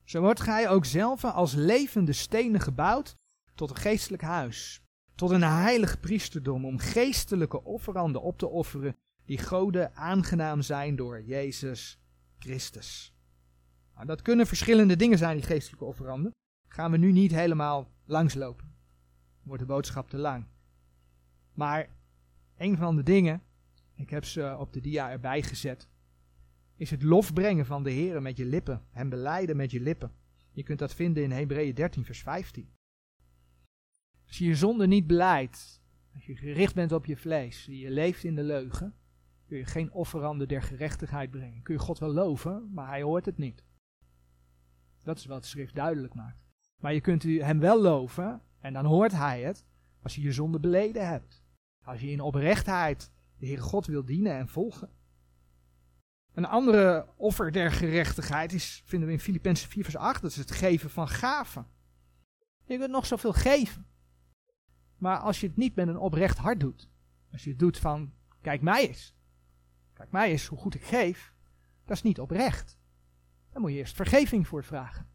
Zo 0.04 0.22
wordt 0.22 0.42
gij 0.42 0.70
ook 0.70 0.86
zelf 0.86 1.24
als 1.24 1.54
levende 1.54 2.14
stenen 2.14 2.62
gebouwd 2.62 3.16
tot 3.56 3.70
een 3.70 3.76
geestelijk 3.76 4.24
huis, 4.24 4.82
tot 5.18 5.32
een 5.32 5.44
heilig 5.44 6.00
priesterdom, 6.00 6.66
om 6.66 6.78
geestelijke 6.78 7.64
offeranden 7.64 8.22
op 8.22 8.38
te 8.38 8.48
offeren, 8.48 8.96
die 9.26 9.44
Gode 9.44 9.94
aangenaam 9.94 10.62
zijn 10.62 10.96
door 10.96 11.22
Jezus 11.22 12.00
Christus. 12.40 13.16
Nou, 13.94 14.06
dat 14.06 14.22
kunnen 14.22 14.48
verschillende 14.48 14.96
dingen 14.96 15.18
zijn, 15.18 15.36
die 15.36 15.46
geestelijke 15.46 15.86
offeranden. 15.86 16.32
Gaan 16.68 16.92
we 16.92 16.98
nu 16.98 17.12
niet 17.12 17.32
helemaal 17.32 17.92
langslopen. 18.06 18.76
Wordt 19.44 19.62
de 19.62 19.68
boodschap 19.68 20.10
te 20.10 20.18
lang. 20.18 20.46
Maar 21.54 21.90
een 22.58 22.78
van 22.78 22.96
de 22.96 23.04
dingen, 23.04 23.42
ik 23.96 24.10
heb 24.10 24.26
ze 24.26 24.56
op 24.60 24.74
de 24.74 24.82
dia 24.82 25.12
erbij 25.12 25.42
gezet, 25.42 25.88
is 26.76 26.92
het 26.92 27.04
lof 27.04 27.34
brengen 27.34 27.66
van 27.66 27.84
de 27.84 27.92
Heer 27.92 28.22
met 28.22 28.38
je 28.38 28.46
lippen. 28.46 28.86
Hem 28.92 29.10
beleiden 29.10 29.58
met 29.58 29.72
je 29.72 29.80
lippen. 29.80 30.12
Je 30.52 30.64
kunt 30.64 30.80
dat 30.80 30.94
vinden 30.94 31.24
in 31.24 31.32
Hebreeën 31.32 31.76
13, 31.76 32.06
vers 32.06 32.22
15. 32.22 32.76
Als 34.28 34.38
je 34.38 34.46
je 34.46 34.56
zonde 34.56 34.88
niet 34.88 35.08
beleidt, 35.08 35.82
als 36.14 36.26
je 36.26 36.36
gericht 36.36 36.76
bent 36.76 36.92
op 36.92 37.06
je 37.06 37.18
vlees, 37.18 37.66
je 37.66 37.92
leeft 37.92 38.24
in 38.24 38.36
de 38.36 38.44
leugen, 38.44 38.96
kun 39.48 39.58
je 39.58 39.66
geen 39.66 39.92
offeranden 39.92 40.48
der 40.48 40.62
gerechtigheid 40.62 41.32
brengen. 41.32 41.62
Kun 41.62 41.74
je 41.74 41.80
God 41.80 42.00
wel 42.00 42.14
loven, 42.14 42.74
maar 42.74 42.88
hij 42.88 43.02
hoort 43.02 43.26
het 43.26 43.38
niet. 43.38 43.64
Dat 45.04 45.18
is 45.18 45.26
wat 45.26 45.42
de 45.42 45.48
schrift 45.48 45.76
duidelijk 45.76 46.14
maakt. 46.14 46.46
Maar 46.78 46.94
je 46.94 47.02
kunt 47.02 47.24
hem 47.24 47.60
wel 47.60 47.82
loven, 47.82 48.42
en 48.60 48.74
dan 48.74 48.86
hoort 48.86 49.12
hij 49.12 49.42
het, 49.42 49.66
als 50.02 50.16
je 50.16 50.22
je 50.22 50.32
zonde 50.32 50.60
beleden 50.60 51.08
hebt. 51.08 51.44
Als 51.84 52.02
je 52.02 52.12
in 52.12 52.22
oprechtheid 52.22 53.12
de 53.38 53.46
Heere 53.46 53.62
God 53.62 53.86
wil 53.86 54.06
dienen 54.06 54.38
en 54.38 54.48
volgen. 54.48 54.90
Een 56.34 56.46
andere 56.46 57.08
offer 57.16 57.52
der 57.52 57.72
gerechtigheid 57.72 58.54
is, 58.54 58.82
vinden 58.86 59.08
we 59.08 59.14
in 59.14 59.20
Filippenzen 59.20 59.70
4 59.70 59.84
vers 59.84 59.96
8, 59.96 60.22
dat 60.22 60.32
is 60.32 60.38
het 60.38 60.52
geven 60.52 60.90
van 60.90 61.08
gaven. 61.08 61.68
Je 62.66 62.78
kunt 62.78 62.92
nog 62.92 63.06
zoveel 63.06 63.34
geven. 63.34 63.86
Maar 64.98 65.18
als 65.18 65.40
je 65.40 65.48
het 65.48 65.58
niet 65.58 65.76
met 65.76 65.88
een 65.88 65.98
oprecht 65.98 66.38
hart 66.38 66.60
doet, 66.60 66.90
als 67.32 67.44
je 67.44 67.50
het 67.50 67.60
doet 67.60 67.78
van, 67.78 68.14
kijk 68.42 68.62
mij 68.62 68.88
eens, 68.88 69.16
kijk 69.94 70.12
mij 70.12 70.30
eens 70.30 70.46
hoe 70.48 70.58
goed 70.58 70.76
ik 70.76 70.84
geef, 70.84 71.34
dat 71.86 71.96
is 71.96 72.04
niet 72.04 72.20
oprecht. 72.20 72.78
Dan 73.52 73.62
moet 73.62 73.72
je 73.72 73.78
eerst 73.78 73.96
vergeving 73.96 74.48
voor 74.48 74.64
vragen. 74.64 75.08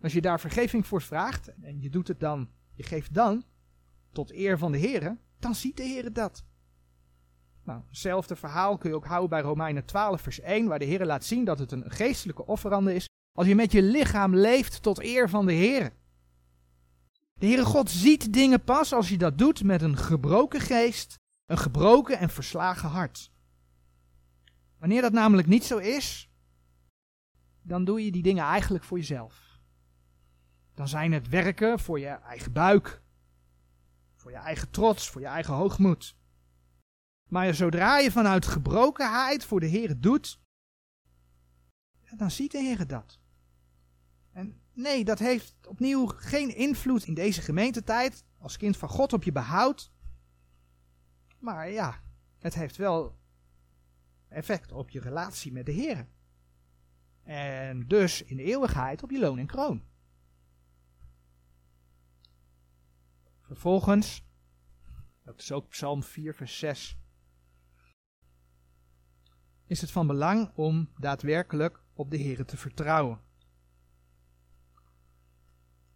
Als 0.00 0.12
je 0.12 0.20
daar 0.20 0.40
vergeving 0.40 0.86
voor 0.86 1.02
vraagt 1.02 1.54
en 1.60 1.80
je 1.80 1.90
doet 1.90 2.08
het 2.08 2.20
dan, 2.20 2.50
je 2.74 2.82
geeft 2.82 3.14
dan 3.14 3.44
tot 4.12 4.32
eer 4.32 4.58
van 4.58 4.72
de 4.72 4.78
Heer, 4.78 5.18
dan 5.38 5.54
ziet 5.54 5.76
de 5.76 5.82
Heer 5.82 6.12
dat. 6.12 6.44
Nou, 7.64 7.82
hetzelfde 7.86 8.36
verhaal 8.36 8.78
kun 8.78 8.90
je 8.90 8.96
ook 8.96 9.06
houden 9.06 9.30
bij 9.30 9.40
Romeinen 9.40 9.84
12, 9.84 10.20
vers 10.20 10.40
1, 10.40 10.66
waar 10.66 10.78
de 10.78 10.84
Heer 10.84 11.06
laat 11.06 11.24
zien 11.24 11.44
dat 11.44 11.58
het 11.58 11.72
een 11.72 11.90
geestelijke 11.90 12.46
offerande 12.46 12.94
is. 12.94 13.08
Als 13.32 13.46
je 13.46 13.54
met 13.54 13.72
je 13.72 13.82
lichaam 13.82 14.36
leeft 14.36 14.82
tot 14.82 15.02
eer 15.02 15.28
van 15.28 15.46
de 15.46 15.52
Heer. 15.52 15.92
De 17.44 17.50
Heere 17.50 17.64
God 17.64 17.90
ziet 17.90 18.32
dingen 18.32 18.64
pas 18.64 18.92
als 18.92 19.08
je 19.08 19.18
dat 19.18 19.38
doet 19.38 19.62
met 19.62 19.82
een 19.82 19.96
gebroken 19.96 20.60
geest, 20.60 21.18
een 21.46 21.58
gebroken 21.58 22.18
en 22.18 22.30
verslagen 22.30 22.88
hart. 22.88 23.32
Wanneer 24.78 25.02
dat 25.02 25.12
namelijk 25.12 25.48
niet 25.48 25.64
zo 25.64 25.78
is, 25.78 26.30
dan 27.62 27.84
doe 27.84 28.04
je 28.04 28.12
die 28.12 28.22
dingen 28.22 28.44
eigenlijk 28.44 28.84
voor 28.84 28.98
jezelf. 28.98 29.60
Dan 30.74 30.88
zijn 30.88 31.12
het 31.12 31.28
werken 31.28 31.78
voor 31.78 31.98
je 31.98 32.06
eigen 32.06 32.52
buik, 32.52 33.02
voor 34.14 34.30
je 34.30 34.36
eigen 34.36 34.70
trots, 34.70 35.10
voor 35.10 35.20
je 35.20 35.26
eigen 35.26 35.54
hoogmoed. 35.54 36.16
Maar 37.28 37.54
zodra 37.54 37.98
je 37.98 38.10
vanuit 38.10 38.46
gebrokenheid 38.46 39.44
voor 39.44 39.60
de 39.60 39.66
Heer 39.66 40.00
doet, 40.00 40.40
dan 42.16 42.30
ziet 42.30 42.52
de 42.52 42.58
Heer 42.58 42.86
dat. 42.86 43.22
Nee, 44.74 45.04
dat 45.04 45.18
heeft 45.18 45.66
opnieuw 45.66 46.06
geen 46.06 46.56
invloed 46.56 47.06
in 47.06 47.14
deze 47.14 47.42
gemeentetijd 47.42 48.24
als 48.38 48.56
kind 48.56 48.76
van 48.76 48.88
God 48.88 49.12
op 49.12 49.22
je 49.22 49.32
behoud. 49.32 49.92
Maar 51.38 51.70
ja, 51.70 52.00
het 52.38 52.54
heeft 52.54 52.76
wel 52.76 53.18
effect 54.28 54.72
op 54.72 54.90
je 54.90 55.00
relatie 55.00 55.52
met 55.52 55.66
de 55.66 55.72
Heer. 55.72 56.08
En 57.22 57.88
dus 57.88 58.22
in 58.22 58.36
de 58.36 58.42
eeuwigheid 58.42 59.02
op 59.02 59.10
je 59.10 59.18
loon 59.18 59.38
en 59.38 59.46
kroon. 59.46 59.82
Vervolgens, 63.40 64.26
dat 65.22 65.40
is 65.40 65.52
ook 65.52 65.68
Psalm 65.68 66.02
4, 66.02 66.34
vers 66.34 66.58
6 66.58 66.98
is 69.66 69.80
het 69.80 69.90
van 69.90 70.06
belang 70.06 70.50
om 70.54 70.88
daadwerkelijk 70.98 71.82
op 71.92 72.10
de 72.10 72.16
Heer 72.16 72.44
te 72.44 72.56
vertrouwen. 72.56 73.20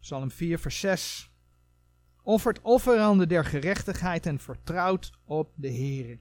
Psalm 0.00 0.30
4, 0.30 0.58
vers 0.58 0.80
6. 0.80 1.32
Offert 2.22 2.60
offeranden 2.60 3.28
der 3.28 3.44
gerechtigheid 3.44 4.26
en 4.26 4.38
vertrouwt 4.38 5.12
op 5.24 5.52
de 5.54 5.68
Heer. 5.68 6.18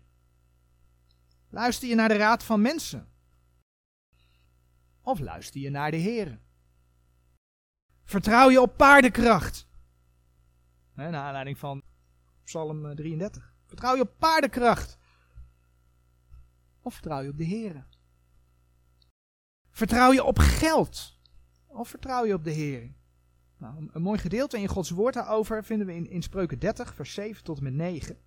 Luister 1.49 1.87
je 1.89 1.95
naar 1.95 2.09
de 2.09 2.17
raad 2.17 2.43
van 2.43 2.61
mensen? 2.61 3.07
Of 5.01 5.19
luister 5.19 5.61
je 5.61 5.69
naar 5.69 5.91
de 5.91 5.97
Heer? 5.97 6.39
Vertrouw 8.03 8.49
je 8.49 8.61
op 8.61 8.77
paardenkracht? 8.77 9.67
Naar 10.93 11.15
aanleiding 11.15 11.57
van 11.57 11.81
Psalm 12.43 12.95
33. 12.95 13.55
Vertrouw 13.65 13.95
je 13.95 14.01
op 14.01 14.13
paardenkracht? 14.17 14.97
Of 16.81 16.93
vertrouw 16.93 17.21
je 17.21 17.29
op 17.29 17.37
de 17.37 17.43
Heer? 17.43 17.87
Vertrouw 19.69 20.11
je 20.11 20.23
op 20.23 20.37
geld? 20.39 21.19
Of 21.65 21.89
vertrouw 21.89 22.25
je 22.25 22.33
op 22.33 22.43
de 22.43 22.51
Heer? 22.51 22.96
Nou, 23.57 23.89
een, 23.91 24.01
mooi 24.01 24.19
gedeelte 24.19 24.59
in 24.59 24.67
Gods 24.67 24.89
woord 24.89 25.13
daarover 25.13 25.63
vinden 25.63 25.87
we 25.87 25.93
in, 25.93 26.09
in 26.09 26.21
Spreuken 26.21 26.59
30, 26.59 26.93
vers 26.93 27.13
7 27.13 27.43
tot 27.43 27.57
en 27.57 27.63
met 27.63 27.73
9. 27.73 28.17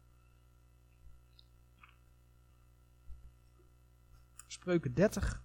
Spreuken 4.46 4.94
30, 4.94 5.42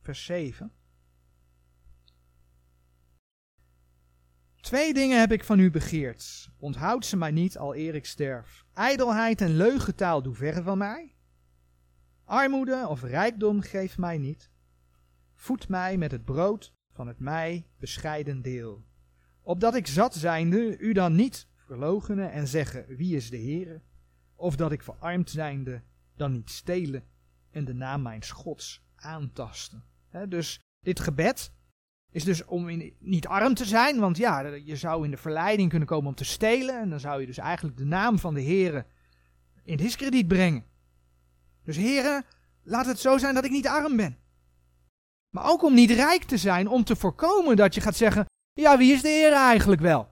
vers 0.00 0.24
7. 0.24 0.72
Twee 4.60 4.94
dingen 4.94 5.20
heb 5.20 5.32
ik 5.32 5.44
van 5.44 5.58
u 5.58 5.70
begeerd. 5.70 6.50
Onthoud 6.58 7.06
ze 7.06 7.16
mij 7.16 7.30
niet, 7.30 7.58
al 7.58 7.76
eer 7.76 7.94
ik 7.94 8.06
sterf. 8.06 8.64
Ijdelheid 8.72 9.40
en 9.40 9.56
leugentaal 9.56 10.22
doe 10.22 10.34
verre 10.34 10.62
van 10.62 10.78
mij. 10.78 11.14
Armoede 12.24 12.86
of 12.88 13.02
rijkdom 13.02 13.60
geef 13.60 13.98
mij 13.98 14.18
niet. 14.18 14.50
Voed 15.34 15.68
mij 15.68 15.96
met 15.96 16.10
het 16.10 16.24
brood 16.24 16.74
van 16.90 17.06
het 17.06 17.18
mij 17.18 17.66
bescheiden 17.78 18.42
deel. 18.42 18.84
Opdat 19.46 19.74
ik 19.74 19.86
zat 19.86 20.14
zijnde 20.14 20.78
u 20.78 20.92
dan 20.92 21.14
niet 21.14 21.46
verlogenen 21.56 22.32
en 22.32 22.48
zeggen 22.48 22.86
wie 22.96 23.16
is 23.16 23.30
de 23.30 23.36
Heere. 23.36 23.80
Of 24.34 24.56
dat 24.56 24.72
ik 24.72 24.82
verarmd 24.82 25.30
zijnde 25.30 25.82
dan 26.16 26.32
niet 26.32 26.50
stelen 26.50 27.04
en 27.50 27.64
de 27.64 27.74
naam 27.74 28.02
mijn 28.02 28.24
Gods 28.24 28.84
aantasten. 28.96 29.84
dus 30.28 30.60
dit 30.80 31.00
gebed 31.00 31.52
is 32.10 32.24
dus 32.24 32.44
om 32.44 32.92
niet 32.98 33.26
arm 33.26 33.54
te 33.54 33.64
zijn, 33.64 33.98
want 33.98 34.16
ja, 34.16 34.40
je 34.40 34.76
zou 34.76 35.04
in 35.04 35.10
de 35.10 35.16
verleiding 35.16 35.68
kunnen 35.68 35.88
komen 35.88 36.08
om 36.08 36.14
te 36.14 36.24
stelen. 36.24 36.80
En 36.80 36.90
dan 36.90 37.00
zou 37.00 37.20
je 37.20 37.26
dus 37.26 37.38
eigenlijk 37.38 37.76
de 37.76 37.84
naam 37.84 38.18
van 38.18 38.34
de 38.34 38.42
Heere 38.42 38.86
in 39.64 39.76
diskrediet 39.76 40.28
brengen. 40.28 40.64
Dus 41.64 41.76
heren, 41.76 42.24
laat 42.62 42.86
het 42.86 42.98
zo 42.98 43.18
zijn 43.18 43.34
dat 43.34 43.44
ik 43.44 43.50
niet 43.50 43.68
arm 43.68 43.96
ben. 43.96 44.18
Maar 45.30 45.50
ook 45.50 45.62
om 45.62 45.74
niet 45.74 45.90
rijk 45.90 46.22
te 46.22 46.36
zijn, 46.36 46.68
om 46.68 46.84
te 46.84 46.96
voorkomen 46.96 47.56
dat 47.56 47.74
je 47.74 47.80
gaat 47.80 47.96
zeggen, 47.96 48.26
ja, 48.54 48.78
wie 48.78 48.92
is 48.92 49.02
de 49.02 49.08
Heer 49.08 49.32
eigenlijk 49.32 49.80
wel? 49.80 50.08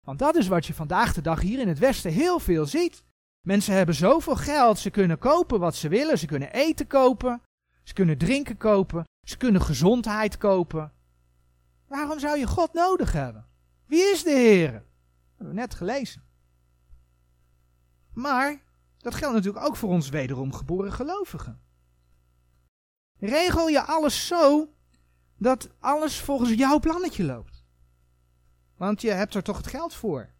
Want 0.00 0.18
dat 0.18 0.36
is 0.36 0.48
wat 0.48 0.66
je 0.66 0.74
vandaag 0.74 1.14
de 1.14 1.20
dag 1.20 1.40
hier 1.40 1.58
in 1.58 1.68
het 1.68 1.78
Westen 1.78 2.12
heel 2.12 2.38
veel 2.38 2.66
ziet. 2.66 3.04
Mensen 3.46 3.74
hebben 3.74 3.94
zoveel 3.94 4.36
geld, 4.36 4.78
ze 4.78 4.90
kunnen 4.90 5.18
kopen 5.18 5.60
wat 5.60 5.76
ze 5.76 5.88
willen, 5.88 6.18
ze 6.18 6.26
kunnen 6.26 6.52
eten 6.52 6.86
kopen, 6.86 7.42
ze 7.82 7.92
kunnen 7.92 8.18
drinken 8.18 8.56
kopen, 8.56 9.04
ze 9.26 9.36
kunnen 9.36 9.62
gezondheid 9.62 10.36
kopen. 10.36 10.92
Waarom 11.86 12.18
zou 12.18 12.38
je 12.38 12.46
God 12.46 12.72
nodig 12.72 13.12
hebben? 13.12 13.46
Wie 13.86 14.02
is 14.02 14.22
de 14.22 14.30
Heer? 14.30 14.72
Dat 14.72 14.82
hebben 15.36 15.54
we 15.54 15.60
net 15.60 15.74
gelezen. 15.74 16.22
Maar 18.12 18.62
dat 18.98 19.14
geldt 19.14 19.34
natuurlijk 19.34 19.64
ook 19.64 19.76
voor 19.76 19.90
ons 19.90 20.08
wederom 20.08 20.52
geboren 20.52 20.92
gelovigen. 20.92 21.60
Regel 23.18 23.68
je 23.68 23.82
alles 23.82 24.26
zo 24.26 24.68
dat 25.38 25.70
alles 25.78 26.20
volgens 26.20 26.52
jouw 26.52 26.78
plannetje 26.78 27.24
loopt. 27.24 27.64
Want 28.76 29.00
je 29.00 29.10
hebt 29.10 29.34
er 29.34 29.42
toch 29.42 29.56
het 29.56 29.66
geld 29.66 29.94
voor. 29.94 30.32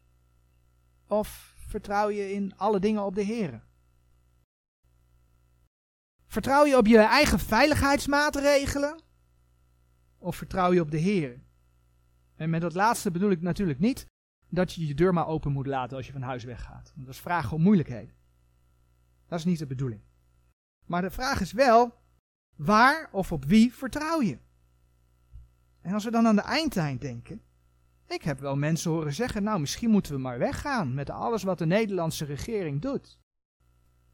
Of 1.06 1.54
vertrouw 1.66 2.10
je 2.10 2.32
in 2.32 2.56
alle 2.56 2.80
dingen 2.80 3.04
op 3.04 3.14
de 3.14 3.22
Heer? 3.22 3.66
Vertrouw 6.26 6.64
je 6.64 6.76
op 6.76 6.86
je 6.86 6.98
eigen 6.98 7.38
veiligheidsmaatregelen? 7.38 9.00
Of 10.18 10.36
vertrouw 10.36 10.72
je 10.72 10.80
op 10.80 10.90
de 10.90 10.98
Heer? 10.98 11.42
En 12.36 12.50
met 12.50 12.60
dat 12.60 12.74
laatste 12.74 13.10
bedoel 13.10 13.30
ik 13.30 13.40
natuurlijk 13.40 13.78
niet 13.78 14.06
dat 14.48 14.72
je 14.72 14.86
je 14.86 14.94
deur 14.94 15.12
maar 15.12 15.26
open 15.26 15.52
moet 15.52 15.66
laten 15.66 15.96
als 15.96 16.06
je 16.06 16.12
van 16.12 16.22
huis 16.22 16.44
weggaat. 16.44 16.92
Dat 16.94 17.14
is 17.14 17.20
vragen 17.20 17.56
om 17.56 17.62
moeilijkheden. 17.62 18.14
Dat 19.26 19.38
is 19.38 19.44
niet 19.44 19.58
de 19.58 19.66
bedoeling. 19.66 20.02
Maar 20.86 21.02
de 21.02 21.10
vraag 21.10 21.40
is 21.40 21.52
wel, 21.52 21.94
waar 22.56 23.08
of 23.12 23.32
op 23.32 23.44
wie 23.44 23.74
vertrouw 23.74 24.22
je? 24.22 24.38
En 25.88 25.94
als 25.94 26.04
we 26.04 26.10
dan 26.10 26.26
aan 26.26 26.36
de 26.36 26.42
eindtijd 26.42 27.00
denken, 27.00 27.42
ik 28.06 28.22
heb 28.22 28.40
wel 28.40 28.56
mensen 28.56 28.90
horen 28.90 29.14
zeggen, 29.14 29.42
nou 29.42 29.60
misschien 29.60 29.90
moeten 29.90 30.12
we 30.12 30.18
maar 30.18 30.38
weggaan 30.38 30.94
met 30.94 31.10
alles 31.10 31.42
wat 31.42 31.58
de 31.58 31.66
Nederlandse 31.66 32.24
regering 32.24 32.80
doet. 32.80 33.18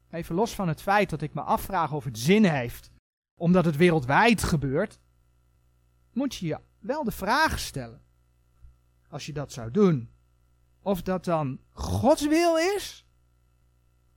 Even 0.09 0.35
los 0.35 0.55
van 0.55 0.67
het 0.67 0.81
feit 0.81 1.09
dat 1.09 1.21
ik 1.21 1.33
me 1.33 1.41
afvraag 1.41 1.91
of 1.91 2.03
het 2.03 2.19
zin 2.19 2.43
heeft, 2.43 2.91
omdat 3.39 3.65
het 3.65 3.75
wereldwijd 3.75 4.43
gebeurt, 4.43 4.99
moet 6.13 6.35
je 6.35 6.45
je 6.45 6.59
wel 6.79 7.03
de 7.03 7.11
vraag 7.11 7.59
stellen, 7.59 8.01
als 9.09 9.25
je 9.25 9.33
dat 9.33 9.51
zou 9.51 9.71
doen, 9.71 10.09
of 10.81 11.01
dat 11.01 11.25
dan 11.25 11.59
Gods 11.71 12.27
wil 12.27 12.55
is, 12.57 13.07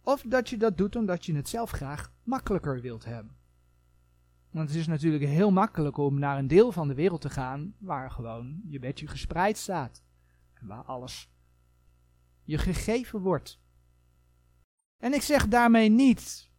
of 0.03 0.23
dat 0.27 0.49
je 0.49 0.57
dat 0.57 0.77
doet 0.77 0.97
omdat 0.97 1.27
je 1.27 1.35
het 1.35 1.49
zelf 1.49 1.71
graag 1.71 2.13
makkelijker 2.23 2.81
wilt 2.81 3.05
hebben. 3.05 3.38
Want 4.51 4.69
het 4.69 4.79
is 4.79 4.87
natuurlijk 4.87 5.25
heel 5.25 5.51
makkelijk 5.51 5.97
om 5.97 6.19
naar 6.19 6.39
een 6.39 6.49
deel 6.49 6.73
van 6.73 6.89
de 6.89 6.95
wereld 6.95 7.21
te 7.21 7.31
gaan 7.31 7.75
waar 7.79 8.11
gewoon 8.11 8.61
je 8.65 8.79
bedje 8.79 9.07
gespreid 9.07 9.57
staat. 9.57 10.03
En 10.55 10.67
waar 10.67 10.85
alles 10.85 11.31
je 12.45 12.59
gegeven 12.59 13.21
wordt. 13.21 13.61
En 14.97 15.13
ik 15.13 15.23
zeg 15.23 15.49
daarmee 15.49 15.89
niet 15.89 16.51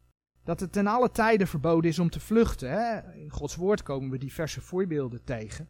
dat 0.43 0.59
het 0.59 0.71
ten 0.71 0.87
alle 0.87 1.11
tijden 1.11 1.47
verboden 1.47 1.89
is 1.89 1.99
om 1.99 2.09
te 2.09 2.19
vluchten. 2.19 2.71
Hè? 2.71 3.13
In 3.13 3.29
Gods 3.29 3.55
woord 3.55 3.83
komen 3.83 4.09
we 4.09 4.17
diverse 4.17 4.61
voorbeelden 4.61 5.23
tegen. 5.23 5.69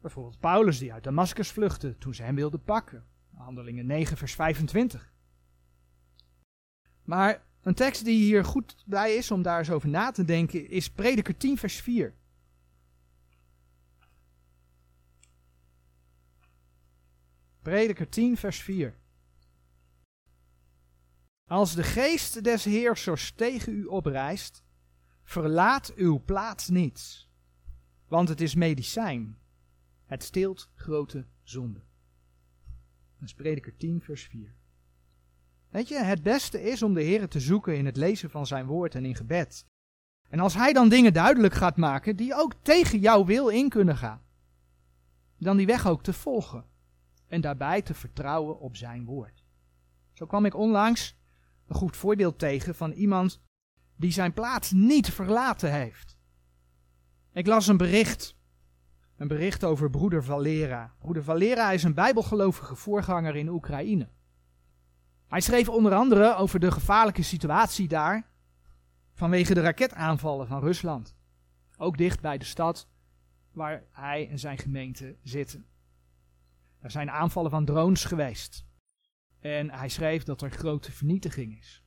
Bijvoorbeeld 0.00 0.40
Paulus 0.40 0.78
die 0.78 0.92
uit 0.92 1.04
Damascus 1.04 1.50
vluchtte 1.50 1.98
toen 1.98 2.14
ze 2.14 2.22
hem 2.22 2.34
wilden 2.34 2.62
pakken. 2.62 3.04
Handelingen 3.34 3.86
9 3.86 4.16
vers 4.16 4.34
25. 4.34 5.12
Maar 7.02 7.44
een 7.66 7.74
tekst 7.74 8.04
die 8.04 8.24
hier 8.24 8.44
goed 8.44 8.76
bij 8.84 9.16
is 9.16 9.30
om 9.30 9.42
daar 9.42 9.58
eens 9.58 9.70
over 9.70 9.88
na 9.88 10.10
te 10.10 10.24
denken 10.24 10.68
is 10.68 10.90
Prediker 10.90 11.36
10 11.36 11.58
vers 11.58 11.80
4. 11.80 12.14
Prediker 17.62 18.08
10 18.08 18.36
vers 18.36 18.60
4. 18.60 18.98
Als 21.44 21.74
de 21.74 21.82
geest 21.82 22.44
des 22.44 22.64
heersers 22.64 23.32
tegen 23.32 23.72
u 23.72 23.84
oprijst, 23.84 24.64
verlaat 25.22 25.94
uw 25.94 26.22
plaats 26.24 26.68
niet, 26.68 27.28
want 28.08 28.28
het 28.28 28.40
is 28.40 28.54
medicijn. 28.54 29.38
Het 30.04 30.22
steelt 30.22 30.70
grote 30.74 31.26
zonde. 31.42 31.84
Dat 33.18 33.28
is 33.28 33.34
Prediker 33.34 33.76
10 33.76 34.00
vers 34.00 34.22
4. 34.22 34.54
Weet 35.76 35.88
je, 35.88 35.98
het 35.98 36.22
beste 36.22 36.62
is 36.62 36.82
om 36.82 36.94
de 36.94 37.02
Heer 37.02 37.28
te 37.28 37.40
zoeken 37.40 37.76
in 37.76 37.86
het 37.86 37.96
lezen 37.96 38.30
van 38.30 38.46
zijn 38.46 38.66
woord 38.66 38.94
en 38.94 39.04
in 39.04 39.14
gebed. 39.14 39.66
En 40.28 40.40
als 40.40 40.54
hij 40.54 40.72
dan 40.72 40.88
dingen 40.88 41.12
duidelijk 41.12 41.54
gaat 41.54 41.76
maken 41.76 42.16
die 42.16 42.34
ook 42.34 42.54
tegen 42.62 42.98
jouw 42.98 43.24
wil 43.24 43.48
in 43.48 43.68
kunnen 43.68 43.96
gaan, 43.96 44.22
dan 45.38 45.56
die 45.56 45.66
weg 45.66 45.86
ook 45.86 46.02
te 46.02 46.12
volgen 46.12 46.64
en 47.26 47.40
daarbij 47.40 47.82
te 47.82 47.94
vertrouwen 47.94 48.60
op 48.60 48.76
zijn 48.76 49.04
woord. 49.04 49.44
Zo 50.12 50.26
kwam 50.26 50.44
ik 50.44 50.54
onlangs 50.54 51.18
een 51.66 51.76
goed 51.76 51.96
voorbeeld 51.96 52.38
tegen 52.38 52.74
van 52.74 52.92
iemand 52.92 53.42
die 53.96 54.12
zijn 54.12 54.32
plaats 54.32 54.72
niet 54.72 55.10
verlaten 55.10 55.72
heeft. 55.72 56.18
Ik 57.32 57.46
las 57.46 57.66
een 57.66 57.76
bericht, 57.76 58.36
een 59.16 59.28
bericht 59.28 59.64
over 59.64 59.90
broeder 59.90 60.24
Valera. 60.24 60.94
Broeder 60.98 61.24
Valera 61.24 61.70
is 61.70 61.82
een 61.82 61.94
bijbelgelovige 61.94 62.76
voorganger 62.76 63.36
in 63.36 63.48
Oekraïne. 63.48 64.14
Hij 65.28 65.40
schreef 65.40 65.68
onder 65.68 65.94
andere 65.94 66.34
over 66.34 66.60
de 66.60 66.70
gevaarlijke 66.70 67.22
situatie 67.22 67.88
daar 67.88 68.30
vanwege 69.14 69.54
de 69.54 69.60
raketaanvallen 69.60 70.46
van 70.46 70.60
Rusland. 70.60 71.16
Ook 71.76 71.98
dicht 71.98 72.20
bij 72.20 72.38
de 72.38 72.44
stad 72.44 72.88
waar 73.52 73.84
hij 73.92 74.28
en 74.30 74.38
zijn 74.38 74.58
gemeente 74.58 75.16
zitten. 75.22 75.66
Er 76.80 76.90
zijn 76.90 77.10
aanvallen 77.10 77.50
van 77.50 77.64
drones 77.64 78.04
geweest. 78.04 78.66
En 79.40 79.70
hij 79.70 79.88
schreef 79.88 80.22
dat 80.22 80.42
er 80.42 80.50
grote 80.50 80.92
vernietiging 80.92 81.58
is. 81.58 81.84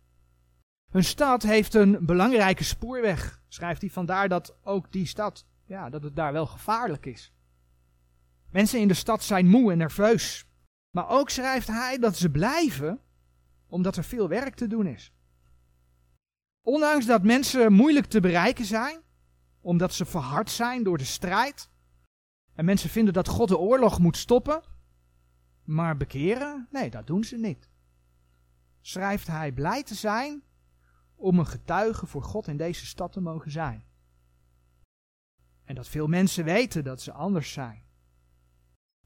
Hun 0.92 1.04
stad 1.04 1.44
heeft 1.44 1.74
een 1.74 2.06
belangrijke 2.06 2.64
spoorweg, 2.64 3.42
schrijft 3.48 3.82
hij. 3.82 3.90
Vandaar 3.90 4.30
dat 4.30 4.58
ook 4.64 4.92
die 4.92 5.06
stad, 5.06 5.46
ja, 5.66 5.90
dat 5.90 6.04
het 6.04 6.16
daar 6.16 6.34
wel 6.34 6.46
gevaarlijk 6.46 7.06
is. 7.06 7.34
Mensen 8.50 8.80
in 8.80 8.88
de 8.88 8.94
stad 8.94 9.24
zijn 9.24 9.48
moe 9.48 9.72
en 9.72 9.78
nerveus. 9.78 10.48
Maar 10.90 11.10
ook 11.10 11.30
schrijft 11.30 11.68
hij 11.68 11.98
dat 11.98 12.18
ze 12.18 12.30
blijven 12.30 13.02
omdat 13.70 13.96
er 13.96 14.04
veel 14.04 14.28
werk 14.28 14.56
te 14.56 14.68
doen 14.68 14.86
is. 14.86 15.14
Ondanks 16.62 17.06
dat 17.06 17.24
mensen 17.24 17.74
moeilijk 17.74 18.06
te 18.06 18.20
bereiken 18.20 18.66
zijn, 18.66 19.02
omdat 19.62 19.94
ze 19.94 20.06
verhard 20.06 20.50
zijn 20.50 20.84
door 20.84 20.98
de 20.98 21.06
strijd, 21.06 21.70
en 22.54 22.66
mensen 22.66 22.90
vinden 22.90 23.14
dat 23.14 23.28
God 23.28 23.48
de 23.48 23.58
oorlog 23.58 24.00
moet 24.00 24.18
stoppen, 24.18 24.62
maar 25.64 25.98
bekeren, 25.98 26.68
nee, 26.72 26.90
dat 26.90 27.08
doen 27.08 27.24
ze 27.24 27.38
niet. 27.38 27.70
Schrijft 28.82 29.28
hij 29.28 29.52
blij 29.52 29.84
te 29.84 29.96
zijn 29.96 30.44
om 31.16 31.40
een 31.40 31.48
getuige 31.48 32.06
voor 32.06 32.24
God 32.24 32.48
in 32.48 32.58
deze 32.58 32.86
stad 32.86 33.12
te 33.12 33.22
mogen 33.22 33.52
zijn. 33.52 33.86
En 35.64 35.76
dat 35.76 35.88
veel 35.88 36.08
mensen 36.08 36.44
weten 36.44 36.84
dat 36.84 37.02
ze 37.02 37.12
anders 37.12 37.52
zijn. 37.52 37.84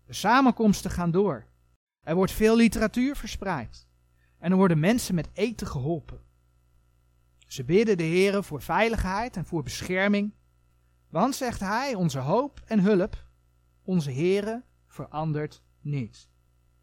De 0.06 0.14
samenkomsten 0.14 0.92
gaan 0.92 1.12
door. 1.12 1.46
Er 2.00 2.16
wordt 2.16 2.32
veel 2.32 2.56
literatuur 2.56 3.16
verspreid. 3.16 3.88
En 4.44 4.52
er 4.52 4.58
worden 4.58 4.80
mensen 4.80 5.16
met 5.16 5.30
eten 5.34 5.68
geholpen. 5.68 6.22
Ze 7.48 7.64
bidden 7.64 7.98
de 7.98 8.04
Heer 8.04 8.44
voor 8.44 8.62
veiligheid 8.62 9.38
en 9.38 9.46
voor 9.46 9.64
bescherming. 9.64 10.34
Want, 11.10 11.36
zegt 11.36 11.60
hij, 11.60 11.96
onze 11.96 12.20
hoop 12.20 12.62
en 12.66 12.80
hulp, 12.80 13.28
onze 13.84 14.12
Heere 14.12 14.64
verandert 14.88 15.64
niet. 15.82 16.30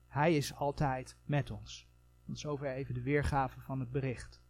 Hij 0.06 0.36
is 0.36 0.54
altijd 0.54 1.16
met 1.24 1.50
ons. 1.50 1.88
Tot 2.26 2.38
zover 2.38 2.66
even 2.66 2.94
de 2.94 3.02
weergave 3.02 3.60
van 3.60 3.80
het 3.80 3.90
bericht. 3.90 4.42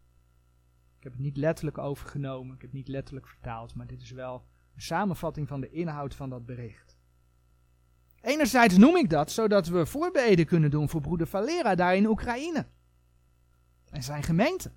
Ik 0.97 1.03
heb 1.03 1.13
het 1.13 1.23
niet 1.23 1.37
letterlijk 1.37 1.79
overgenomen, 1.79 2.55
ik 2.55 2.61
heb 2.61 2.71
het 2.71 2.79
niet 2.79 2.89
letterlijk 2.89 3.27
vertaald, 3.27 3.75
maar 3.75 3.87
dit 3.87 4.03
is 4.03 4.11
wel 4.11 4.47
een 4.75 4.83
samenvatting 4.83 5.49
van 5.49 5.61
de 5.61 5.71
inhoud 5.71 6.15
van 6.15 6.31
dat 6.31 6.47
bericht. 6.47 6.99
Enerzijds 8.21 8.77
noem 8.77 8.97
ik 8.97 9.11
dat 9.11 9.31
zodat 9.31 9.69
we 9.69 9.87
voorbeden 9.87 10.47
kunnen 10.47 10.71
doen 10.71 10.89
voor 10.89 11.01
broeder 11.01 11.27
Valera 11.27 11.75
daar 11.75 11.97
in 11.97 12.07
Oekraïne 12.07 12.67
en 13.91 14.03
zijn 14.03 14.23
gemeente. 14.23 14.73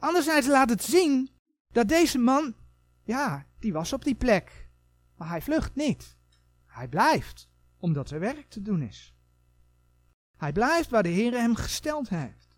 Anderzijds 0.00 0.46
laat 0.46 0.70
het 0.70 0.82
zien 0.82 1.30
dat 1.68 1.88
deze 1.88 2.18
man, 2.18 2.54
ja, 3.02 3.46
die 3.58 3.72
was 3.72 3.92
op 3.92 4.04
die 4.04 4.14
plek, 4.14 4.70
maar 5.16 5.28
hij 5.28 5.42
vlucht 5.42 5.74
niet. 5.74 6.16
Hij 6.66 6.88
blijft, 6.88 7.48
omdat 7.78 8.10
er 8.10 8.20
werk 8.20 8.48
te 8.48 8.62
doen 8.62 8.82
is. 8.82 9.14
Hij 10.36 10.52
blijft 10.52 10.90
waar 10.90 11.02
de 11.02 11.08
Heer 11.08 11.32
hem 11.32 11.54
gesteld 11.54 12.08
heeft. 12.08 12.56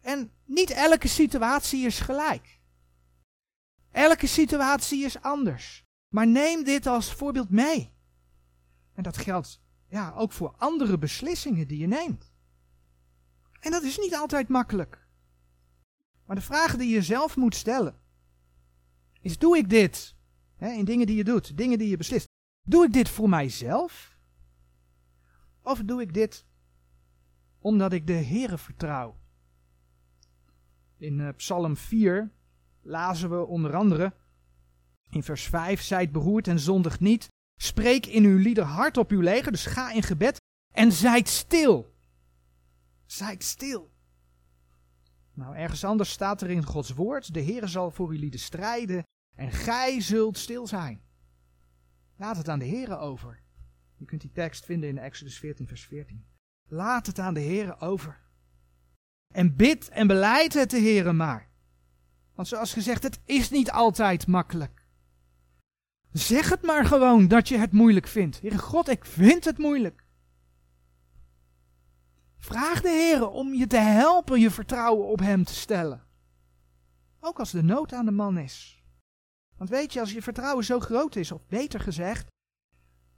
En 0.00 0.32
niet 0.44 0.70
elke 0.70 1.08
situatie 1.08 1.86
is 1.86 2.00
gelijk. 2.00 2.60
Elke 3.90 4.26
situatie 4.26 5.04
is 5.04 5.22
anders. 5.22 5.84
Maar 6.08 6.26
neem 6.26 6.64
dit 6.64 6.86
als 6.86 7.14
voorbeeld 7.14 7.50
mee. 7.50 7.92
En 8.94 9.02
dat 9.02 9.16
geldt 9.16 9.60
ja, 9.88 10.12
ook 10.16 10.32
voor 10.32 10.54
andere 10.56 10.98
beslissingen 10.98 11.68
die 11.68 11.78
je 11.78 11.86
neemt. 11.86 12.31
En 13.62 13.70
dat 13.70 13.82
is 13.82 13.98
niet 13.98 14.14
altijd 14.14 14.48
makkelijk. 14.48 15.06
Maar 16.26 16.36
de 16.36 16.42
vraag 16.42 16.76
die 16.76 16.94
je 16.94 17.02
zelf 17.02 17.36
moet 17.36 17.54
stellen 17.54 17.94
is: 19.20 19.38
doe 19.38 19.56
ik 19.56 19.70
dit 19.70 20.14
in 20.58 20.84
dingen 20.84 21.06
die 21.06 21.16
je 21.16 21.24
doet, 21.24 21.56
dingen 21.56 21.78
die 21.78 21.88
je 21.88 21.96
beslist? 21.96 22.28
Doe 22.62 22.84
ik 22.84 22.92
dit 22.92 23.08
voor 23.08 23.28
mijzelf? 23.28 24.18
Of 25.62 25.82
doe 25.84 26.00
ik 26.00 26.14
dit 26.14 26.44
omdat 27.58 27.92
ik 27.92 28.06
de 28.06 28.12
Heere 28.12 28.58
vertrouw? 28.58 29.20
In 30.96 31.18
uh, 31.18 31.28
Psalm 31.36 31.76
4 31.76 32.32
lazen 32.80 33.30
we 33.30 33.46
onder 33.46 33.76
andere 33.76 34.14
in 35.10 35.22
vers 35.22 35.42
5: 35.42 35.80
Zijt 35.80 36.12
beroerd 36.12 36.48
en 36.48 36.58
zondig 36.58 37.00
niet. 37.00 37.28
Spreek 37.60 38.06
in 38.06 38.24
uw 38.24 38.38
lieder 38.38 38.64
hard 38.64 38.96
op 38.96 39.10
uw 39.10 39.20
leger, 39.20 39.52
dus 39.52 39.66
ga 39.66 39.92
in 39.92 40.02
gebed 40.02 40.40
en 40.74 40.92
zijt 40.92 41.28
stil. 41.28 41.91
Zijt 43.12 43.44
stil. 43.44 43.92
Nou, 45.34 45.56
ergens 45.56 45.84
anders 45.84 46.10
staat 46.10 46.42
er 46.42 46.50
in 46.50 46.64
Gods 46.64 46.90
woord: 46.90 47.34
De 47.34 47.40
Heer 47.40 47.68
zal 47.68 47.90
voor 47.90 48.14
jullie 48.14 48.38
strijden 48.38 49.04
en 49.34 49.50
gij 49.50 50.00
zult 50.00 50.38
stil 50.38 50.66
zijn. 50.66 51.02
Laat 52.16 52.36
het 52.36 52.48
aan 52.48 52.58
de 52.58 52.64
Heer 52.64 52.98
over. 52.98 53.42
Je 53.96 54.04
kunt 54.04 54.20
die 54.20 54.30
tekst 54.30 54.64
vinden 54.64 54.88
in 54.88 54.98
Exodus 54.98 55.38
14, 55.38 55.66
vers 55.66 55.84
14. 55.84 56.24
Laat 56.68 57.06
het 57.06 57.18
aan 57.18 57.34
de 57.34 57.40
Heer 57.40 57.80
over. 57.80 58.20
En 59.34 59.56
bid 59.56 59.88
en 59.88 60.06
beleid 60.06 60.54
het 60.54 60.70
de 60.70 60.78
Heer 60.78 61.14
maar. 61.14 61.50
Want 62.34 62.48
zoals 62.48 62.72
gezegd, 62.72 63.02
het 63.02 63.20
is 63.24 63.50
niet 63.50 63.70
altijd 63.70 64.26
makkelijk. 64.26 64.86
Zeg 66.12 66.48
het 66.48 66.62
maar 66.62 66.84
gewoon 66.84 67.28
dat 67.28 67.48
je 67.48 67.58
het 67.58 67.72
moeilijk 67.72 68.06
vindt. 68.06 68.40
Heere 68.40 68.58
God, 68.58 68.88
ik 68.88 69.04
vind 69.04 69.44
het 69.44 69.58
moeilijk. 69.58 70.01
Vraag 72.42 72.80
de 72.80 72.88
Heer 72.88 73.28
om 73.28 73.54
je 73.54 73.66
te 73.66 73.76
helpen 73.76 74.40
je 74.40 74.50
vertrouwen 74.50 75.06
op 75.06 75.18
Hem 75.18 75.44
te 75.44 75.54
stellen. 75.54 76.06
Ook 77.20 77.38
als 77.38 77.50
de 77.50 77.62
nood 77.62 77.92
aan 77.92 78.04
de 78.04 78.10
man 78.10 78.38
is. 78.38 78.84
Want 79.56 79.70
weet 79.70 79.92
je, 79.92 80.00
als 80.00 80.12
je 80.12 80.22
vertrouwen 80.22 80.64
zo 80.64 80.80
groot 80.80 81.16
is, 81.16 81.32
of 81.32 81.46
beter 81.46 81.80
gezegd, 81.80 82.26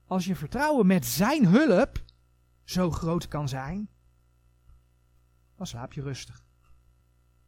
als 0.05 0.25
je 0.25 0.35
vertrouwen 0.35 0.85
met 0.85 1.05
Zijn 1.05 1.45
hulp 1.45 2.03
zo 2.63 2.91
groot 2.91 3.27
kan 3.27 3.49
zijn, 3.49 3.89
dan 5.55 5.67
slaap 5.67 5.93
je 5.93 6.01
rustig. 6.01 6.45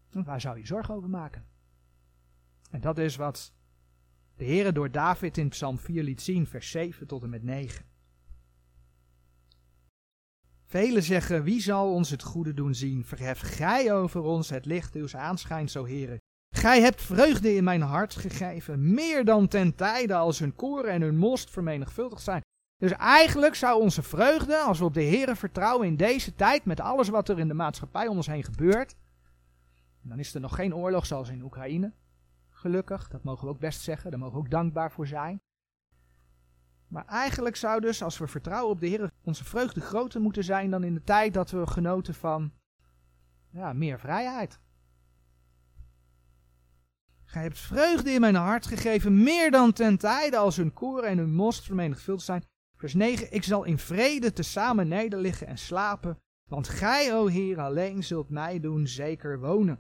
Waar 0.10 0.42
zou 0.42 0.58
je 0.58 0.66
zorgen 0.66 0.94
over 0.94 1.10
maken? 1.10 1.46
En 2.70 2.82
dat 2.82 2.98
is 2.98 3.16
wat 3.16 3.54
de 4.36 4.44
Heer 4.44 4.74
door 4.74 4.92
David 4.92 5.38
in 5.38 5.50
Psalm 5.50 5.80
4 5.80 6.04
liet 6.04 6.22
zien, 6.22 6.48
vers 6.48 6.72
7 6.72 7.08
tot 7.08 7.24
en 7.24 7.30
met 7.30 7.44
9. 7.44 7.86
Velen 10.70 11.04
zeggen, 11.04 11.44
wie 11.44 11.62
zal 11.62 11.94
ons 11.94 12.10
het 12.10 12.24
goede 12.24 12.54
doen 12.54 12.76
zien? 12.76 13.06
Verhef 13.06 13.40
gij 13.40 13.94
over 13.94 14.22
ons 14.22 14.50
het 14.50 14.66
licht 14.66 14.96
uws 14.96 15.16
aanschijns, 15.16 15.78
o 15.78 15.86
Heere. 15.86 16.20
Gij 16.56 16.82
hebt 16.82 17.02
vreugde 17.02 17.56
in 17.56 17.64
mijn 17.64 17.82
hart 17.82 18.16
gegeven, 18.16 18.94
meer 18.94 19.26
dan 19.26 19.48
ten 19.48 19.76
tijde 19.76 20.14
als 20.16 20.40
hun 20.40 20.56
koren 20.56 20.92
en 20.92 21.02
hun 21.02 21.18
most 21.18 21.50
vermenigvuldigd 21.50 22.24
zijn. 22.24 22.42
Dus 22.78 22.92
eigenlijk 22.92 23.56
zou 23.56 23.82
onze 23.82 24.04
vreugde, 24.04 24.58
als 24.58 24.80
we 24.80 24.86
op 24.86 24.94
de 24.94 25.02
Heer 25.02 25.36
vertrouwen 25.36 25.88
in 25.88 25.96
deze 25.96 26.36
tijd, 26.36 26.66
met 26.66 26.80
alles 26.80 27.10
wat 27.10 27.30
er 27.30 27.40
in 27.40 27.48
de 27.48 27.54
maatschappij 27.54 28.08
om 28.08 28.16
ons 28.16 28.28
heen 28.28 28.44
gebeurt, 28.44 28.96
dan 30.02 30.20
is 30.20 30.34
er 30.34 30.42
nog 30.42 30.56
geen 30.56 30.76
oorlog 30.76 31.06
zoals 31.06 31.30
in 31.30 31.44
Oekraïne, 31.44 31.94
gelukkig, 32.50 33.08
dat 33.08 33.24
mogen 33.24 33.46
we 33.46 33.54
ook 33.54 33.60
best 33.60 33.82
zeggen, 33.82 34.12
daar 34.12 34.20
mogen 34.20 34.36
we 34.36 34.44
ook 34.44 34.52
dankbaar 34.52 34.92
voor 34.92 35.08
zijn. 35.08 35.40
Maar 36.88 37.06
eigenlijk 37.06 37.56
zou 37.56 37.82
dus, 37.82 38.04
als 38.04 38.18
we 38.18 38.28
vertrouwen 38.28 38.72
op 38.72 38.80
de 38.80 38.88
Heer, 38.88 39.12
onze 39.24 39.44
vreugde 39.44 39.82
groter 39.82 40.22
moeten 40.22 40.44
zijn 40.44 40.72
dan 40.72 40.84
in 40.84 40.94
de 40.94 41.04
tijd 41.04 41.34
dat 41.34 41.52
we 41.52 41.68
genoten 41.68 42.14
van 42.14 42.52
ja, 43.50 43.74
meer 43.74 44.00
vrijheid. 44.00 44.60
Gij 47.26 47.42
hebt 47.42 47.60
vreugde 47.60 48.12
in 48.12 48.22
mijn 48.22 48.36
hart 48.36 48.66
gegeven, 48.66 49.24
meer 49.24 49.52
dan 49.52 49.74
ten 49.74 49.98
tijde 49.98 50.38
als 50.38 50.58
hun 50.58 50.74
koren 50.74 51.10
en 51.10 51.18
hun 51.18 51.34
most 51.34 51.66
vermenigvuldigd 51.66 52.26
zijn. 52.26 52.44
Vers 52.78 52.94
9, 52.94 53.32
ik 53.32 53.44
zal 53.44 53.64
in 53.64 53.78
vrede 53.78 54.34
tezamen 54.34 54.88
nederliggen 54.88 55.48
en 55.48 55.58
slapen, 55.58 56.18
want 56.50 56.68
gij, 56.68 57.16
o 57.16 57.28
Heer, 57.28 57.60
alleen 57.60 58.04
zult 58.04 58.30
mij 58.30 58.60
doen 58.60 58.88
zeker 58.88 59.40
wonen. 59.40 59.80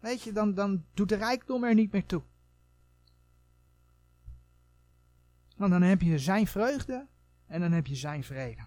Weet 0.00 0.22
je, 0.22 0.32
dan, 0.32 0.54
dan 0.54 0.84
doet 0.94 1.08
de 1.08 1.14
rijkdom 1.14 1.64
er 1.64 1.74
niet 1.74 1.92
meer 1.92 2.06
toe. 2.06 2.22
Want 5.58 5.70
dan 5.70 5.82
heb 5.82 6.00
je 6.00 6.18
zijn 6.18 6.46
vreugde 6.46 7.06
en 7.46 7.60
dan 7.60 7.72
heb 7.72 7.86
je 7.86 7.94
zijn 7.94 8.24
vrede. 8.24 8.66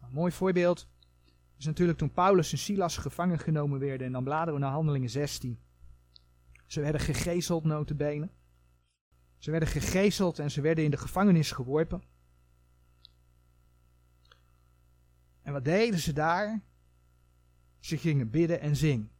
Een 0.00 0.12
mooi 0.12 0.32
voorbeeld 0.32 0.88
is 1.56 1.64
natuurlijk 1.64 1.98
toen 1.98 2.12
Paulus 2.12 2.52
en 2.52 2.58
Silas 2.58 2.96
gevangen 2.96 3.38
genomen 3.38 3.78
werden. 3.78 4.06
En 4.06 4.12
dan 4.12 4.24
bladeren 4.24 4.54
we 4.54 4.60
naar 4.60 4.70
handelingen 4.70 5.10
16. 5.10 5.58
Ze 6.66 6.80
werden 6.80 7.00
gegezeld 7.00 7.64
notabene. 7.64 8.30
Ze 9.38 9.50
werden 9.50 9.68
gegezeld 9.68 10.38
en 10.38 10.50
ze 10.50 10.60
werden 10.60 10.84
in 10.84 10.90
de 10.90 10.96
gevangenis 10.96 11.52
geworpen. 11.52 12.02
En 15.42 15.52
wat 15.52 15.64
deden 15.64 16.00
ze 16.00 16.12
daar? 16.12 16.62
Ze 17.78 17.98
gingen 17.98 18.30
bidden 18.30 18.60
en 18.60 18.76
zingen. 18.76 19.10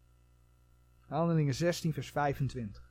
Handelingen 1.01 1.55
16 1.55 1.93
vers 1.93 2.11
25. 2.11 2.89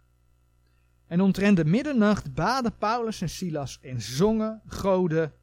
En 1.09 1.21
omtrent 1.21 1.57
de 1.57 1.65
middernacht 1.65 2.33
baden 2.33 2.77
Paulus 2.77 3.21
en 3.21 3.29
Silas 3.29 3.79
en 3.81 4.01
zongen 4.01 4.61
goden 4.65 5.33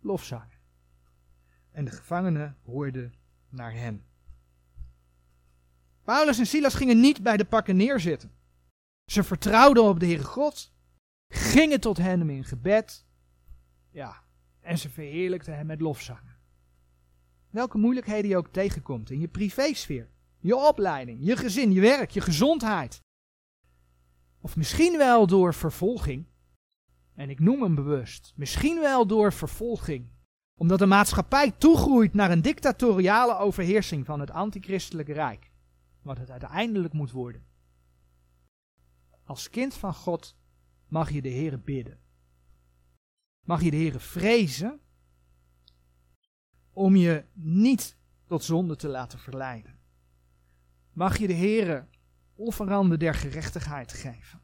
lofzangen. 0.00 0.58
En 1.70 1.84
de 1.84 1.90
gevangenen 1.90 2.56
hoorden 2.62 3.14
naar 3.48 3.72
hen. 3.72 4.04
Paulus 6.04 6.38
en 6.38 6.46
Silas 6.46 6.74
gingen 6.74 7.00
niet 7.00 7.22
bij 7.22 7.36
de 7.36 7.44
pakken 7.44 7.76
neerzitten. 7.76 8.32
Ze 9.04 9.22
vertrouwden 9.22 9.84
op 9.84 10.00
de 10.00 10.06
Heere 10.06 10.24
God, 10.24 10.72
gingen 11.28 11.80
tot 11.80 11.96
hem 11.96 12.30
in 12.30 12.44
gebed, 12.44 13.06
ja, 13.90 14.22
en 14.60 14.78
ze 14.78 14.90
verheerlijkten 14.90 15.56
hem 15.56 15.66
met 15.66 15.80
lofzangen. 15.80 16.36
Welke 17.50 17.78
moeilijkheden 17.78 18.30
je 18.30 18.36
ook 18.36 18.52
tegenkomt 18.52 19.10
in 19.10 19.20
je 19.20 19.28
privésfeer, 19.28 20.10
je 20.38 20.56
opleiding, 20.56 21.18
je 21.22 21.36
gezin, 21.36 21.72
je 21.72 21.80
werk, 21.80 22.10
je 22.10 22.20
gezondheid, 22.20 23.02
of 24.40 24.56
misschien 24.56 24.98
wel 24.98 25.26
door 25.26 25.54
vervolging. 25.54 26.26
En 27.14 27.30
ik 27.30 27.40
noem 27.40 27.62
hem 27.62 27.74
bewust. 27.74 28.32
Misschien 28.36 28.80
wel 28.80 29.06
door 29.06 29.32
vervolging. 29.32 30.08
Omdat 30.54 30.78
de 30.78 30.86
maatschappij 30.86 31.50
toegroeit 31.50 32.14
naar 32.14 32.30
een 32.30 32.42
dictatoriale 32.42 33.36
overheersing 33.36 34.06
van 34.06 34.20
het 34.20 34.30
antichristelijke 34.30 35.12
rijk. 35.12 35.50
Wat 36.02 36.18
het 36.18 36.30
uiteindelijk 36.30 36.92
moet 36.92 37.10
worden. 37.10 37.44
Als 39.24 39.50
kind 39.50 39.74
van 39.74 39.94
God 39.94 40.36
mag 40.88 41.10
je 41.10 41.22
de 41.22 41.30
Heere 41.30 41.58
bidden. 41.58 41.98
Mag 43.46 43.62
je 43.62 43.70
de 43.70 43.76
Heere 43.76 44.00
vrezen 44.00 44.80
om 46.72 46.96
je 46.96 47.24
niet 47.32 47.96
tot 48.26 48.44
zonde 48.44 48.76
te 48.76 48.88
laten 48.88 49.18
verleiden. 49.18 49.78
Mag 50.92 51.18
je 51.18 51.26
de 51.26 51.34
Heere 51.34 51.86
offeranden 52.40 52.98
der 52.98 53.14
gerechtigheid 53.14 53.92
geven. 53.92 54.40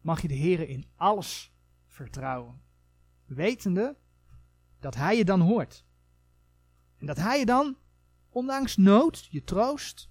Mag 0.00 0.22
je 0.22 0.28
de 0.28 0.34
Heer 0.34 0.68
in 0.68 0.86
alles 0.96 1.52
vertrouwen, 1.86 2.62
wetende 3.24 3.96
dat 4.78 4.94
Hij 4.94 5.16
je 5.16 5.24
dan 5.24 5.40
hoort. 5.40 5.84
En 6.98 7.06
dat 7.06 7.16
Hij 7.16 7.38
je 7.38 7.46
dan, 7.46 7.76
ondanks 8.28 8.76
nood, 8.76 9.26
je 9.30 9.44
troost, 9.44 10.10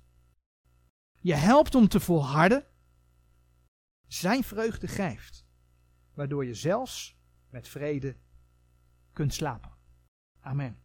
je 1.19 1.33
helpt 1.33 1.75
om 1.75 1.87
te 1.87 1.99
volharden, 1.99 2.65
Zijn 4.07 4.43
vreugde 4.43 4.87
geeft, 4.87 5.45
waardoor 6.13 6.45
je 6.45 6.53
zelfs 6.53 7.17
met 7.49 7.67
vrede 7.67 8.17
kunt 9.13 9.33
slapen. 9.33 9.71
Amen. 10.39 10.82